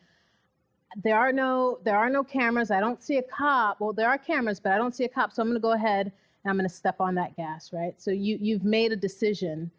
There 1.03 1.18
are 1.18 1.32
no 1.32 1.78
there 1.84 1.97
are 1.97 2.09
no 2.09 2.24
cameras. 2.24 2.70
I 2.70 2.80
don't 2.80 3.03
see 3.03 3.18
a 3.18 3.22
cop. 3.22 3.80
Well, 3.80 3.92
there 3.92 4.09
are 4.09 4.18
cameras, 4.18 4.61
but 4.61 4.72
I 4.72 4.78
don't 4.78 4.94
see 4.94 5.05
a 5.05 5.09
cop. 5.09 5.32
So 5.32 5.42
I'm 5.42 5.49
going 5.49 5.57
to 5.57 5.62
go 5.62 5.72
ahead 5.72 6.07
and 6.07 6.51
I'm 6.51 6.57
going 6.57 6.68
to 6.68 6.74
step 6.74 7.01
on 7.01 7.14
that 7.16 7.36
gas, 7.36 7.72
right? 7.72 8.01
So 8.01 8.11
you 8.11 8.38
you've 8.40 8.64
made 8.64 8.92
a 8.92 8.97
decision, 8.97 9.70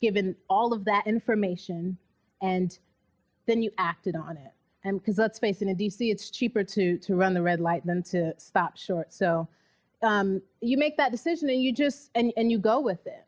given 0.00 0.34
all 0.50 0.72
of 0.72 0.84
that 0.86 1.06
information, 1.06 1.96
and 2.42 2.76
then 3.46 3.62
you 3.62 3.70
acted 3.78 4.16
on 4.16 4.36
it. 4.36 4.53
And 4.84 5.00
because 5.00 5.18
let's 5.18 5.38
face 5.38 5.62
it, 5.62 5.68
in 5.68 5.76
DC, 5.76 6.10
it's 6.10 6.30
cheaper 6.30 6.62
to 6.64 6.98
to 6.98 7.16
run 7.16 7.34
the 7.34 7.42
red 7.42 7.60
light 7.60 7.84
than 7.86 8.02
to 8.04 8.34
stop 8.38 8.76
short. 8.76 9.12
So 9.12 9.48
um, 10.02 10.42
you 10.60 10.76
make 10.76 10.96
that 10.98 11.10
decision 11.10 11.48
and 11.48 11.62
you 11.62 11.72
just 11.72 12.10
and 12.14 12.32
and 12.36 12.50
you 12.50 12.58
go 12.58 12.80
with 12.80 13.06
it. 13.06 13.24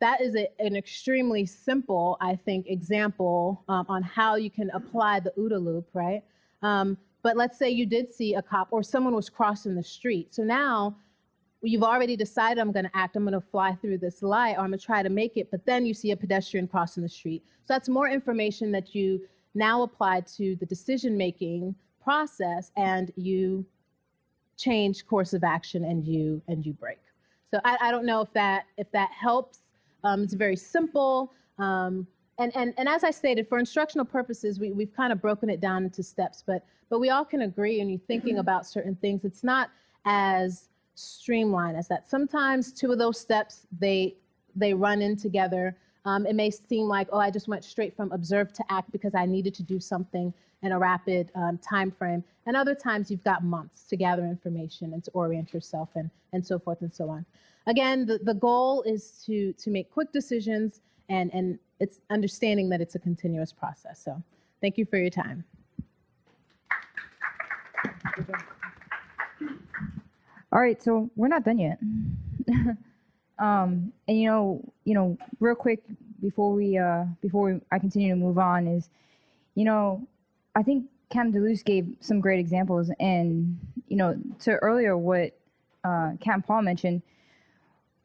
That 0.00 0.20
is 0.20 0.34
a, 0.34 0.48
an 0.58 0.74
extremely 0.74 1.46
simple, 1.46 2.16
I 2.20 2.34
think, 2.34 2.66
example 2.68 3.62
um, 3.68 3.86
on 3.88 4.02
how 4.02 4.34
you 4.34 4.50
can 4.50 4.68
apply 4.70 5.20
the 5.20 5.32
OODA 5.38 5.64
loop, 5.64 5.88
right? 5.94 6.24
Um, 6.60 6.98
but 7.22 7.36
let's 7.36 7.56
say 7.56 7.70
you 7.70 7.86
did 7.86 8.12
see 8.12 8.34
a 8.34 8.42
cop 8.42 8.68
or 8.72 8.82
someone 8.82 9.14
was 9.14 9.30
crossing 9.30 9.76
the 9.76 9.82
street. 9.82 10.34
So 10.34 10.42
now 10.42 10.96
you've 11.62 11.84
already 11.84 12.16
decided 12.16 12.60
I'm 12.60 12.72
going 12.72 12.84
to 12.84 12.90
act, 12.94 13.16
I'm 13.16 13.22
going 13.22 13.32
to 13.32 13.40
fly 13.40 13.76
through 13.80 13.98
this 13.98 14.22
light, 14.22 14.56
or 14.56 14.60
I'm 14.60 14.70
going 14.70 14.78
to 14.80 14.84
try 14.84 15.02
to 15.02 15.08
make 15.08 15.36
it, 15.36 15.50
but 15.50 15.64
then 15.64 15.86
you 15.86 15.94
see 15.94 16.10
a 16.10 16.16
pedestrian 16.16 16.66
crossing 16.66 17.02
the 17.02 17.08
street. 17.08 17.44
So 17.64 17.74
that's 17.74 17.88
more 17.88 18.08
information 18.08 18.72
that 18.72 18.94
you 18.94 19.20
now 19.54 19.82
apply 19.82 20.20
to 20.36 20.56
the 20.56 20.66
decision 20.66 21.16
making 21.16 21.74
process 22.02 22.72
and 22.76 23.12
you 23.16 23.64
change 24.56 25.06
course 25.06 25.32
of 25.32 25.44
action 25.44 25.84
and 25.84 26.04
you 26.04 26.42
and 26.48 26.64
you 26.64 26.72
break. 26.72 27.00
So 27.50 27.60
I, 27.64 27.76
I 27.80 27.90
don't 27.90 28.06
know 28.06 28.20
if 28.20 28.32
that 28.32 28.64
if 28.76 28.90
that 28.92 29.10
helps. 29.10 29.60
Um, 30.04 30.22
it's 30.22 30.34
very 30.34 30.56
simple. 30.56 31.32
Um, 31.58 32.06
and, 32.38 32.54
and, 32.56 32.74
and 32.76 32.88
as 32.88 33.04
I 33.04 33.10
stated, 33.10 33.48
for 33.48 33.58
instructional 33.58 34.04
purposes, 34.04 34.58
we, 34.58 34.72
we've 34.72 34.92
kind 34.94 35.12
of 35.12 35.20
broken 35.20 35.50
it 35.50 35.60
down 35.60 35.84
into 35.84 36.02
steps, 36.02 36.42
but, 36.44 36.64
but 36.88 36.98
we 36.98 37.10
all 37.10 37.24
can 37.24 37.42
agree 37.42 37.78
when 37.78 37.88
you're 37.88 38.00
thinking 38.00 38.38
about 38.38 38.66
certain 38.66 38.96
things, 38.96 39.24
it's 39.24 39.44
not 39.44 39.70
as 40.06 40.68
streamlined 40.94 41.76
as 41.76 41.88
that. 41.88 42.08
Sometimes 42.08 42.72
two 42.72 42.90
of 42.90 42.98
those 42.98 43.20
steps, 43.20 43.66
they, 43.78 44.16
they 44.56 44.74
run 44.74 45.02
in 45.02 45.16
together. 45.16 45.76
Um, 46.04 46.26
it 46.26 46.34
may 46.34 46.50
seem 46.50 46.86
like, 46.86 47.08
oh, 47.12 47.18
I 47.18 47.30
just 47.30 47.48
went 47.48 47.64
straight 47.64 47.96
from 47.96 48.10
observe 48.12 48.52
to 48.54 48.64
act 48.68 48.90
because 48.90 49.14
I 49.14 49.24
needed 49.26 49.54
to 49.54 49.62
do 49.62 49.78
something 49.78 50.34
in 50.62 50.72
a 50.72 50.78
rapid 50.78 51.30
um, 51.34 51.58
time 51.58 51.90
frame. 51.90 52.24
And 52.46 52.56
other 52.56 52.74
times 52.74 53.10
you've 53.10 53.24
got 53.24 53.44
months 53.44 53.84
to 53.84 53.96
gather 53.96 54.24
information 54.24 54.92
and 54.92 55.04
to 55.04 55.10
orient 55.12 55.52
yourself 55.52 55.90
and, 55.94 56.10
and 56.32 56.44
so 56.44 56.58
forth 56.58 56.80
and 56.80 56.92
so 56.92 57.08
on. 57.08 57.24
Again, 57.66 58.06
the, 58.06 58.18
the 58.18 58.34
goal 58.34 58.82
is 58.82 59.22
to, 59.26 59.52
to 59.54 59.70
make 59.70 59.92
quick 59.92 60.12
decisions 60.12 60.80
and, 61.08 61.32
and 61.32 61.58
it's 61.78 62.00
understanding 62.10 62.68
that 62.70 62.80
it's 62.80 62.94
a 62.94 62.98
continuous 62.98 63.52
process. 63.52 64.02
So 64.02 64.22
thank 64.60 64.78
you 64.78 64.86
for 64.86 64.98
your 64.98 65.10
time. 65.10 65.44
All 70.52 70.60
right, 70.60 70.82
so 70.82 71.10
we're 71.16 71.28
not 71.28 71.44
done 71.44 71.58
yet. 71.58 71.78
um, 73.42 73.92
and 74.06 74.20
you 74.20 74.28
know, 74.28 74.72
you 74.84 74.94
know, 74.94 75.18
real 75.40 75.56
quick 75.56 75.82
before 76.20 76.52
we 76.52 76.78
uh, 76.78 77.04
before 77.20 77.52
we, 77.52 77.60
I 77.72 77.80
continue 77.80 78.10
to 78.10 78.16
move 78.16 78.38
on 78.38 78.68
is, 78.68 78.88
you 79.56 79.64
know, 79.64 80.06
I 80.54 80.62
think 80.62 80.86
Cam 81.10 81.32
DeLuce 81.32 81.64
gave 81.64 81.88
some 81.98 82.20
great 82.20 82.38
examples, 82.38 82.92
and 83.00 83.58
you 83.88 83.96
know, 83.96 84.16
to 84.42 84.52
earlier 84.52 84.96
what 84.96 85.36
uh, 85.82 86.12
Cam 86.20 86.40
Paul 86.42 86.62
mentioned, 86.62 87.02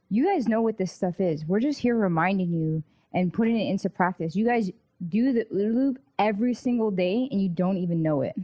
you 0.10 0.26
guys 0.26 0.48
know 0.48 0.64
what 0.64 0.80
this 0.80 0.92
stuff 0.92 1.20
is. 1.20 1.46
We're 1.46 1.60
just 1.60 1.80
here 1.80 1.96
reminding 1.96 2.52
you 2.52 2.84
and 3.14 3.32
putting 3.32 3.60
it 3.60 3.70
into 3.70 3.92
practice. 3.92 4.36
You 4.36 4.44
guys 4.44 4.72
do 5.08 5.34
the 5.34 5.46
loop 5.52 6.00
every 6.18 6.56
single 6.56 6.90
day, 6.90 7.28
and 7.30 7.40
you 7.40 7.50
don't 7.50 7.78
even 7.78 8.02
know 8.02 8.24
it. 8.24 8.36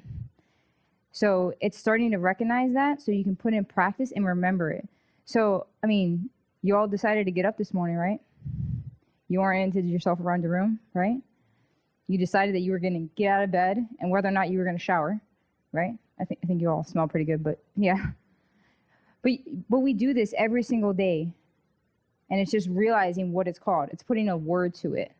So 1.11 1.55
it's 1.59 1.77
starting 1.77 2.11
to 2.11 2.17
recognize 2.17 2.73
that 2.73 3.01
so 3.01 3.11
you 3.11 3.23
can 3.23 3.35
put 3.35 3.55
in 3.55 3.65
practice 3.65 4.11
and 4.15 4.27
remember 4.27 4.69
it. 4.69 4.87
So, 5.25 5.65
I 5.83 5.87
mean, 5.87 6.29
you 6.64 6.78
all 6.78 6.88
decided 6.88 7.26
to 7.26 7.32
get 7.32 7.45
up 7.45 7.57
this 7.57 7.74
morning, 7.74 7.97
right? 7.97 8.20
You 9.28 9.41
oriented 9.41 9.86
yourself 9.86 10.20
around 10.20 10.43
the 10.43 10.49
room, 10.49 10.80
right? 10.93 11.18
You 12.07 12.18
decided 12.18 12.55
that 12.55 12.61
you 12.61 12.72
were 12.72 12.80
going 12.80 12.93
to 12.93 13.14
get 13.16 13.28
out 13.28 13.43
of 13.43 13.51
bed 13.51 13.86
and 13.99 14.09
whether 14.09 14.30
or 14.30 14.32
not 14.32 14.49
you 14.49 14.57
were 14.57 14.64
going 14.64 14.78
to 14.78 14.84
shower, 14.84 15.22
right? 15.72 15.93
I 16.20 16.26
think 16.26 16.39
I 16.43 16.47
think 16.47 16.61
you 16.61 16.70
all 16.70 16.84
smell 16.84 17.07
pretty 17.07 17.26
good, 17.26 17.43
but 17.43 17.59
yeah. 17.76 18.07
But 19.22 19.32
but 19.70 19.80
we 19.80 19.93
do 19.93 20.14
this 20.14 20.34
every 20.38 20.64
single 20.64 20.93
day. 20.93 21.34
And 22.30 22.39
it's 22.39 22.51
just 22.51 22.70
realizing 22.70 23.32
what 23.32 23.47
it's 23.47 23.59
called. 23.59 23.89
It's 23.91 24.01
putting 24.01 24.30
a 24.30 24.38
word 24.38 24.74
to 24.76 24.95
it. 24.95 25.11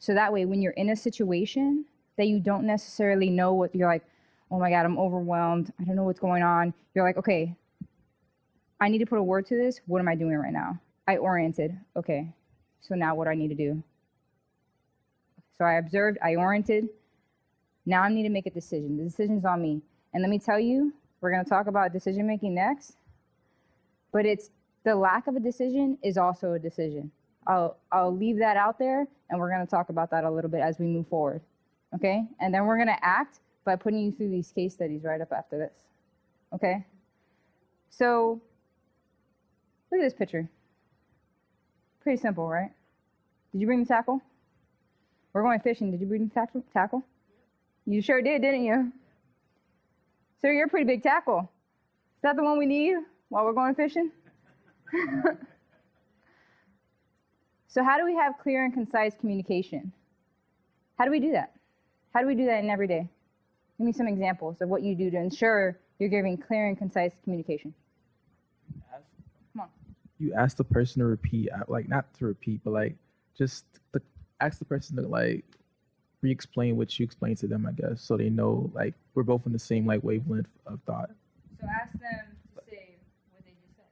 So 0.00 0.12
that 0.14 0.32
way 0.32 0.44
when 0.44 0.60
you're 0.60 0.72
in 0.72 0.90
a 0.90 0.96
situation 0.96 1.86
that 2.18 2.26
you 2.26 2.40
don't 2.40 2.64
necessarily 2.64 3.30
know 3.30 3.54
what 3.54 3.74
you're 3.74 3.88
like, 3.88 4.04
oh 4.50 4.58
my 4.58 4.68
God, 4.70 4.84
I'm 4.84 4.98
overwhelmed. 4.98 5.72
I 5.80 5.84
don't 5.84 5.96
know 5.96 6.04
what's 6.04 6.20
going 6.20 6.42
on. 6.42 6.74
You're 6.94 7.06
like, 7.06 7.16
okay, 7.16 7.54
I 8.80 8.88
need 8.88 8.98
to 8.98 9.06
put 9.06 9.18
a 9.18 9.22
word 9.22 9.46
to 9.46 9.56
this. 9.56 9.80
What 9.86 10.00
am 10.00 10.08
I 10.08 10.14
doing 10.14 10.36
right 10.36 10.52
now? 10.52 10.80
I 11.08 11.16
oriented. 11.16 11.76
Okay, 11.96 12.28
so 12.80 12.94
now 12.94 13.14
what 13.14 13.24
do 13.24 13.30
I 13.30 13.34
need 13.34 13.48
to 13.48 13.54
do? 13.54 13.82
So 15.56 15.64
I 15.64 15.74
observed, 15.74 16.18
I 16.22 16.36
oriented. 16.36 16.88
Now 17.86 18.02
I 18.02 18.10
need 18.10 18.24
to 18.24 18.28
make 18.28 18.46
a 18.46 18.50
decision. 18.50 18.98
The 18.98 19.04
decision's 19.04 19.46
on 19.46 19.62
me. 19.62 19.80
And 20.12 20.22
let 20.22 20.28
me 20.28 20.38
tell 20.38 20.60
you, 20.60 20.92
we're 21.20 21.32
going 21.32 21.42
to 21.42 21.48
talk 21.48 21.66
about 21.66 21.92
decision 21.92 22.26
making 22.26 22.54
next. 22.54 22.96
But 24.12 24.26
it's 24.26 24.50
the 24.84 24.94
lack 24.94 25.26
of 25.26 25.34
a 25.34 25.40
decision 25.40 25.98
is 26.04 26.18
also 26.18 26.52
a 26.52 26.58
decision. 26.58 27.10
I'll, 27.46 27.78
I'll 27.90 28.14
leave 28.14 28.38
that 28.38 28.58
out 28.58 28.78
there 28.78 29.08
and 29.30 29.40
we're 29.40 29.50
going 29.50 29.64
to 29.64 29.70
talk 29.70 29.88
about 29.88 30.10
that 30.10 30.24
a 30.24 30.30
little 30.30 30.50
bit 30.50 30.60
as 30.60 30.78
we 30.78 30.86
move 30.86 31.08
forward. 31.08 31.40
Okay? 31.94 32.24
And 32.40 32.52
then 32.52 32.66
we're 32.66 32.76
going 32.76 32.88
to 32.88 33.04
act 33.04 33.40
by 33.64 33.76
putting 33.76 34.00
you 34.00 34.12
through 34.12 34.30
these 34.30 34.52
case 34.52 34.74
studies 34.74 35.02
right 35.04 35.20
up 35.20 35.32
after 35.32 35.58
this. 35.58 35.72
Okay? 36.54 36.84
So, 37.88 38.40
look 39.90 40.00
at 40.00 40.04
this 40.04 40.14
picture. 40.14 40.48
Pretty 42.08 42.22
simple, 42.22 42.48
right? 42.48 42.70
Did 43.52 43.60
you 43.60 43.66
bring 43.66 43.80
the 43.80 43.86
tackle? 43.86 44.22
We're 45.34 45.42
going 45.42 45.60
fishing. 45.60 45.90
Did 45.90 46.00
you 46.00 46.06
bring 46.06 46.26
the 46.34 46.62
tackle? 46.72 47.04
You 47.84 48.00
sure 48.00 48.22
did, 48.22 48.40
didn't 48.40 48.64
you? 48.64 48.90
Sir, 50.40 50.50
you're 50.50 50.64
a 50.64 50.70
pretty 50.70 50.86
big 50.86 51.02
tackle. 51.02 51.40
Is 51.40 52.22
that 52.22 52.36
the 52.36 52.42
one 52.42 52.56
we 52.56 52.64
need 52.64 52.96
while 53.28 53.44
we're 53.44 53.52
going 53.52 53.74
fishing? 53.74 54.10
so, 57.68 57.84
how 57.84 57.98
do 57.98 58.06
we 58.06 58.14
have 58.14 58.38
clear 58.42 58.64
and 58.64 58.72
concise 58.72 59.14
communication? 59.20 59.92
How 60.96 61.04
do 61.04 61.10
we 61.10 61.20
do 61.20 61.32
that? 61.32 61.52
How 62.14 62.22
do 62.22 62.26
we 62.26 62.34
do 62.34 62.46
that 62.46 62.64
in 62.64 62.70
every 62.70 62.86
day? 62.88 63.06
Give 63.76 63.86
me 63.86 63.92
some 63.92 64.08
examples 64.08 64.62
of 64.62 64.70
what 64.70 64.82
you 64.82 64.94
do 64.94 65.10
to 65.10 65.18
ensure 65.18 65.78
you're 65.98 66.08
giving 66.08 66.38
clear 66.38 66.68
and 66.68 66.78
concise 66.78 67.12
communication. 67.22 67.74
Come 70.18 70.26
on. 70.26 70.36
You 70.36 70.42
ask 70.42 70.56
the 70.56 70.64
person 70.64 71.00
to 71.00 71.06
repeat, 71.06 71.50
uh, 71.50 71.64
like 71.68 71.88
not 71.88 72.12
to 72.18 72.26
repeat, 72.26 72.60
but 72.64 72.72
like 72.72 72.96
just 73.36 73.64
to 73.92 74.02
ask 74.40 74.58
the 74.58 74.64
person 74.64 74.96
to 74.96 75.02
like 75.02 75.44
re-explain 76.22 76.76
what 76.76 76.98
you 76.98 77.04
explained 77.04 77.38
to 77.38 77.46
them, 77.46 77.66
I 77.66 77.72
guess, 77.72 78.02
so 78.02 78.16
they 78.16 78.30
know 78.30 78.70
like 78.74 78.94
we're 79.14 79.22
both 79.22 79.46
in 79.46 79.52
the 79.52 79.58
same 79.58 79.86
like 79.86 80.02
wavelength 80.02 80.48
of 80.66 80.80
thought. 80.86 81.10
So 81.60 81.66
ask 81.66 81.92
them 81.92 82.36
to 82.56 82.62
say 82.70 82.96
what 83.32 83.44
they 83.44 83.52
just 83.52 83.76
said. 83.76 83.86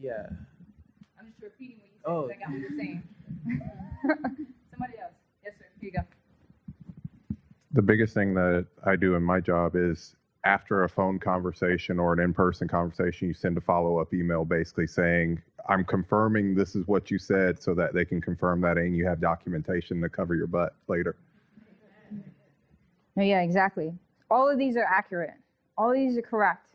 Yeah. 0.00 0.26
I'm 1.18 1.26
just 1.30 1.42
repeating 1.42 1.78
what 1.78 1.88
you 1.92 1.98
said 1.98 2.10
oh. 2.10 2.30
I 2.30 2.36
got 2.38 2.50
what 2.50 2.60
you're 2.60 2.78
saying. 2.78 3.02
Somebody 4.70 4.98
else. 5.00 5.12
Yes, 5.44 5.54
sir. 5.58 5.66
Here 5.80 5.90
you 5.90 5.92
go 5.92 6.04
the 7.74 7.82
biggest 7.82 8.14
thing 8.14 8.34
that 8.34 8.66
I 8.84 8.96
do 8.96 9.16
in 9.16 9.22
my 9.22 9.40
job 9.40 9.74
is 9.74 10.14
after 10.44 10.84
a 10.84 10.88
phone 10.88 11.18
conversation 11.18 11.98
or 11.98 12.12
an 12.12 12.20
in-person 12.20 12.68
conversation, 12.68 13.28
you 13.28 13.34
send 13.34 13.56
a 13.56 13.60
follow-up 13.60 14.12
email 14.12 14.44
basically 14.44 14.86
saying, 14.86 15.40
I'm 15.68 15.84
confirming 15.84 16.54
this 16.54 16.76
is 16.76 16.86
what 16.86 17.10
you 17.10 17.18
said 17.18 17.62
so 17.62 17.74
that 17.74 17.94
they 17.94 18.04
can 18.04 18.20
confirm 18.20 18.60
that 18.60 18.76
and 18.76 18.94
you 18.94 19.06
have 19.06 19.20
documentation 19.20 20.02
to 20.02 20.08
cover 20.08 20.34
your 20.34 20.46
butt 20.46 20.74
later. 20.86 21.16
Yeah, 23.16 23.40
exactly. 23.40 23.94
All 24.30 24.50
of 24.50 24.58
these 24.58 24.76
are 24.76 24.84
accurate. 24.84 25.34
All 25.78 25.90
of 25.90 25.96
these 25.96 26.18
are 26.18 26.22
correct. 26.22 26.66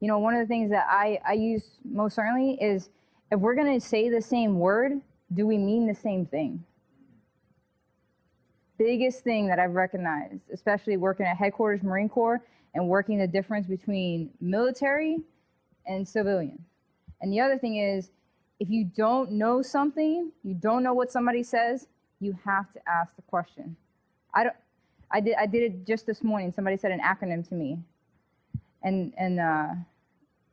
you 0.00 0.08
know, 0.08 0.18
one 0.18 0.34
of 0.34 0.40
the 0.40 0.46
things 0.46 0.70
that 0.70 0.86
I, 0.88 1.18
I 1.26 1.32
use 1.32 1.78
most 1.84 2.16
certainly 2.16 2.58
is 2.60 2.90
if 3.32 3.40
we're 3.40 3.54
going 3.54 3.80
to 3.80 3.84
say 3.84 4.10
the 4.10 4.20
same 4.20 4.58
word, 4.58 5.00
do 5.32 5.46
we 5.46 5.56
mean 5.56 5.86
the 5.86 5.94
same 5.94 6.26
thing? 6.26 6.64
Biggest 8.78 9.24
thing 9.24 9.46
that 9.48 9.58
I've 9.58 9.74
recognized, 9.74 10.42
especially 10.52 10.98
working 10.98 11.24
at 11.24 11.36
headquarters 11.36 11.82
Marine 11.82 12.10
Corps 12.10 12.42
and 12.76 12.88
working 12.88 13.18
the 13.18 13.26
difference 13.26 13.66
between 13.66 14.30
military 14.40 15.18
and 15.86 16.06
civilian. 16.06 16.64
And 17.20 17.32
the 17.32 17.40
other 17.40 17.58
thing 17.58 17.78
is, 17.78 18.10
if 18.60 18.70
you 18.70 18.84
don't 18.84 19.32
know 19.32 19.62
something, 19.62 20.30
you 20.44 20.54
don't 20.54 20.82
know 20.82 20.94
what 20.94 21.10
somebody 21.10 21.42
says, 21.42 21.88
you 22.20 22.38
have 22.44 22.72
to 22.74 22.80
ask 22.88 23.14
the 23.16 23.22
question. 23.22 23.76
I 24.34 24.44
don't. 24.44 24.56
I 25.10 25.20
did. 25.20 25.34
I 25.38 25.46
did 25.46 25.62
it 25.62 25.86
just 25.86 26.06
this 26.06 26.22
morning. 26.22 26.52
Somebody 26.52 26.76
said 26.76 26.90
an 26.90 27.00
acronym 27.00 27.46
to 27.48 27.54
me, 27.54 27.78
and 28.82 29.12
and 29.16 29.40
uh, 29.40 29.68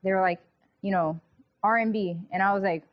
they 0.04 0.12
were 0.12 0.22
like, 0.22 0.40
you 0.82 0.92
know, 0.92 1.20
RMB, 1.64 2.20
and 2.32 2.44
I 2.44 2.54
was 2.54 2.64
like, 2.64 2.84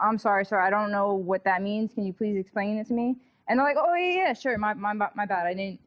I'm 0.00 0.18
sorry, 0.18 0.44
sir. 0.44 0.58
I 0.60 0.70
don't 0.70 0.90
know 0.90 1.14
what 1.14 1.44
that 1.44 1.62
means. 1.62 1.92
Can 1.94 2.06
you 2.06 2.12
please 2.12 2.36
explain 2.38 2.78
it 2.78 2.86
to 2.88 2.92
me? 2.94 3.16
And 3.48 3.58
they're 3.58 3.66
like, 3.66 3.76
oh 3.78 3.94
yeah, 3.94 4.26
yeah, 4.26 4.32
sure. 4.34 4.56
My 4.58 4.74
my 4.74 4.92
my 4.92 5.26
bad. 5.26 5.46
I 5.46 5.54
didn't. 5.54 5.80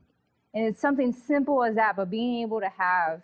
And 0.54 0.66
it's 0.66 0.82
something 0.82 1.14
simple 1.14 1.64
as 1.64 1.76
that, 1.76 1.96
but 1.96 2.10
being 2.10 2.42
able 2.42 2.60
to 2.60 2.70
have, 2.70 3.22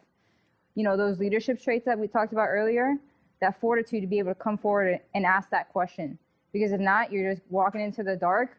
you 0.75 0.83
know, 0.83 0.95
those 0.95 1.19
leadership 1.19 1.61
traits 1.61 1.85
that 1.85 1.97
we 1.97 2.07
talked 2.07 2.33
about 2.33 2.47
earlier, 2.49 2.97
that 3.41 3.59
fortitude 3.59 4.01
to 4.01 4.07
be 4.07 4.19
able 4.19 4.31
to 4.31 4.39
come 4.39 4.57
forward 4.57 4.99
and 5.13 5.25
ask 5.25 5.49
that 5.49 5.69
question. 5.69 6.17
Because 6.53 6.71
if 6.71 6.79
not, 6.79 7.11
you're 7.11 7.33
just 7.33 7.43
walking 7.49 7.81
into 7.81 8.03
the 8.03 8.15
dark 8.15 8.57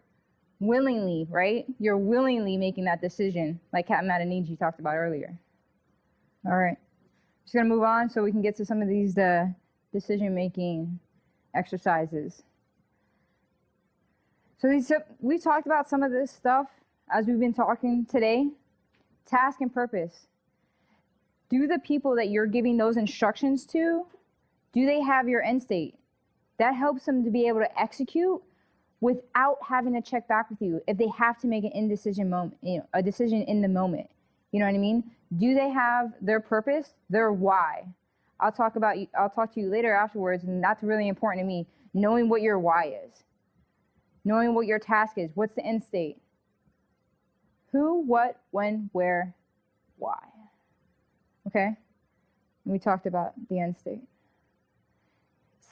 willingly, 0.61 1.27
right? 1.31 1.65
You're 1.79 1.99
willingly 1.99 2.57
making 2.57 2.85
that 2.85 3.01
decision, 3.01 3.61
like 3.73 3.87
Captain 3.87 4.09
Madaniji 4.09 4.59
talked 4.59 4.81
about 4.81 4.97
earlier. 4.97 5.39
All 6.45 6.57
right. 6.57 6.77
Just 7.45 7.55
gonna 7.55 7.69
move 7.69 7.83
on 7.83 8.11
so 8.11 8.23
we 8.23 8.33
can 8.33 8.43
get 8.43 8.57
to 8.57 8.65
some 8.65 8.83
of 8.83 8.89
these 8.89 9.17
uh, 9.17 9.47
decision 9.93 10.35
making 10.35 10.99
exercises. 11.55 12.43
So 14.59 14.69
these, 14.69 14.91
we 15.21 15.39
talked 15.39 15.67
about 15.67 15.89
some 15.89 16.03
of 16.03 16.11
this 16.11 16.31
stuff 16.31 16.67
as 17.11 17.27
we've 17.27 17.41
been 17.41 17.55
talking 17.55 18.07
today. 18.07 18.49
Task 19.27 19.61
and 19.61 19.73
purpose. 19.73 20.27
Do 21.49 21.67
the 21.67 21.79
people 21.79 22.17
that 22.17 22.29
you're 22.29 22.47
giving 22.47 22.77
those 22.77 22.97
instructions 22.97 23.65
to, 23.67 24.07
do 24.73 24.87
they 24.87 25.01
have 25.01 25.29
your 25.29 25.43
end 25.43 25.63
state? 25.63 25.95
That 26.59 26.75
helps 26.75 27.05
them 27.05 27.25
to 27.25 27.31
be 27.31 27.47
able 27.47 27.61
to 27.61 27.81
execute 27.81 28.43
without 29.01 29.59
having 29.69 29.93
to 29.95 30.01
check 30.01 30.27
back 30.27 30.51
with 30.51 30.61
you 30.61 30.81
if 30.89 30.97
they 30.97 31.09
have 31.17 31.39
to 31.41 31.47
make 31.47 31.65
an 31.65 31.73
indecision 31.73 32.31
moment, 32.31 32.57
you 32.63 32.79
know, 32.79 32.87
a 32.95 33.03
decision 33.03 33.43
in 33.43 33.61
the 33.61 33.69
moment. 33.69 34.09
You 34.53 34.61
know 34.61 34.67
what 34.67 34.75
I 34.75 34.79
mean? 34.79 35.05
Do 35.37 35.55
they 35.55 35.69
have 35.71 36.13
their 36.21 36.41
purpose, 36.41 36.95
their 37.11 37.33
why? 37.33 37.87
I'll 38.41 38.53
talk 38.53 38.77
about 38.77 38.99
you, 38.99 39.07
I'll 39.19 39.31
talk 39.31 39.55
to 39.55 39.61
you 39.61 39.69
later 39.69 39.95
afterwards, 39.95 40.45
and 40.45 40.63
that's 40.63 40.83
really 40.83 41.09
important 41.09 41.43
to 41.43 41.47
me. 41.47 41.67
Knowing 41.95 42.29
what 42.29 42.43
your 42.43 42.59
why 42.59 42.97
is, 43.05 43.23
knowing 44.25 44.55
what 44.55 44.67
your 44.67 44.79
task 44.79 45.17
is, 45.17 45.31
what's 45.35 45.55
the 45.55 45.65
end 45.65 45.83
state? 45.83 46.19
Who, 47.73 48.03
what, 48.03 48.41
when, 48.51 48.91
where, 48.93 49.35
why. 49.99 50.19
Okay? 51.47 51.67
And 51.67 52.73
we 52.73 52.79
talked 52.79 53.07
about 53.07 53.33
the 53.49 53.61
end 53.61 53.77
state. 53.79 54.03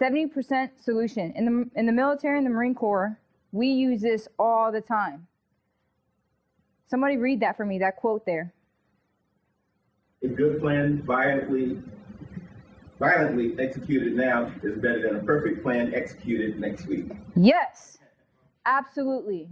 70% 0.01 0.70
solution. 0.82 1.32
In 1.36 1.45
the, 1.45 1.80
in 1.80 1.86
the 1.86 1.92
military 1.92 2.36
and 2.36 2.47
the 2.47 2.51
Marine 2.51 2.74
Corps, 2.74 3.18
we 3.53 3.68
use 3.68 4.03
this 4.03 4.28
all 4.38 4.72
the 4.72 4.80
time. 4.80 5.26
Somebody 6.88 7.16
read 7.16 7.40
that 7.40 7.57
for 7.57 7.64
me, 7.64 7.78
that 7.78 7.97
quote 7.97 8.26
there. 8.26 8.53
A 10.22 10.28
good 10.28 10.61
plan 10.61 11.03
violently, 11.03 11.80
violently 12.99 13.55
executed 13.59 14.14
now 14.14 14.53
is 14.62 14.76
better 14.78 15.03
than 15.03 15.16
a 15.16 15.22
perfect 15.24 15.62
plan 15.62 15.95
executed 15.95 16.59
next 16.59 16.86
week. 16.86 17.11
Yes, 17.36 17.99
absolutely. 18.66 19.49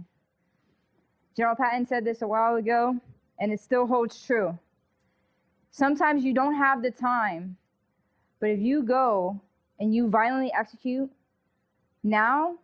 General 1.35 1.55
Patton 1.55 1.87
said 1.87 2.05
this 2.05 2.21
a 2.21 2.27
while 2.27 2.55
ago, 2.55 2.95
and 3.39 3.51
it 3.51 3.59
still 3.59 3.87
holds 3.87 4.23
true. 4.25 4.57
Sometimes 5.71 6.23
you 6.23 6.33
don't 6.33 6.55
have 6.55 6.83
the 6.83 6.91
time, 6.91 7.57
but 8.39 8.49
if 8.49 8.59
you 8.59 8.83
go 8.83 9.41
and 9.79 9.93
you 9.93 10.07
violently 10.09 10.51
execute, 10.57 11.09
now 12.03 12.55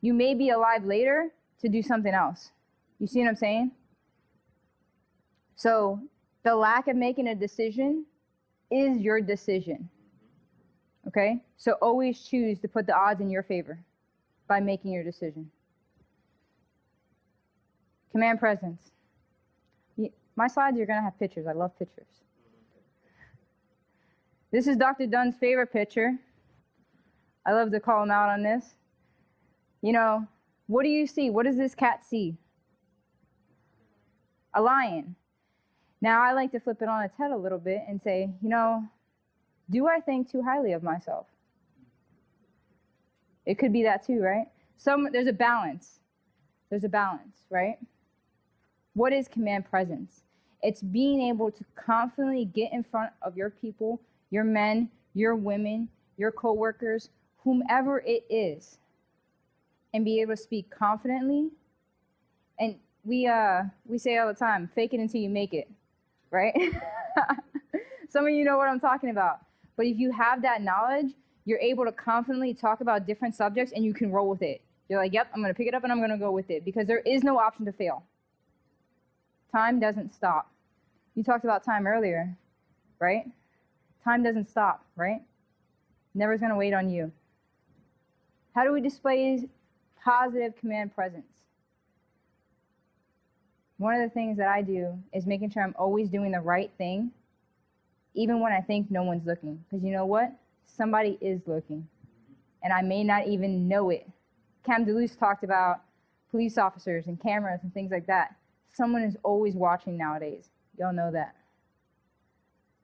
you 0.00 0.12
may 0.12 0.34
be 0.34 0.50
alive 0.50 0.84
later 0.84 1.30
to 1.60 1.68
do 1.68 1.82
something 1.82 2.12
else. 2.12 2.50
You 2.98 3.06
see 3.06 3.20
what 3.20 3.28
I'm 3.28 3.36
saying? 3.36 3.70
So 5.56 6.00
the 6.42 6.54
lack 6.54 6.88
of 6.88 6.96
making 6.96 7.28
a 7.28 7.34
decision 7.34 8.04
is 8.70 8.98
your 8.98 9.20
decision. 9.20 9.88
Okay? 11.06 11.38
So 11.56 11.72
always 11.80 12.22
choose 12.22 12.58
to 12.60 12.68
put 12.68 12.86
the 12.86 12.96
odds 12.96 13.20
in 13.20 13.30
your 13.30 13.42
favor 13.42 13.78
by 14.48 14.60
making 14.60 14.92
your 14.92 15.04
decision. 15.04 15.50
Command 18.14 18.38
presence. 18.38 18.92
My 20.36 20.46
slides, 20.46 20.76
you're 20.76 20.86
going 20.86 21.00
to 21.00 21.02
have 21.02 21.18
pictures. 21.18 21.48
I 21.48 21.52
love 21.52 21.76
pictures. 21.76 22.06
This 24.52 24.68
is 24.68 24.76
Dr. 24.76 25.08
Dunn's 25.08 25.34
favorite 25.36 25.72
picture. 25.72 26.16
I 27.44 27.52
love 27.54 27.72
to 27.72 27.80
call 27.80 28.04
him 28.04 28.12
out 28.12 28.30
on 28.30 28.44
this. 28.44 28.76
You 29.82 29.92
know, 29.94 30.28
what 30.68 30.84
do 30.84 30.90
you 30.90 31.08
see? 31.08 31.28
What 31.28 31.44
does 31.44 31.56
this 31.56 31.74
cat 31.74 32.04
see? 32.04 32.36
A 34.54 34.62
lion. 34.62 35.16
Now, 36.00 36.22
I 36.22 36.34
like 36.34 36.52
to 36.52 36.60
flip 36.60 36.82
it 36.82 36.88
on 36.88 37.02
its 37.02 37.16
head 37.18 37.32
a 37.32 37.36
little 37.36 37.58
bit 37.58 37.82
and 37.88 38.00
say, 38.00 38.30
you 38.40 38.48
know, 38.48 38.84
do 39.70 39.88
I 39.88 39.98
think 39.98 40.30
too 40.30 40.40
highly 40.40 40.72
of 40.72 40.84
myself? 40.84 41.26
It 43.44 43.58
could 43.58 43.72
be 43.72 43.82
that 43.82 44.06
too, 44.06 44.20
right? 44.20 44.46
Some 44.76 45.08
there's 45.12 45.26
a 45.26 45.32
balance. 45.32 45.98
There's 46.70 46.84
a 46.84 46.88
balance, 46.88 47.38
right? 47.50 47.76
What 48.94 49.12
is 49.12 49.28
command 49.28 49.68
presence? 49.68 50.22
It's 50.62 50.80
being 50.82 51.20
able 51.20 51.50
to 51.50 51.64
confidently 51.76 52.46
get 52.46 52.72
in 52.72 52.84
front 52.84 53.12
of 53.22 53.36
your 53.36 53.50
people, 53.50 54.00
your 54.30 54.44
men, 54.44 54.88
your 55.14 55.34
women, 55.34 55.88
your 56.16 56.32
coworkers, 56.32 57.10
whomever 57.42 58.00
it 58.06 58.24
is, 58.30 58.78
and 59.92 60.04
be 60.04 60.20
able 60.20 60.34
to 60.36 60.42
speak 60.42 60.70
confidently. 60.70 61.50
And 62.58 62.76
we 63.04 63.26
uh 63.26 63.64
we 63.84 63.98
say 63.98 64.16
all 64.18 64.28
the 64.28 64.34
time, 64.34 64.70
fake 64.74 64.94
it 64.94 65.00
until 65.00 65.20
you 65.20 65.28
make 65.28 65.52
it, 65.52 65.68
right? 66.30 66.54
Some 68.08 68.26
of 68.26 68.32
you 68.32 68.44
know 68.44 68.56
what 68.56 68.68
I'm 68.68 68.80
talking 68.80 69.10
about. 69.10 69.40
But 69.76 69.86
if 69.86 69.98
you 69.98 70.12
have 70.12 70.42
that 70.42 70.62
knowledge, 70.62 71.12
you're 71.44 71.58
able 71.58 71.84
to 71.84 71.92
confidently 71.92 72.54
talk 72.54 72.80
about 72.80 73.06
different 73.06 73.34
subjects 73.34 73.72
and 73.74 73.84
you 73.84 73.92
can 73.92 74.12
roll 74.12 74.30
with 74.30 74.42
it. 74.42 74.62
You're 74.88 75.00
like, 75.00 75.12
yep, 75.12 75.28
I'm 75.34 75.42
to 75.44 75.54
pick 75.54 75.66
it 75.66 75.74
up 75.74 75.82
and 75.82 75.92
I'm 75.92 76.00
to 76.08 76.16
go 76.16 76.30
with 76.30 76.50
it 76.50 76.64
because 76.64 76.86
there 76.86 77.00
is 77.00 77.24
no 77.24 77.38
option 77.38 77.64
to 77.66 77.72
fail. 77.72 78.04
Time 79.54 79.78
doesn't 79.78 80.12
stop. 80.12 80.50
You 81.14 81.22
talked 81.22 81.44
about 81.44 81.62
time 81.62 81.86
earlier, 81.86 82.36
right? 82.98 83.24
Time 84.02 84.24
doesn't 84.24 84.50
stop, 84.50 84.84
right? 84.96 85.22
Never's 86.12 86.40
going 86.40 86.50
to 86.50 86.56
wait 86.56 86.74
on 86.74 86.90
you. 86.90 87.12
How 88.52 88.64
do 88.64 88.72
we 88.72 88.80
display 88.80 89.48
positive 90.02 90.56
command 90.56 90.92
presence? 90.92 91.26
One 93.76 93.94
of 93.94 94.00
the 94.00 94.12
things 94.12 94.38
that 94.38 94.48
I 94.48 94.60
do 94.60 94.98
is 95.12 95.24
making 95.24 95.50
sure 95.50 95.62
I'm 95.62 95.74
always 95.78 96.08
doing 96.08 96.32
the 96.32 96.40
right 96.40 96.72
thing, 96.76 97.12
even 98.14 98.40
when 98.40 98.52
I 98.52 98.60
think 98.60 98.90
no 98.90 99.04
one's 99.04 99.24
looking. 99.24 99.62
Because 99.70 99.84
you 99.84 99.92
know 99.92 100.04
what? 100.04 100.32
Somebody 100.66 101.16
is 101.20 101.40
looking, 101.46 101.86
and 102.64 102.72
I 102.72 102.82
may 102.82 103.04
not 103.04 103.28
even 103.28 103.68
know 103.68 103.90
it. 103.90 104.04
Cam 104.66 104.84
DeLuce 104.84 105.16
talked 105.16 105.44
about 105.44 105.82
police 106.32 106.58
officers 106.58 107.06
and 107.06 107.22
cameras 107.22 107.60
and 107.62 107.72
things 107.72 107.92
like 107.92 108.08
that. 108.08 108.34
Someone 108.74 109.02
is 109.02 109.16
always 109.22 109.54
watching 109.54 109.96
nowadays. 109.96 110.50
Y'all 110.78 110.92
know 110.92 111.10
that. 111.12 111.36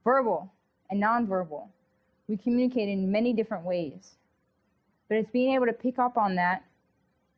Verbal 0.05 0.53
and 0.88 1.03
nonverbal. 1.03 1.68
We 2.28 2.36
communicate 2.36 2.88
in 2.88 3.11
many 3.11 3.32
different 3.32 3.64
ways. 3.64 4.14
But 5.09 5.18
it's 5.18 5.30
being 5.30 5.55
able 5.55 5.66
to 5.66 5.72
pick 5.72 5.99
up 5.99 6.16
on 6.16 6.36
that. 6.36 6.64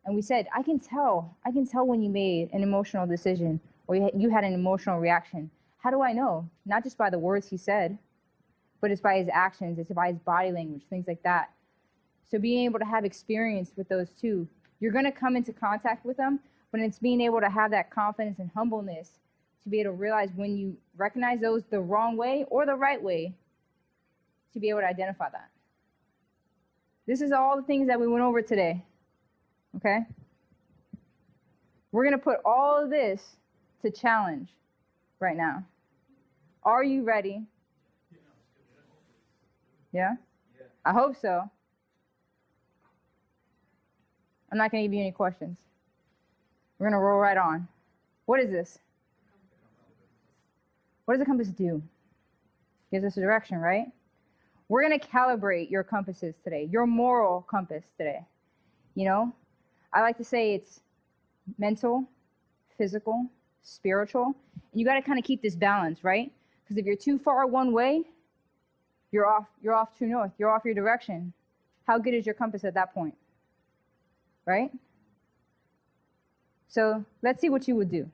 And 0.05 0.14
we 0.14 0.20
said, 0.20 0.46
I 0.55 0.62
can 0.62 0.78
tell. 0.78 1.36
I 1.46 1.50
can 1.50 1.66
tell 1.66 1.86
when 1.86 2.03
you 2.03 2.11
made 2.11 2.50
an 2.53 2.62
emotional 2.62 3.07
decision 3.07 3.59
or 3.86 3.96
you 3.96 4.28
had 4.28 4.44
an 4.44 4.53
emotional 4.53 4.98
reaction. 4.98 5.50
How 5.78 5.90
do 5.90 6.03
I 6.03 6.12
know? 6.12 6.48
Not 6.66 6.84
just 6.84 6.98
by 6.98 7.09
the 7.09 7.18
words 7.18 7.48
he 7.48 7.57
said, 7.57 7.96
but 8.82 8.90
it's 8.90 9.00
by 9.00 9.16
his 9.18 9.28
actions, 9.32 9.78
it's 9.78 9.90
by 9.92 10.09
his 10.09 10.18
body 10.18 10.53
language, 10.53 10.82
things 10.90 11.07
like 11.09 11.22
that. 11.22 11.50
So 12.30 12.38
being 12.38 12.64
able 12.64 12.80
to 12.80 12.84
have 12.84 13.05
experience 13.05 13.72
with 13.76 13.88
those 13.88 14.11
two, 14.11 14.46
you're 14.80 14.92
going 14.92 15.05
to 15.05 15.12
come 15.12 15.36
into 15.36 15.53
contact 15.53 16.05
with 16.05 16.16
them, 16.16 16.40
but 16.73 16.81
it's 16.81 16.99
being 16.99 17.20
able 17.20 17.41
to 17.41 17.51
have 17.51 17.70
that 17.70 17.91
confidence 17.91 18.39
and 18.41 18.51
humbleness 18.55 19.11
to 19.62 19.68
be 19.68 19.81
able 19.81 19.93
to 19.93 19.97
realize 19.97 20.31
when 20.35 20.57
you 20.57 20.77
recognize 20.97 21.41
those 21.41 21.62
the 21.70 21.79
wrong 21.79 22.16
way 22.16 22.45
or 22.49 22.66
the 22.66 22.75
right 22.75 23.01
way, 23.01 23.33
to 24.53 24.61
be 24.61 24.68
able 24.68 24.81
to 24.81 24.87
identify 24.87 25.29
that. 25.31 25.49
This 27.07 27.20
is 27.20 27.33
all 27.33 27.57
the 27.57 27.62
things 27.62 27.87
that 27.89 28.01
we 28.01 28.07
went 28.07 28.25
over 28.25 28.43
today. 28.43 28.83
Okay? 29.77 30.01
We're 31.91 32.05
going 32.05 32.18
to 32.18 32.23
put 32.23 32.39
all 32.45 32.83
of 32.83 32.91
this 32.91 33.23
to 33.83 33.91
challenge 33.91 34.49
right 35.20 35.37
now. 35.37 35.64
Are 36.64 36.85
you 36.85 37.03
ready? 37.03 37.43
Yeah? 39.93 40.14
I 40.85 40.93
hope 40.93 41.16
so. 41.20 41.51
I'm 44.51 44.59
not 44.59 44.70
going 44.70 44.83
to 44.83 44.89
give 44.89 44.95
you 44.95 45.01
any 45.01 45.12
questions. 45.12 45.57
We're 46.83 46.89
going 46.89 46.99
to 46.99 47.05
roll 47.05 47.20
right 47.20 47.37
on. 47.37 47.68
What 48.26 48.41
is 48.41 48.51
this? 48.51 48.76
What 51.05 51.14
does 51.14 51.22
a 51.22 51.24
compass 51.24 51.47
do? 51.47 51.80
Gives 52.91 53.05
us 53.05 53.16
a 53.16 53.20
direction, 53.20 53.59
right? 53.59 53.87
We're 54.68 54.83
going 54.83 54.99
to 54.99 55.07
calibrate 55.07 55.70
your 55.70 55.85
compasses 55.85 56.35
today, 56.43 56.68
your 56.72 56.89
moral 56.89 57.47
compass 57.49 57.85
today. 57.97 58.26
You 58.97 59.05
know, 59.05 59.33
I 59.93 60.01
like 60.01 60.16
to 60.16 60.24
say 60.24 60.57
it's 60.57 60.80
mental, 61.57 62.05
physical, 62.76 63.30
spiritual, 63.62 64.35
and 64.72 64.80
you 64.80 64.85
got 64.85 64.95
to 64.97 65.03
kind 65.03 65.20
of 65.20 65.24
keep 65.24 65.41
this 65.41 65.55
balance, 65.55 66.03
right? 66.03 66.33
Because 66.64 66.78
if 66.78 66.85
you're 66.85 66.97
too 66.97 67.16
far 67.16 67.47
one 67.47 67.72
way, 67.72 68.03
you're 69.12 69.28
off 69.28 69.47
you're 69.62 69.74
off 69.74 69.97
true 69.97 70.09
north, 70.09 70.33
you're 70.37 70.51
off 70.51 70.62
your 70.64 70.74
direction. 70.74 71.33
How 71.87 72.01
good 72.01 72.12
is 72.12 72.26
your 72.26 72.35
compass 72.35 72.64
at 72.64 72.74
that 72.74 72.93
point? 72.93 73.14
Right? 74.47 74.72
So, 76.73 77.05
let's 77.20 77.43
see 77.43 77.51
what 77.51 77.68
you 77.68 77.77
would 77.77 77.91
do. 77.91 78.09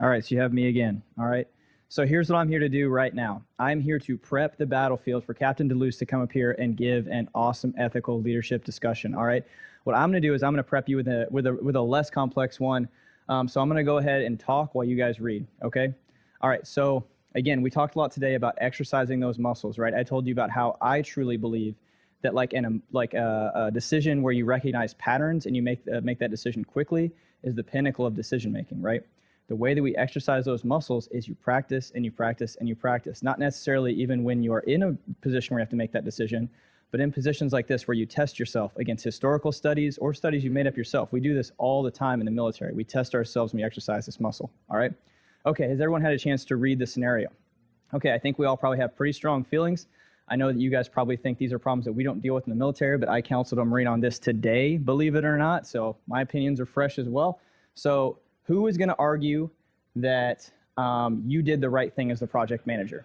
All 0.00 0.08
right, 0.08 0.24
so 0.24 0.34
you 0.34 0.40
have 0.40 0.54
me 0.54 0.68
again. 0.68 1.02
All 1.18 1.26
right. 1.26 1.46
So 1.90 2.06
here's 2.06 2.30
what 2.30 2.38
I'm 2.38 2.48
here 2.48 2.60
to 2.60 2.68
do 2.70 2.88
right 2.88 3.14
now. 3.14 3.42
I'm 3.58 3.78
here 3.78 3.98
to 3.98 4.16
prep 4.16 4.56
the 4.56 4.64
battlefield 4.64 5.22
for 5.22 5.34
Captain 5.34 5.68
DeLuce 5.68 5.98
to 5.98 6.06
come 6.06 6.22
up 6.22 6.32
here 6.32 6.52
and 6.52 6.78
give 6.78 7.06
an 7.08 7.28
awesome 7.34 7.74
ethical 7.78 8.22
leadership 8.22 8.64
discussion. 8.64 9.14
All 9.14 9.26
right. 9.26 9.44
What 9.84 9.94
I'm 9.94 10.10
going 10.10 10.22
to 10.22 10.26
do 10.26 10.32
is 10.32 10.42
I'm 10.42 10.54
going 10.54 10.64
to 10.64 10.68
prep 10.68 10.88
you 10.88 10.96
with 10.96 11.06
a 11.08 11.26
with 11.30 11.46
a 11.46 11.52
with 11.52 11.76
a 11.76 11.80
less 11.80 12.08
complex 12.08 12.58
one. 12.58 12.88
Um, 13.28 13.48
so 13.48 13.60
I'm 13.60 13.68
going 13.68 13.76
to 13.76 13.84
go 13.84 13.98
ahead 13.98 14.22
and 14.22 14.40
talk 14.40 14.74
while 14.74 14.86
you 14.86 14.96
guys 14.96 15.20
read. 15.20 15.46
Okay. 15.62 15.92
All 16.40 16.48
right. 16.48 16.66
So 16.66 17.04
again, 17.34 17.60
we 17.60 17.68
talked 17.68 17.96
a 17.96 17.98
lot 17.98 18.12
today 18.12 18.34
about 18.34 18.54
exercising 18.62 19.20
those 19.20 19.38
muscles. 19.38 19.76
Right. 19.76 19.92
I 19.92 20.02
told 20.04 20.26
you 20.26 20.32
about 20.32 20.48
how 20.48 20.78
I 20.80 21.02
truly 21.02 21.36
believe 21.36 21.74
that 22.24 22.34
like 22.34 22.52
in 22.52 22.64
a 22.64 22.70
like 22.90 23.14
a, 23.14 23.52
a 23.54 23.70
decision 23.70 24.22
where 24.22 24.32
you 24.32 24.44
recognize 24.44 24.94
patterns 24.94 25.46
and 25.46 25.54
you 25.54 25.62
make 25.62 25.80
uh, 25.94 26.00
make 26.02 26.18
that 26.18 26.30
decision 26.30 26.64
quickly 26.64 27.12
is 27.44 27.54
the 27.54 27.62
pinnacle 27.62 28.04
of 28.04 28.14
decision 28.14 28.52
making. 28.52 28.82
Right 28.82 29.04
the 29.48 29.56
way 29.56 29.74
that 29.74 29.82
we 29.82 29.94
exercise 29.96 30.44
those 30.44 30.64
muscles 30.64 31.06
is 31.08 31.28
you 31.28 31.34
practice 31.34 31.92
and 31.94 32.04
you 32.04 32.10
practice 32.10 32.56
and 32.56 32.68
you 32.68 32.74
practice. 32.74 33.22
Not 33.22 33.38
necessarily 33.38 33.92
even 33.92 34.24
when 34.24 34.42
you 34.42 34.52
are 34.54 34.60
in 34.60 34.82
a 34.82 34.96
position 35.20 35.54
where 35.54 35.60
you 35.60 35.64
have 35.64 35.70
to 35.70 35.76
make 35.76 35.92
that 35.92 36.04
decision, 36.04 36.48
but 36.90 37.00
in 37.00 37.12
positions 37.12 37.52
like 37.52 37.66
this 37.66 37.86
where 37.86 37.94
you 37.94 38.06
test 38.06 38.38
yourself 38.38 38.74
against 38.76 39.04
historical 39.04 39.52
studies 39.52 39.98
or 39.98 40.14
studies 40.14 40.44
you 40.44 40.50
made 40.50 40.66
up 40.66 40.76
yourself. 40.76 41.12
We 41.12 41.20
do 41.20 41.34
this 41.34 41.52
all 41.58 41.82
the 41.82 41.90
time 41.90 42.20
in 42.20 42.24
the 42.24 42.30
military. 42.30 42.72
We 42.72 42.84
test 42.84 43.14
ourselves 43.14 43.52
when 43.52 43.58
we 43.58 43.64
exercise 43.64 44.06
this 44.06 44.18
muscle. 44.18 44.50
All 44.70 44.78
right? 44.78 44.92
Okay, 45.44 45.68
has 45.68 45.80
everyone 45.80 46.00
had 46.00 46.12
a 46.12 46.18
chance 46.18 46.44
to 46.46 46.56
read 46.56 46.78
the 46.78 46.86
scenario? 46.86 47.28
Okay, 47.92 48.14
I 48.14 48.18
think 48.18 48.38
we 48.38 48.46
all 48.46 48.56
probably 48.56 48.78
have 48.78 48.96
pretty 48.96 49.12
strong 49.12 49.44
feelings. 49.44 49.88
I 50.28 50.36
know 50.36 50.50
that 50.50 50.58
you 50.58 50.70
guys 50.70 50.88
probably 50.88 51.16
think 51.16 51.36
these 51.36 51.52
are 51.52 51.58
problems 51.58 51.84
that 51.84 51.92
we 51.92 52.02
don't 52.02 52.20
deal 52.20 52.34
with 52.34 52.44
in 52.46 52.50
the 52.50 52.56
military, 52.56 52.96
but 52.96 53.08
I 53.08 53.20
counseled 53.20 53.58
a 53.58 53.64
Marine 53.64 53.86
on 53.86 54.00
this 54.00 54.18
today, 54.18 54.78
believe 54.78 55.14
it 55.16 55.24
or 55.24 55.36
not. 55.36 55.66
So 55.66 55.96
my 56.08 56.22
opinions 56.22 56.60
are 56.60 56.66
fresh 56.66 56.98
as 56.98 57.08
well. 57.08 57.40
So 57.74 58.18
who 58.44 58.66
is 58.66 58.78
going 58.78 58.88
to 58.88 58.96
argue 58.98 59.50
that 59.96 60.50
um, 60.76 61.22
you 61.26 61.42
did 61.42 61.60
the 61.60 61.68
right 61.68 61.94
thing 61.94 62.10
as 62.10 62.20
the 62.20 62.26
project 62.26 62.66
manager? 62.66 63.04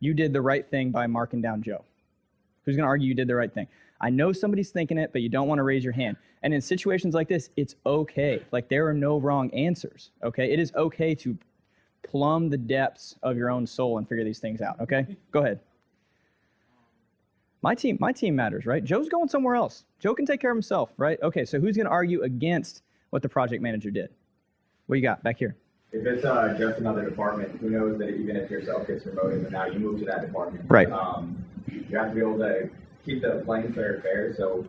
You 0.00 0.12
did 0.12 0.32
the 0.32 0.42
right 0.42 0.68
thing 0.68 0.90
by 0.90 1.06
marking 1.06 1.40
down 1.40 1.62
Joe. 1.62 1.84
Who's 2.64 2.76
going 2.76 2.84
to 2.84 2.88
argue 2.88 3.08
you 3.08 3.14
did 3.14 3.28
the 3.28 3.34
right 3.34 3.52
thing? 3.52 3.66
I 4.00 4.10
know 4.10 4.32
somebody's 4.32 4.70
thinking 4.70 4.98
it, 4.98 5.10
but 5.12 5.22
you 5.22 5.28
don't 5.28 5.48
want 5.48 5.58
to 5.58 5.62
raise 5.62 5.84
your 5.84 5.92
hand. 5.92 6.16
And 6.42 6.52
in 6.52 6.60
situations 6.60 7.14
like 7.14 7.28
this, 7.28 7.50
it's 7.56 7.76
okay. 7.86 8.42
Like 8.50 8.68
there 8.68 8.86
are 8.88 8.94
no 8.94 9.18
wrong 9.18 9.48
answers. 9.54 10.10
Okay, 10.22 10.52
it 10.52 10.58
is 10.58 10.72
okay 10.74 11.14
to 11.14 11.38
plumb 12.02 12.50
the 12.50 12.58
depths 12.58 13.16
of 13.22 13.36
your 13.36 13.48
own 13.48 13.66
soul 13.66 13.98
and 13.98 14.08
figure 14.08 14.24
these 14.24 14.40
things 14.40 14.60
out. 14.60 14.80
Okay, 14.80 15.16
go 15.30 15.40
ahead. 15.40 15.60
My 17.62 17.76
team, 17.76 17.96
my 18.00 18.10
team 18.10 18.34
matters, 18.34 18.66
right? 18.66 18.82
Joe's 18.82 19.08
going 19.08 19.28
somewhere 19.28 19.54
else. 19.54 19.84
Joe 20.00 20.14
can 20.14 20.26
take 20.26 20.40
care 20.40 20.50
of 20.50 20.56
himself, 20.56 20.90
right? 20.96 21.18
Okay, 21.22 21.44
so 21.44 21.60
who's 21.60 21.76
going 21.76 21.86
to 21.86 21.92
argue 21.92 22.22
against 22.22 22.82
what 23.10 23.22
the 23.22 23.28
project 23.28 23.62
manager 23.62 23.90
did? 23.90 24.10
What 24.86 24.96
you 24.96 25.02
got 25.02 25.22
back 25.22 25.38
here? 25.38 25.56
If 25.92 26.04
it's 26.04 26.24
uh, 26.24 26.56
just 26.58 26.80
another 26.80 27.08
department, 27.08 27.60
who 27.60 27.70
knows 27.70 27.98
that 27.98 28.08
even 28.08 28.34
if 28.34 28.50
yourself 28.50 28.88
gets 28.88 29.04
promoted 29.04 29.42
and 29.42 29.52
now 29.52 29.66
you 29.66 29.78
move 29.78 30.00
to 30.00 30.06
that 30.06 30.22
department, 30.22 30.64
right? 30.68 30.90
Um, 30.90 31.44
you 31.68 31.96
have 31.96 32.08
to 32.08 32.14
be 32.14 32.20
able 32.20 32.38
to 32.38 32.68
keep 33.04 33.22
the 33.22 33.42
playing 33.44 33.72
fair 33.74 34.00
fair. 34.02 34.34
So 34.34 34.66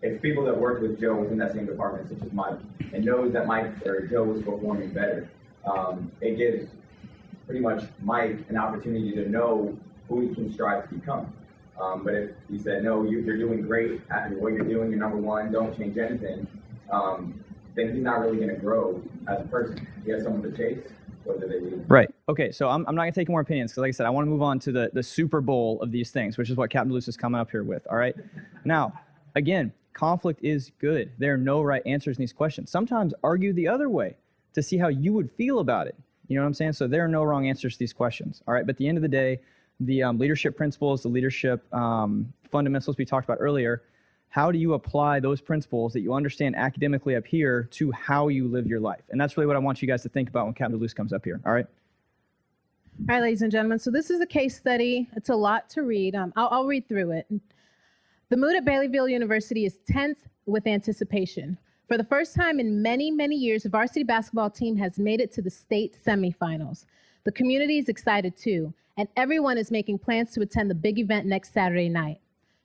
if 0.00 0.20
people 0.20 0.44
that 0.46 0.58
worked 0.58 0.82
with 0.82 0.98
Joe 0.98 1.14
within 1.14 1.38
that 1.38 1.52
same 1.52 1.66
department, 1.66 2.08
such 2.08 2.26
as 2.26 2.32
Mike, 2.32 2.58
and 2.92 3.04
knows 3.04 3.32
that 3.34 3.46
Mike 3.46 3.86
or 3.86 4.06
Joe 4.06 4.24
was 4.24 4.42
performing 4.42 4.90
better, 4.90 5.28
um, 5.64 6.10
it 6.20 6.38
gives 6.38 6.68
pretty 7.46 7.60
much 7.60 7.84
Mike 8.00 8.38
an 8.48 8.56
opportunity 8.56 9.12
to 9.12 9.28
know 9.28 9.78
who 10.08 10.26
he 10.26 10.34
can 10.34 10.52
strive 10.52 10.88
to 10.88 10.94
become. 10.96 11.32
Um, 11.80 12.04
but 12.04 12.14
if 12.14 12.30
he 12.50 12.58
said, 12.58 12.84
no, 12.84 13.02
you, 13.02 13.20
are 13.28 13.36
doing 13.36 13.62
great 13.62 14.00
at 14.10 14.30
what 14.32 14.52
you're 14.52 14.64
doing, 14.64 14.90
you're 14.90 15.00
number 15.00 15.16
one, 15.16 15.50
don't 15.50 15.76
change 15.76 15.96
anything, 15.98 16.46
um, 16.90 17.42
then 17.74 17.94
he's 17.94 18.02
not 18.02 18.20
really 18.20 18.36
going 18.36 18.50
to 18.50 18.56
grow 18.56 19.02
as 19.28 19.40
a 19.40 19.44
person. 19.44 19.86
He 20.04 20.10
has 20.12 20.22
someone 20.22 20.42
to 20.42 20.56
chase. 20.56 20.86
Right. 21.88 22.10
Okay. 22.28 22.50
So 22.50 22.68
I'm, 22.68 22.84
I'm 22.88 22.94
not 22.94 23.02
going 23.02 23.12
to 23.12 23.20
take 23.20 23.28
more 23.28 23.40
opinions 23.40 23.72
because, 23.72 23.82
like 23.82 23.88
I 23.88 23.92
said, 23.92 24.06
I 24.06 24.10
want 24.10 24.26
to 24.26 24.30
move 24.30 24.42
on 24.42 24.58
to 24.60 24.72
the, 24.72 24.90
the 24.92 25.02
Super 25.02 25.40
Bowl 25.40 25.80
of 25.80 25.92
these 25.92 26.10
things, 26.10 26.36
which 26.36 26.50
is 26.50 26.56
what 26.56 26.70
Captain 26.70 26.92
Luce 26.92 27.08
is 27.08 27.16
coming 27.16 27.40
up 27.40 27.50
here 27.50 27.62
with. 27.62 27.86
All 27.90 27.96
right. 27.96 28.14
Now, 28.64 28.92
again, 29.34 29.72
conflict 29.92 30.40
is 30.42 30.72
good. 30.80 31.12
There 31.18 31.34
are 31.34 31.38
no 31.38 31.62
right 31.62 31.82
answers 31.86 32.16
in 32.16 32.22
these 32.22 32.32
questions. 32.32 32.70
Sometimes 32.70 33.14
argue 33.22 33.52
the 33.52 33.68
other 33.68 33.88
way 33.88 34.16
to 34.54 34.62
see 34.62 34.78
how 34.78 34.88
you 34.88 35.12
would 35.12 35.30
feel 35.30 35.60
about 35.60 35.86
it. 35.86 35.96
You 36.28 36.36
know 36.36 36.42
what 36.42 36.48
I'm 36.48 36.54
saying? 36.54 36.72
So 36.72 36.88
there 36.88 37.04
are 37.04 37.08
no 37.08 37.22
wrong 37.22 37.48
answers 37.48 37.74
to 37.74 37.78
these 37.78 37.92
questions. 37.92 38.42
All 38.46 38.54
right. 38.54 38.66
But 38.66 38.74
at 38.74 38.78
the 38.78 38.88
end 38.88 38.98
of 38.98 39.02
the 39.02 39.08
day, 39.08 39.40
the 39.86 40.02
um, 40.02 40.18
leadership 40.18 40.56
principles, 40.56 41.02
the 41.02 41.08
leadership 41.08 41.72
um, 41.74 42.32
fundamentals 42.50 42.96
we 42.96 43.04
talked 43.04 43.24
about 43.24 43.38
earlier, 43.40 43.82
how 44.28 44.50
do 44.50 44.58
you 44.58 44.74
apply 44.74 45.20
those 45.20 45.40
principles 45.40 45.92
that 45.92 46.00
you 46.00 46.14
understand 46.14 46.56
academically 46.56 47.16
up 47.16 47.26
here 47.26 47.68
to 47.72 47.92
how 47.92 48.28
you 48.28 48.48
live 48.48 48.66
your 48.66 48.80
life? 48.80 49.02
And 49.10 49.20
that's 49.20 49.36
really 49.36 49.46
what 49.46 49.56
I 49.56 49.58
want 49.58 49.82
you 49.82 49.88
guys 49.88 50.02
to 50.02 50.08
think 50.08 50.30
about 50.30 50.46
when 50.46 50.54
Captain 50.54 50.78
Luce 50.78 50.94
comes 50.94 51.12
up 51.12 51.24
here. 51.24 51.40
All 51.44 51.52
right. 51.52 51.66
All 53.08 53.16
right, 53.16 53.22
ladies 53.22 53.42
and 53.42 53.52
gentlemen. 53.52 53.78
So 53.78 53.90
this 53.90 54.10
is 54.10 54.20
a 54.20 54.26
case 54.26 54.56
study. 54.56 55.08
It's 55.16 55.28
a 55.28 55.34
lot 55.34 55.68
to 55.70 55.82
read. 55.82 56.14
Um, 56.14 56.32
I'll, 56.36 56.48
I'll 56.50 56.66
read 56.66 56.88
through 56.88 57.10
it. 57.12 57.26
The 58.28 58.36
mood 58.36 58.56
at 58.56 58.64
Baileyville 58.64 59.10
University 59.10 59.66
is 59.66 59.78
tense 59.86 60.20
with 60.46 60.66
anticipation. 60.66 61.58
For 61.88 61.98
the 61.98 62.04
first 62.04 62.34
time 62.34 62.58
in 62.58 62.80
many, 62.80 63.10
many 63.10 63.36
years, 63.36 63.64
the 63.64 63.68
varsity 63.68 64.02
basketball 64.02 64.48
team 64.48 64.76
has 64.76 64.98
made 64.98 65.20
it 65.20 65.30
to 65.32 65.42
the 65.42 65.50
state 65.50 65.98
semifinals. 66.06 66.86
The 67.24 67.32
community 67.32 67.78
is 67.78 67.88
excited 67.88 68.36
too, 68.36 68.74
and 68.96 69.08
everyone 69.16 69.56
is 69.56 69.70
making 69.70 70.00
plans 70.00 70.32
to 70.32 70.40
attend 70.40 70.68
the 70.68 70.74
big 70.74 70.98
event 70.98 71.26
next 71.26 71.52
Saturday 71.52 71.88
night. 71.88 72.20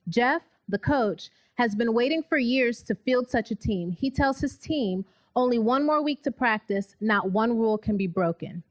Jeff, 0.09 0.41
the 0.67 0.79
coach, 0.79 1.29
has 1.55 1.75
been 1.75 1.93
waiting 1.93 2.23
for 2.23 2.37
years 2.37 2.81
to 2.83 2.95
field 2.95 3.29
such 3.29 3.51
a 3.51 3.55
team. 3.55 3.91
He 3.91 4.09
tells 4.09 4.39
his 4.39 4.57
team 4.57 5.05
only 5.35 5.59
one 5.59 5.85
more 5.85 6.01
week 6.01 6.23
to 6.23 6.31
practice, 6.31 6.95
not 7.01 7.29
one 7.29 7.57
rule 7.57 7.77
can 7.77 7.97
be 7.97 8.07
broken. 8.07 8.63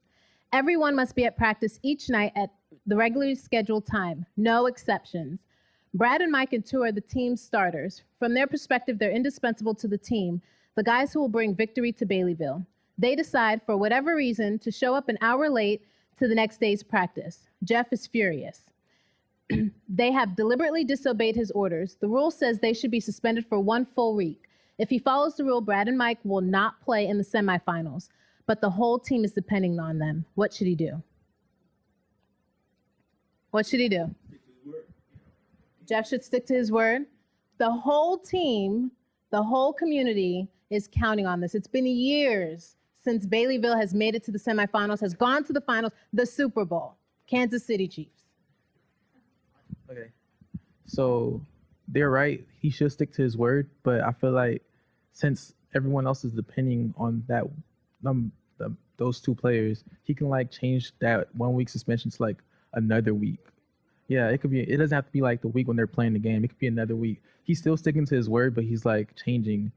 Everyone 0.52 0.96
must 0.96 1.14
be 1.14 1.24
at 1.24 1.36
practice 1.36 1.78
each 1.82 2.08
night 2.10 2.32
at 2.34 2.50
the 2.86 2.96
regularly 2.96 3.36
scheduled 3.36 3.86
time, 3.86 4.26
no 4.36 4.66
exceptions. 4.66 5.38
Brad 5.94 6.20
and 6.20 6.32
Mike 6.32 6.52
and 6.52 6.66
two 6.66 6.82
are 6.82 6.92
the 6.92 7.00
team's 7.00 7.40
starters. 7.40 8.02
From 8.18 8.34
their 8.34 8.46
perspective, 8.46 8.98
they're 8.98 9.10
indispensable 9.10 9.74
to 9.76 9.88
the 9.88 9.98
team, 9.98 10.42
the 10.74 10.82
guys 10.82 11.12
who 11.12 11.20
will 11.20 11.28
bring 11.28 11.54
victory 11.54 11.92
to 11.92 12.04
Baileyville. 12.04 12.66
They 12.98 13.14
decide, 13.14 13.60
for 13.66 13.76
whatever 13.76 14.14
reason, 14.14 14.58
to 14.60 14.70
show 14.70 14.94
up 14.94 15.08
an 15.08 15.18
hour 15.20 15.50
late 15.50 15.82
to 16.18 16.28
the 16.28 16.34
next 16.34 16.60
day's 16.60 16.82
practice. 16.82 17.40
Jeff 17.62 17.92
is 17.92 18.06
furious. 18.06 18.62
they 19.88 20.10
have 20.10 20.36
deliberately 20.36 20.84
disobeyed 20.84 21.36
his 21.36 21.50
orders. 21.50 21.96
The 22.00 22.08
rule 22.08 22.30
says 22.30 22.58
they 22.58 22.72
should 22.72 22.90
be 22.90 23.00
suspended 23.00 23.46
for 23.46 23.60
one 23.60 23.84
full 23.84 24.16
week. 24.16 24.48
If 24.78 24.90
he 24.90 24.98
follows 24.98 25.36
the 25.36 25.44
rule, 25.44 25.60
Brad 25.60 25.88
and 25.88 25.98
Mike 25.98 26.18
will 26.24 26.40
not 26.40 26.80
play 26.80 27.06
in 27.06 27.18
the 27.18 27.24
semifinals, 27.24 28.08
but 28.46 28.60
the 28.60 28.70
whole 28.70 28.98
team 28.98 29.24
is 29.24 29.32
depending 29.32 29.78
on 29.78 29.98
them. 29.98 30.24
What 30.34 30.52
should 30.52 30.66
he 30.66 30.74
do? 30.74 31.02
What 33.50 33.66
should 33.66 33.80
he 33.80 33.88
do? 33.88 34.14
Jeff 35.86 36.08
should 36.08 36.24
stick 36.24 36.46
to 36.46 36.54
his 36.54 36.72
word. 36.72 37.06
The 37.58 37.70
whole 37.70 38.18
team, 38.18 38.90
the 39.30 39.42
whole 39.42 39.72
community 39.72 40.48
is 40.68 40.88
counting 40.92 41.26
on 41.26 41.40
this. 41.40 41.54
It's 41.54 41.68
been 41.68 41.86
years 41.86 42.75
since 43.06 43.24
Baileyville 43.24 43.78
has 43.78 43.94
made 43.94 44.16
it 44.16 44.24
to 44.24 44.32
the 44.32 44.38
semifinals, 44.38 45.00
has 45.00 45.14
gone 45.14 45.44
to 45.44 45.52
the 45.52 45.60
finals, 45.60 45.92
the 46.12 46.26
Super 46.26 46.64
Bowl, 46.64 46.96
Kansas 47.28 47.64
City 47.64 47.86
Chiefs. 47.86 48.24
Okay. 49.88 50.08
So 50.86 51.40
they're 51.86 52.10
right. 52.10 52.44
He 52.60 52.68
should 52.68 52.90
stick 52.90 53.12
to 53.12 53.22
his 53.22 53.36
word, 53.36 53.70
but 53.84 54.00
I 54.00 54.10
feel 54.10 54.32
like 54.32 54.62
since 55.12 55.54
everyone 55.72 56.04
else 56.04 56.24
is 56.24 56.32
depending 56.32 56.92
on 56.96 57.22
that 57.28 57.44
um 58.04 58.32
the, 58.58 58.74
those 58.96 59.20
two 59.20 59.36
players, 59.36 59.84
he 60.02 60.12
can 60.12 60.28
like 60.28 60.50
change 60.50 60.92
that 60.98 61.32
one 61.36 61.54
week 61.54 61.68
suspension 61.68 62.10
to 62.10 62.20
like 62.20 62.38
another 62.72 63.14
week. 63.14 63.38
Yeah, 64.08 64.30
it 64.30 64.38
could 64.38 64.50
be. 64.50 64.62
It 64.62 64.78
doesn't 64.78 64.94
have 64.94 65.06
to 65.06 65.12
be 65.12 65.20
like 65.20 65.42
the 65.42 65.48
week 65.48 65.68
when 65.68 65.76
they're 65.76 65.86
playing 65.86 66.14
the 66.14 66.18
game. 66.18 66.42
It 66.42 66.48
could 66.48 66.58
be 66.58 66.66
another 66.66 66.96
week. 66.96 67.22
He's 67.44 67.60
still 67.60 67.76
sticking 67.76 68.04
to 68.06 68.16
his 68.16 68.28
word, 68.28 68.56
but 68.56 68.64
he's 68.64 68.84
like 68.84 69.14
changing, 69.14 69.70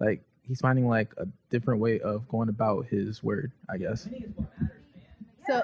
like 0.00 0.22
he's 0.46 0.60
finding 0.60 0.86
like 0.86 1.12
a 1.16 1.26
different 1.50 1.80
way 1.80 2.00
of 2.00 2.26
going 2.28 2.48
about 2.48 2.86
his 2.86 3.22
word. 3.22 3.52
I 3.68 3.78
guess. 3.78 4.08
So 5.46 5.62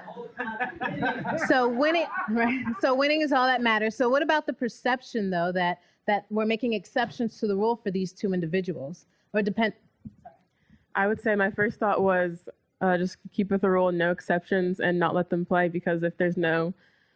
so 1.46 1.68
winning, 1.68 2.06
right? 2.30 2.64
So 2.80 2.94
winning 2.94 3.22
is 3.22 3.32
all 3.32 3.46
that 3.46 3.62
matters. 3.62 3.96
So 3.96 4.08
what 4.08 4.22
about 4.22 4.46
the 4.46 4.52
perception, 4.52 5.30
though, 5.30 5.52
that 5.52 5.80
that 6.06 6.26
we're 6.30 6.46
making 6.46 6.72
exceptions 6.72 7.38
to 7.40 7.46
the 7.46 7.56
rule 7.56 7.76
for 7.76 7.90
these 7.90 8.12
two 8.12 8.34
individuals, 8.34 9.06
or 9.32 9.42
depend? 9.42 9.74
I 10.94 11.06
would 11.06 11.20
say 11.20 11.34
my 11.34 11.50
first 11.50 11.78
thought 11.78 12.02
was 12.02 12.48
uh, 12.80 12.96
just 12.96 13.16
keep 13.32 13.50
with 13.50 13.60
the 13.60 13.70
rule, 13.70 13.92
no 13.92 14.10
exceptions, 14.10 14.80
and 14.80 14.98
not 14.98 15.14
let 15.14 15.30
them 15.30 15.44
play 15.44 15.68
because 15.68 16.02
if 16.02 16.16
there's 16.16 16.36
no 16.36 16.74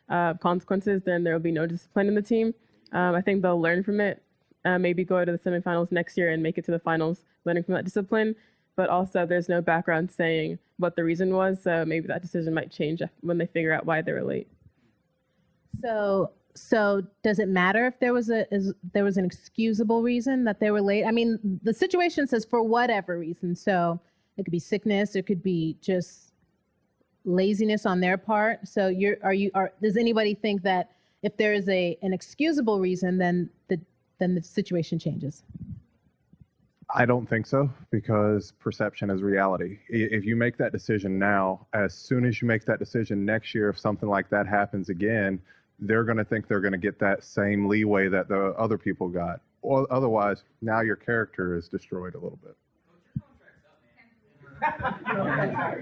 uh, 0.09 0.35
consequences, 0.35 1.03
then 1.03 1.25
there 1.25 1.33
will 1.33 1.41
be 1.41 1.53
no 1.53 1.67
discipline 1.67 2.09
in 2.09 2.15
the 2.15 2.23
team. 2.23 2.55
Um, 2.93 3.15
I 3.15 3.21
think 3.21 3.43
they'll 3.43 3.61
learn 3.61 3.83
from 3.83 4.01
it, 4.01 4.23
uh, 4.65 4.79
maybe 4.79 5.05
go 5.05 5.25
to 5.25 5.33
the 5.33 5.39
semifinals 5.39 5.93
next 5.93 6.17
year 6.17 6.31
and 6.31 6.43
make 6.43 6.59
it 6.59 6.65
to 6.67 6.71
the 6.71 6.79
finals, 6.79 7.25
learning 7.45 7.65
from 7.65 7.75
that 7.75 7.85
discipline. 7.85 8.35
But 8.77 8.89
also, 8.89 9.25
there's 9.25 9.49
no 9.49 9.61
background 9.61 10.11
saying 10.11 10.59
what 10.79 10.97
the 10.97 11.05
reason 11.05 11.35
was, 11.35 11.63
so 11.63 11.85
maybe 11.85 12.09
that 12.09 12.23
decision 12.23 12.53
might 12.55 12.73
change 12.73 13.03
when 13.21 13.39
they 13.39 13.47
figure 13.47 13.73
out 13.73 13.87
why 13.87 14.03
they 14.03 14.13
were 14.13 14.25
late. 14.25 14.49
So, 15.81 16.33
so 16.55 17.03
does 17.23 17.39
it 17.39 17.49
matter 17.49 17.87
if 17.87 17.99
there 18.01 18.13
was 18.13 18.31
a 18.31 18.53
is, 18.53 18.73
there 18.93 19.05
was 19.05 19.17
an 19.17 19.25
excusable 19.25 20.03
reason 20.03 20.45
that 20.45 20.61
they 20.61 20.71
were 20.71 20.81
late? 20.81 21.05
I 21.05 21.13
mean, 21.13 21.61
the 21.63 21.75
situation 21.75 22.27
says 22.27 22.45
for 22.45 22.63
whatever 22.63 23.19
reason. 23.19 23.55
So 23.55 24.01
it 24.37 24.45
could 24.45 24.53
be 24.53 24.59
sickness, 24.59 25.15
it 25.15 25.27
could 25.27 25.43
be 25.43 25.77
just 25.81 26.33
laziness 27.25 27.87
on 27.87 28.01
their 28.01 28.17
part. 28.17 28.67
So 28.67 28.89
you're 28.89 29.17
are 29.23 29.35
you 29.35 29.51
are 29.55 29.73
does 29.83 29.97
anybody 29.97 30.35
think 30.35 30.63
that 30.63 30.91
if 31.23 31.37
there 31.37 31.53
is 31.53 31.69
a 31.69 31.97
an 32.03 32.13
excusable 32.13 32.81
reason, 32.81 33.19
then 33.19 33.51
the 33.69 33.81
then 34.19 34.35
the 34.35 34.43
situation 34.43 34.99
changes? 34.99 35.43
I 36.97 37.07
don't 37.07 37.29
think 37.29 37.47
so 37.47 37.71
because 37.91 38.53
perception 38.61 39.11
is 39.11 39.23
reality. 39.23 39.79
If 39.89 40.25
you 40.25 40.37
make 40.37 40.57
that 40.59 40.71
decision 40.71 41.19
now, 41.19 41.67
as 41.73 41.95
soon 41.95 42.25
as 42.25 42.41
you 42.41 42.47
make 42.47 42.65
that 42.67 42.79
decision 42.79 43.25
next 43.25 43.55
year, 43.55 43.69
if 43.69 43.79
something 43.79 44.09
like 44.09 44.31
that 44.31 44.47
happens 44.47 44.89
again, 44.91 45.41
they're 45.81 46.05
going 46.05 46.19
to 46.19 46.25
think 46.25 46.47
they're 46.47 46.61
going 46.61 46.73
to 46.73 46.79
get 46.79 47.01
that 47.01 47.25
same 47.25 47.67
leeway 47.67 48.09
that 48.09 48.29
the 48.29 48.55
other 48.57 48.79
people 48.79 49.09
got. 49.09 49.41
Or 49.63 49.93
otherwise, 49.93 50.45
now 50.63 50.83
your 50.83 50.97
character 50.97 51.57
is 51.57 51.69
destroyed 51.69 52.15
a 52.15 52.19
little 52.19 52.39
bit. 52.45 52.55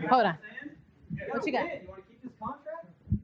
Hold 0.08 0.26
on. 0.26 0.38
What 1.30 1.46
you 1.46 1.52
got? 1.52 1.66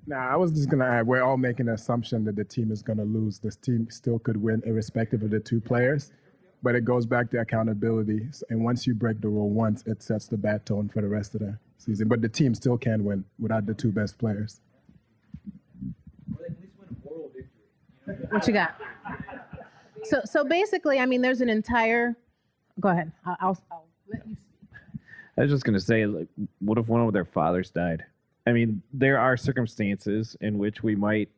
Nah, 0.09 0.27
I 0.27 0.37
was 0.37 0.53
just 0.53 0.71
gonna 0.71 0.87
add. 0.87 1.07
We're 1.07 1.23
all 1.23 1.37
making 1.37 1.69
an 1.69 1.75
assumption 1.75 2.25
that 2.25 2.35
the 2.35 2.43
team 2.43 2.73
is 2.73 2.81
gonna 2.81 3.05
lose. 3.05 3.39
This 3.39 3.57
team 3.57 3.89
still 3.91 4.19
could 4.19 4.39
win, 4.39 4.63
irrespective 4.65 5.23
of 5.23 5.29
the 5.29 5.39
two 5.39 5.61
players. 5.61 6.13
But 6.63 6.75
it 6.75 6.87
goes 6.87 7.05
back 7.05 7.31
to 7.33 7.41
accountability. 7.41 8.27
And 8.49 8.65
once 8.65 8.87
you 8.87 8.95
break 8.95 9.21
the 9.21 9.29
rule 9.29 9.51
once, 9.51 9.85
it 9.87 10.03
sets 10.03 10.27
the 10.27 10.39
bad 10.39 10.65
tone 10.65 10.89
for 10.89 11.03
the 11.03 11.09
rest 11.09 11.35
of 11.35 11.43
the 11.43 11.59
season. 11.77 12.09
But 12.09 12.23
the 12.23 12.29
team 12.31 12.55
still 12.55 12.79
can 12.79 13.05
win 13.05 13.23
without 13.39 13.67
the 13.67 13.75
two 13.75 13.93
best 13.93 14.17
players. 14.17 14.63
What 18.31 18.47
you 18.47 18.55
got? 18.55 18.77
So, 20.05 20.23
so 20.25 20.43
basically, 20.43 21.01
I 21.01 21.05
mean, 21.05 21.21
there's 21.21 21.43
an 21.43 21.51
entire. 21.51 22.17
Go 22.81 22.89
ahead. 22.89 23.13
I'll, 23.27 23.37
I'll, 23.41 23.59
I'll 23.71 23.89
let 24.11 24.27
you. 24.27 24.37
I 25.37 25.43
was 25.43 25.51
just 25.51 25.65
gonna 25.65 25.79
say, 25.79 26.07
like, 26.07 26.29
what 26.61 26.79
if 26.79 26.89
one 26.89 27.03
of 27.03 27.13
their 27.13 27.27
fathers 27.27 27.71
died? 27.71 28.07
I 28.49 28.53
mean, 28.53 28.83
there 28.95 29.19
are 29.19 29.37
circumstances 29.37 30.35
in 30.41 30.57
which 30.57 30.83
we 30.83 30.97
might 30.97 31.29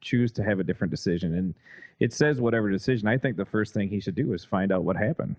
choose 0.00 0.30
to 0.32 0.44
have 0.44 0.60
a 0.60 0.64
different 0.64 0.92
decision, 0.92 1.34
and 1.34 1.54
it 1.98 2.12
says 2.12 2.40
whatever 2.40 2.70
decision. 2.70 3.08
I 3.08 3.18
think 3.18 3.36
the 3.36 3.44
first 3.44 3.74
thing 3.74 3.88
he 3.88 3.98
should 3.98 4.14
do 4.14 4.32
is 4.32 4.44
find 4.44 4.70
out 4.70 4.84
what 4.84 4.96
happened. 4.96 5.34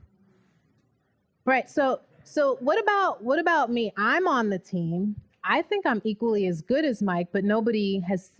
Right. 1.45 1.69
So, 1.69 2.01
so 2.25 2.57
what 2.59 2.77
about 2.81 3.23
what 3.23 3.39
about 3.39 3.71
me? 3.71 3.93
I'm 3.95 4.27
on 4.27 4.49
the 4.49 4.59
team. 4.59 5.15
I 5.45 5.61
think 5.61 5.85
I'm 5.85 6.01
equally 6.03 6.47
as 6.47 6.61
good 6.61 6.83
as 6.83 7.01
Mike, 7.01 7.29
but 7.31 7.45
nobody 7.45 7.99
has 8.01 8.31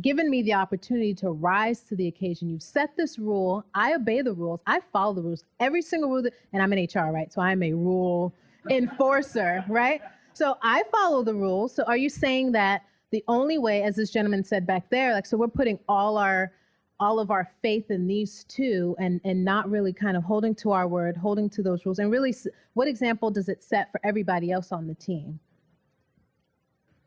given 0.00 0.28
me 0.28 0.42
the 0.42 0.54
opportunity 0.54 1.14
to 1.14 1.30
rise 1.30 1.80
to 1.82 1.94
the 1.94 2.08
occasion. 2.08 2.50
You've 2.50 2.62
set 2.62 2.96
this 2.96 3.16
rule. 3.16 3.64
I 3.74 3.94
obey 3.94 4.22
the 4.22 4.32
rules. 4.32 4.60
I 4.66 4.80
follow 4.92 5.14
the 5.14 5.22
rules. 5.22 5.44
Every 5.60 5.82
single 5.82 6.10
rule, 6.10 6.22
that, 6.22 6.32
and 6.52 6.60
I'm 6.60 6.72
in 6.72 6.88
HR, 6.92 7.12
right? 7.12 7.32
So 7.32 7.40
I'm 7.40 7.62
a 7.62 7.72
rule 7.72 8.34
enforcer, 8.70 9.64
right? 9.68 10.00
So 10.34 10.58
I 10.62 10.82
follow 10.90 11.22
the 11.22 11.34
rules. 11.34 11.74
So 11.74 11.84
are 11.84 11.96
you 11.96 12.10
saying 12.10 12.52
that 12.52 12.82
the 13.10 13.24
only 13.28 13.56
way, 13.58 13.82
as 13.84 13.94
this 13.96 14.10
gentleman 14.10 14.42
said 14.44 14.66
back 14.66 14.90
there, 14.90 15.12
like 15.12 15.26
so 15.26 15.36
we're 15.36 15.48
putting 15.48 15.78
all 15.88 16.18
our 16.18 16.52
all 17.00 17.18
of 17.18 17.30
our 17.30 17.50
faith 17.62 17.90
in 17.90 18.06
these 18.06 18.44
two 18.44 18.96
and 18.98 19.20
and 19.24 19.44
not 19.44 19.70
really 19.70 19.92
kind 19.92 20.16
of 20.16 20.24
holding 20.24 20.54
to 20.56 20.72
our 20.72 20.88
word, 20.88 21.16
holding 21.16 21.48
to 21.50 21.62
those 21.62 21.86
rules. 21.86 22.00
And 22.00 22.10
really 22.10 22.34
what 22.74 22.88
example 22.88 23.30
does 23.30 23.48
it 23.48 23.62
set 23.62 23.92
for 23.92 24.00
everybody 24.04 24.50
else 24.50 24.72
on 24.72 24.86
the 24.88 24.94
team? 24.94 25.38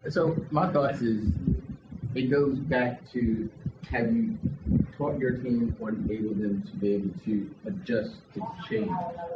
So 0.10 0.38
my 0.52 0.72
thoughts 0.72 1.02
is 1.02 1.34
it 2.16 2.32
goes 2.32 2.58
back 2.58 3.12
to 3.12 3.50
have 3.92 4.14
you 4.14 4.38
taught 4.98 5.20
your 5.20 5.38
team 5.38 5.76
or 5.80 5.90
enabled 5.90 6.40
them 6.40 6.64
to 6.70 6.78
be 6.78 6.94
able 6.96 7.14
to 7.26 7.50
adjust 7.66 8.16
to 8.34 8.42
change 8.70 8.92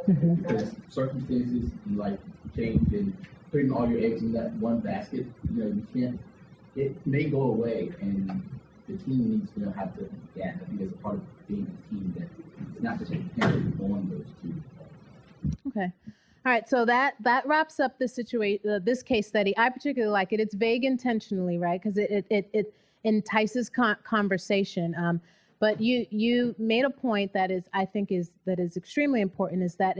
Mm-hmm. 0.08 0.34
because 0.34 0.74
circumstances 0.88 1.70
in 1.86 1.96
life 1.96 2.18
change 2.56 2.92
and 2.92 3.16
putting 3.52 3.70
all 3.70 3.88
your 3.88 4.00
eggs 4.00 4.22
in 4.22 4.32
that 4.32 4.52
one 4.54 4.80
basket, 4.80 5.26
you 5.54 5.62
know, 5.62 5.66
you 5.66 5.86
can't. 5.94 6.20
It 6.74 7.06
may 7.06 7.24
go 7.24 7.42
away, 7.42 7.92
and 8.00 8.42
the 8.88 8.96
team 8.96 9.30
needs 9.30 9.52
to 9.58 9.70
have 9.78 9.94
to 9.96 10.08
adapt. 10.34 10.62
I 10.62 10.66
think 10.66 10.80
that's 10.80 11.02
part 11.02 11.16
of 11.16 11.46
being 11.46 11.66
a 11.66 11.94
team 11.94 12.14
that 12.18 12.28
it's 12.72 12.82
not 12.82 12.98
just 12.98 13.12
dependent 13.12 13.78
on 13.80 14.08
those 14.10 14.26
two. 14.42 15.60
Okay. 15.68 15.92
All 16.44 16.50
right, 16.50 16.68
so 16.68 16.84
that 16.86 17.14
that 17.20 17.46
wraps 17.46 17.78
up 17.78 17.98
this 18.00 18.14
situation, 18.14 18.68
uh, 18.68 18.80
this 18.82 19.02
case 19.02 19.28
study. 19.28 19.56
I 19.56 19.68
particularly 19.68 20.10
like 20.12 20.32
it. 20.32 20.40
It's 20.40 20.54
vague 20.54 20.84
intentionally, 20.84 21.56
right? 21.58 21.80
Because 21.80 21.98
it, 21.98 22.10
it 22.10 22.26
it 22.30 22.50
it 22.52 22.74
entices 23.04 23.68
con- 23.68 23.98
conversation. 24.02 24.94
Um, 24.96 25.20
but 25.60 25.80
you 25.80 26.04
you 26.10 26.56
made 26.58 26.84
a 26.84 26.90
point 26.90 27.32
that 27.34 27.52
is 27.52 27.62
I 27.72 27.84
think 27.84 28.10
is 28.10 28.32
that 28.46 28.58
is 28.58 28.76
extremely 28.76 29.20
important. 29.20 29.62
Is 29.62 29.76
that 29.76 29.98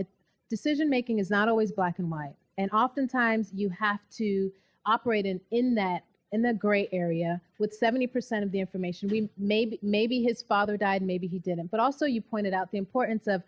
decision 0.51 0.91
making 0.91 1.21
is 1.21 1.31
not 1.31 1.49
always 1.49 1.71
black 1.71 2.01
and 2.01 2.11
white, 2.11 2.35
and 2.59 2.71
oftentimes 2.73 3.51
you 3.55 3.69
have 3.71 4.01
to 4.17 4.53
operate 4.87 5.27
in 5.27 5.41
in 5.51 5.75
that 5.75 6.05
in 6.33 6.41
the 6.43 6.55
gray 6.55 6.89
area 6.93 7.41
with 7.59 7.79
70% 7.79 8.43
of 8.43 8.51
the 8.51 8.59
information. 8.59 9.09
We 9.09 9.29
maybe 9.37 9.79
maybe 9.83 10.23
his 10.23 10.43
father 10.43 10.77
died, 10.77 11.03
maybe 11.03 11.27
he 11.27 11.39
didn't. 11.39 11.71
But 11.71 11.81
also 11.81 12.07
you 12.07 12.23
pointed 12.23 12.55
out 12.55 12.71
the 12.71 12.79
importance 12.79 13.27
of 13.27 13.43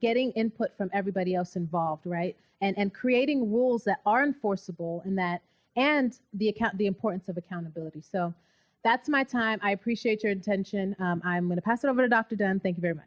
getting 0.00 0.30
input 0.32 0.76
from 0.76 0.90
everybody 0.92 1.34
else 1.34 1.56
involved, 1.56 2.06
right? 2.06 2.36
And 2.60 2.76
and 2.78 2.92
creating 2.92 3.52
rules 3.52 3.84
that 3.84 4.00
are 4.06 4.24
enforceable 4.24 5.02
and 5.04 5.18
that 5.18 5.42
and 5.76 6.18
the 6.34 6.48
account 6.48 6.76
the 6.78 6.86
importance 6.86 7.28
of 7.28 7.36
accountability. 7.36 8.00
So 8.00 8.34
that's 8.82 9.08
my 9.08 9.24
time. 9.24 9.60
I 9.62 9.72
appreciate 9.72 10.22
your 10.22 10.32
attention. 10.32 10.96
Um, 10.98 11.20
I'm 11.24 11.46
going 11.46 11.56
to 11.56 11.62
pass 11.62 11.84
it 11.84 11.88
over 11.88 12.00
to 12.00 12.08
Dr. 12.08 12.36
Dunn. 12.36 12.60
Thank 12.60 12.78
you 12.78 12.80
very 12.80 12.94
much. 12.94 13.04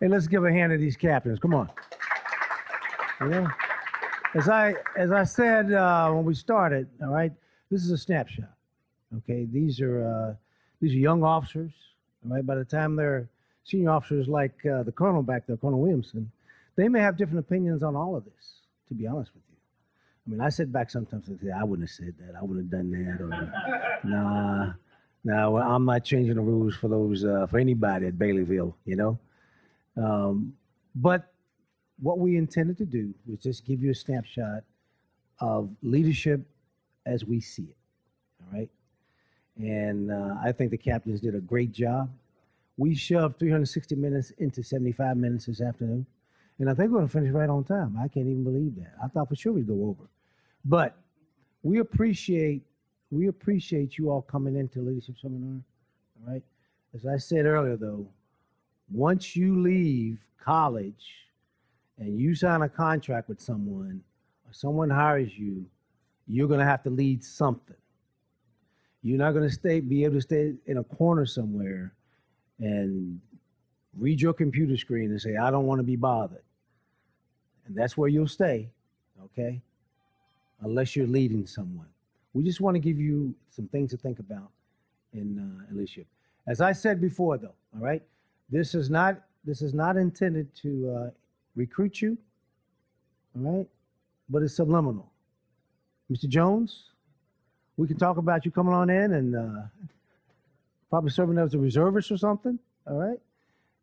Hey, 0.00 0.08
let's 0.08 0.26
give 0.26 0.46
a 0.46 0.50
hand 0.50 0.72
to 0.72 0.78
these 0.78 0.96
captains. 0.96 1.38
Come 1.38 1.52
on. 1.52 1.68
Yeah. 3.20 3.48
As 4.34 4.48
I 4.48 4.74
as 4.96 5.12
I 5.12 5.24
said 5.24 5.72
uh, 5.72 6.10
when 6.10 6.24
we 6.24 6.32
started, 6.32 6.88
all 7.02 7.10
right, 7.10 7.32
this 7.70 7.84
is 7.84 7.90
a 7.90 7.98
snapshot. 7.98 8.50
Okay, 9.18 9.46
these 9.52 9.78
are 9.82 10.06
uh, 10.06 10.34
these 10.80 10.92
are 10.94 10.98
young 10.98 11.22
officers. 11.22 11.72
All 12.24 12.34
right, 12.34 12.46
by 12.46 12.54
the 12.54 12.64
time 12.64 12.96
they're 12.96 13.28
senior 13.64 13.90
officers 13.90 14.26
like 14.26 14.54
uh, 14.64 14.84
the 14.84 14.92
colonel 14.92 15.22
back 15.22 15.46
there, 15.46 15.58
Colonel 15.58 15.80
Williamson, 15.80 16.30
they 16.76 16.88
may 16.88 17.00
have 17.00 17.18
different 17.18 17.40
opinions 17.40 17.82
on 17.82 17.94
all 17.94 18.16
of 18.16 18.24
this. 18.24 18.54
To 18.88 18.94
be 18.94 19.06
honest 19.06 19.32
with 19.34 19.42
you, 19.50 19.56
I 20.26 20.30
mean, 20.30 20.40
I 20.40 20.48
sit 20.48 20.72
back 20.72 20.90
sometimes 20.90 21.28
and 21.28 21.38
say, 21.40 21.50
I 21.50 21.62
wouldn't 21.62 21.88
have 21.88 21.94
said 21.94 22.14
that. 22.20 22.36
I 22.38 22.42
wouldn't 22.42 22.72
have 22.72 22.80
done 22.80 22.90
that. 22.90 23.20
Or, 23.20 24.00
nah, 24.04 24.72
nah, 25.24 25.50
well, 25.50 25.62
I'm 25.62 25.84
not 25.84 26.04
changing 26.04 26.36
the 26.36 26.40
rules 26.40 26.74
for 26.74 26.88
those 26.88 27.22
uh, 27.22 27.46
for 27.50 27.58
anybody 27.58 28.06
at 28.06 28.14
Baileyville. 28.14 28.72
You 28.86 28.96
know. 28.96 29.18
Um, 29.96 30.54
but 30.94 31.32
what 32.00 32.18
we 32.18 32.36
intended 32.36 32.78
to 32.78 32.84
do 32.84 33.14
was 33.26 33.38
just 33.40 33.66
give 33.66 33.82
you 33.82 33.90
a 33.90 33.94
snapshot 33.94 34.64
of 35.40 35.70
leadership 35.82 36.40
as 37.06 37.24
we 37.24 37.40
see 37.40 37.62
it. 37.62 37.76
All 38.40 38.58
right. 38.58 38.68
And 39.56 40.10
uh, 40.10 40.36
I 40.42 40.52
think 40.52 40.70
the 40.70 40.78
captains 40.78 41.20
did 41.20 41.34
a 41.34 41.40
great 41.40 41.72
job. 41.72 42.10
We 42.76 42.94
shoved 42.94 43.38
360 43.38 43.94
minutes 43.96 44.32
into 44.38 44.62
75 44.62 45.16
minutes 45.16 45.46
this 45.46 45.60
afternoon. 45.60 46.06
And 46.58 46.68
I 46.68 46.74
think 46.74 46.90
we're 46.90 46.98
going 46.98 47.08
to 47.08 47.12
finish 47.12 47.32
right 47.32 47.48
on 47.48 47.64
time. 47.64 47.96
I 47.98 48.08
can't 48.08 48.26
even 48.26 48.44
believe 48.44 48.76
that. 48.76 48.92
I 49.02 49.08
thought 49.08 49.28
for 49.28 49.36
sure 49.36 49.52
we'd 49.52 49.66
go 49.66 49.84
over. 49.84 50.08
But 50.64 50.96
we 51.62 51.78
appreciate 51.78 52.62
we 53.10 53.26
appreciate 53.26 53.98
you 53.98 54.10
all 54.10 54.22
coming 54.22 54.56
into 54.56 54.80
leadership 54.80 55.16
seminar. 55.20 55.60
All 56.20 56.32
right. 56.32 56.42
As 56.94 57.06
I 57.06 57.16
said 57.16 57.44
earlier, 57.44 57.76
though, 57.76 58.06
once 58.92 59.36
you 59.36 59.60
leave 59.60 60.18
college 60.42 61.06
and 61.98 62.18
you 62.18 62.34
sign 62.34 62.62
a 62.62 62.68
contract 62.68 63.28
with 63.28 63.40
someone 63.40 64.02
or 64.46 64.52
someone 64.52 64.90
hires 64.90 65.36
you, 65.36 65.64
you're 66.26 66.48
going 66.48 66.60
to 66.60 66.66
have 66.66 66.82
to 66.82 66.90
lead 66.90 67.24
something. 67.24 67.76
You're 69.02 69.18
not 69.18 69.32
going 69.32 69.48
to 69.48 69.54
stay 69.54 69.80
be 69.80 70.04
able 70.04 70.16
to 70.16 70.20
stay 70.20 70.54
in 70.66 70.78
a 70.78 70.84
corner 70.84 71.26
somewhere 71.26 71.94
and 72.58 73.20
read 73.96 74.20
your 74.20 74.34
computer 74.34 74.76
screen 74.76 75.10
and 75.10 75.20
say, 75.20 75.36
I 75.36 75.50
don't 75.50 75.66
want 75.66 75.78
to 75.78 75.84
be 75.84 75.96
bothered. 75.96 76.42
And 77.66 77.76
that's 77.76 77.96
where 77.96 78.08
you'll 78.08 78.28
stay, 78.28 78.68
okay? 79.24 79.62
unless 80.62 80.94
you're 80.94 81.06
leading 81.06 81.46
someone. 81.46 81.86
We 82.32 82.44
just 82.44 82.60
want 82.60 82.74
to 82.74 82.78
give 82.78 82.98
you 82.98 83.34
some 83.50 83.66
things 83.68 83.90
to 83.90 83.96
think 83.96 84.18
about 84.18 84.50
in, 85.12 85.38
uh, 85.38 85.74
leadership. 85.74 86.06
As 86.46 86.60
I 86.60 86.72
said 86.72 87.00
before, 87.00 87.38
though, 87.38 87.54
all 87.74 87.80
right, 87.80 88.02
this 88.50 88.74
is 88.74 88.90
not 88.90 89.20
this 89.44 89.62
is 89.62 89.72
not 89.72 89.96
intended 89.96 90.54
to 90.56 90.90
uh, 90.90 91.10
recruit 91.56 92.02
you, 92.02 92.18
all 93.36 93.56
right, 93.56 93.68
but 94.28 94.42
it's 94.42 94.54
subliminal. 94.54 95.10
Mr. 96.10 96.28
Jones, 96.28 96.90
we 97.76 97.86
can 97.86 97.96
talk 97.96 98.16
about 98.16 98.44
you 98.44 98.50
coming 98.50 98.74
on 98.74 98.90
in 98.90 99.14
and 99.14 99.36
uh, 99.36 99.62
probably 100.90 101.10
serving 101.10 101.38
as 101.38 101.54
a 101.54 101.58
reservist 101.58 102.10
or 102.10 102.18
something. 102.18 102.58
All 102.86 102.96
right, 102.96 103.20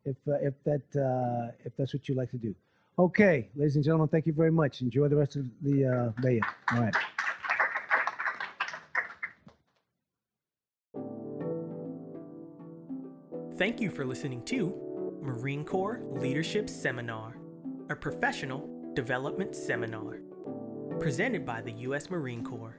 if 0.04 0.16
uh, 0.28 0.34
if 0.34 0.54
that 0.64 0.82
uh, 0.96 1.52
if 1.64 1.76
that's 1.76 1.94
what 1.94 2.08
you 2.08 2.14
like 2.14 2.30
to 2.30 2.38
do. 2.38 2.54
Okay, 2.98 3.48
ladies 3.54 3.76
and 3.76 3.84
gentlemen, 3.84 4.08
thank 4.08 4.26
you 4.26 4.32
very 4.32 4.50
much. 4.50 4.82
Enjoy 4.82 5.06
the 5.08 5.16
rest 5.16 5.36
of 5.36 5.46
the 5.62 5.86
uh, 5.86 6.20
day. 6.20 6.40
All 6.72 6.80
right. 6.80 6.94
Thank 13.58 13.80
you 13.80 13.90
for 13.90 14.04
listening 14.04 14.42
to 14.44 15.18
Marine 15.20 15.64
Corps 15.64 16.00
Leadership 16.12 16.70
Seminar, 16.70 17.38
a 17.90 17.96
professional 17.96 18.70
development 18.94 19.56
seminar 19.56 20.20
presented 21.00 21.44
by 21.44 21.60
the 21.62 21.72
U.S. 21.72 22.08
Marine 22.08 22.44
Corps, 22.44 22.78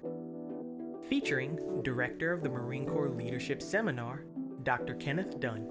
featuring 1.10 1.60
Director 1.84 2.32
of 2.32 2.44
the 2.44 2.50
Marine 2.50 2.86
Corps 2.86 3.10
Leadership 3.10 3.62
Seminar, 3.62 4.24
Dr. 4.64 4.94
Kenneth 4.94 5.42
Dunn, 5.42 5.70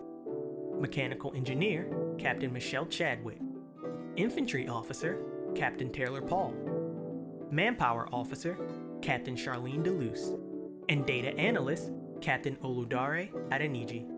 Mechanical 0.78 1.32
Engineer, 1.34 1.90
Captain 2.18 2.52
Michelle 2.52 2.84
Chadwick, 2.84 3.40
Infantry 4.16 4.68
Officer, 4.68 5.24
Captain 5.54 5.90
Taylor 5.90 6.20
Paul, 6.20 6.52
Manpower 7.50 8.10
Officer, 8.12 8.58
Captain 9.00 9.36
Charlene 9.36 9.82
DeLuce, 9.82 10.38
and 10.90 11.06
Data 11.06 11.34
Analyst, 11.38 11.92
Captain 12.20 12.56
Oludare 12.56 13.30
Adeniji. 13.48 14.17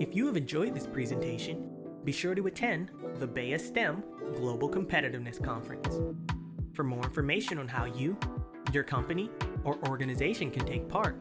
If 0.00 0.14
you 0.16 0.26
have 0.26 0.36
enjoyed 0.36 0.74
this 0.74 0.86
presentation, 0.86 1.70
be 2.04 2.12
sure 2.12 2.34
to 2.34 2.46
attend 2.46 2.90
the 3.18 3.28
BEYA 3.28 3.60
STEM 3.60 4.02
Global 4.34 4.68
Competitiveness 4.68 5.42
Conference. 5.42 6.00
For 6.72 6.82
more 6.82 7.04
information 7.04 7.58
on 7.58 7.68
how 7.68 7.84
you, 7.84 8.16
your 8.72 8.82
company, 8.82 9.30
or 9.64 9.78
organization 9.88 10.50
can 10.50 10.64
take 10.64 10.88
part, 10.88 11.16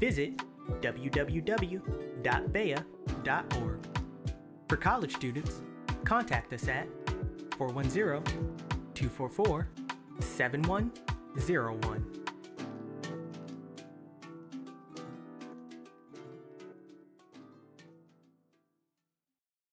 visit 0.00 0.42
www.bea.org. 0.80 1.38
For 4.68 4.76
college 4.76 5.14
students, 5.14 5.60
contact 6.04 6.52
us 6.52 6.68
at 6.68 6.88
410 7.56 8.22
244 8.94 9.68
7101. 10.20 12.17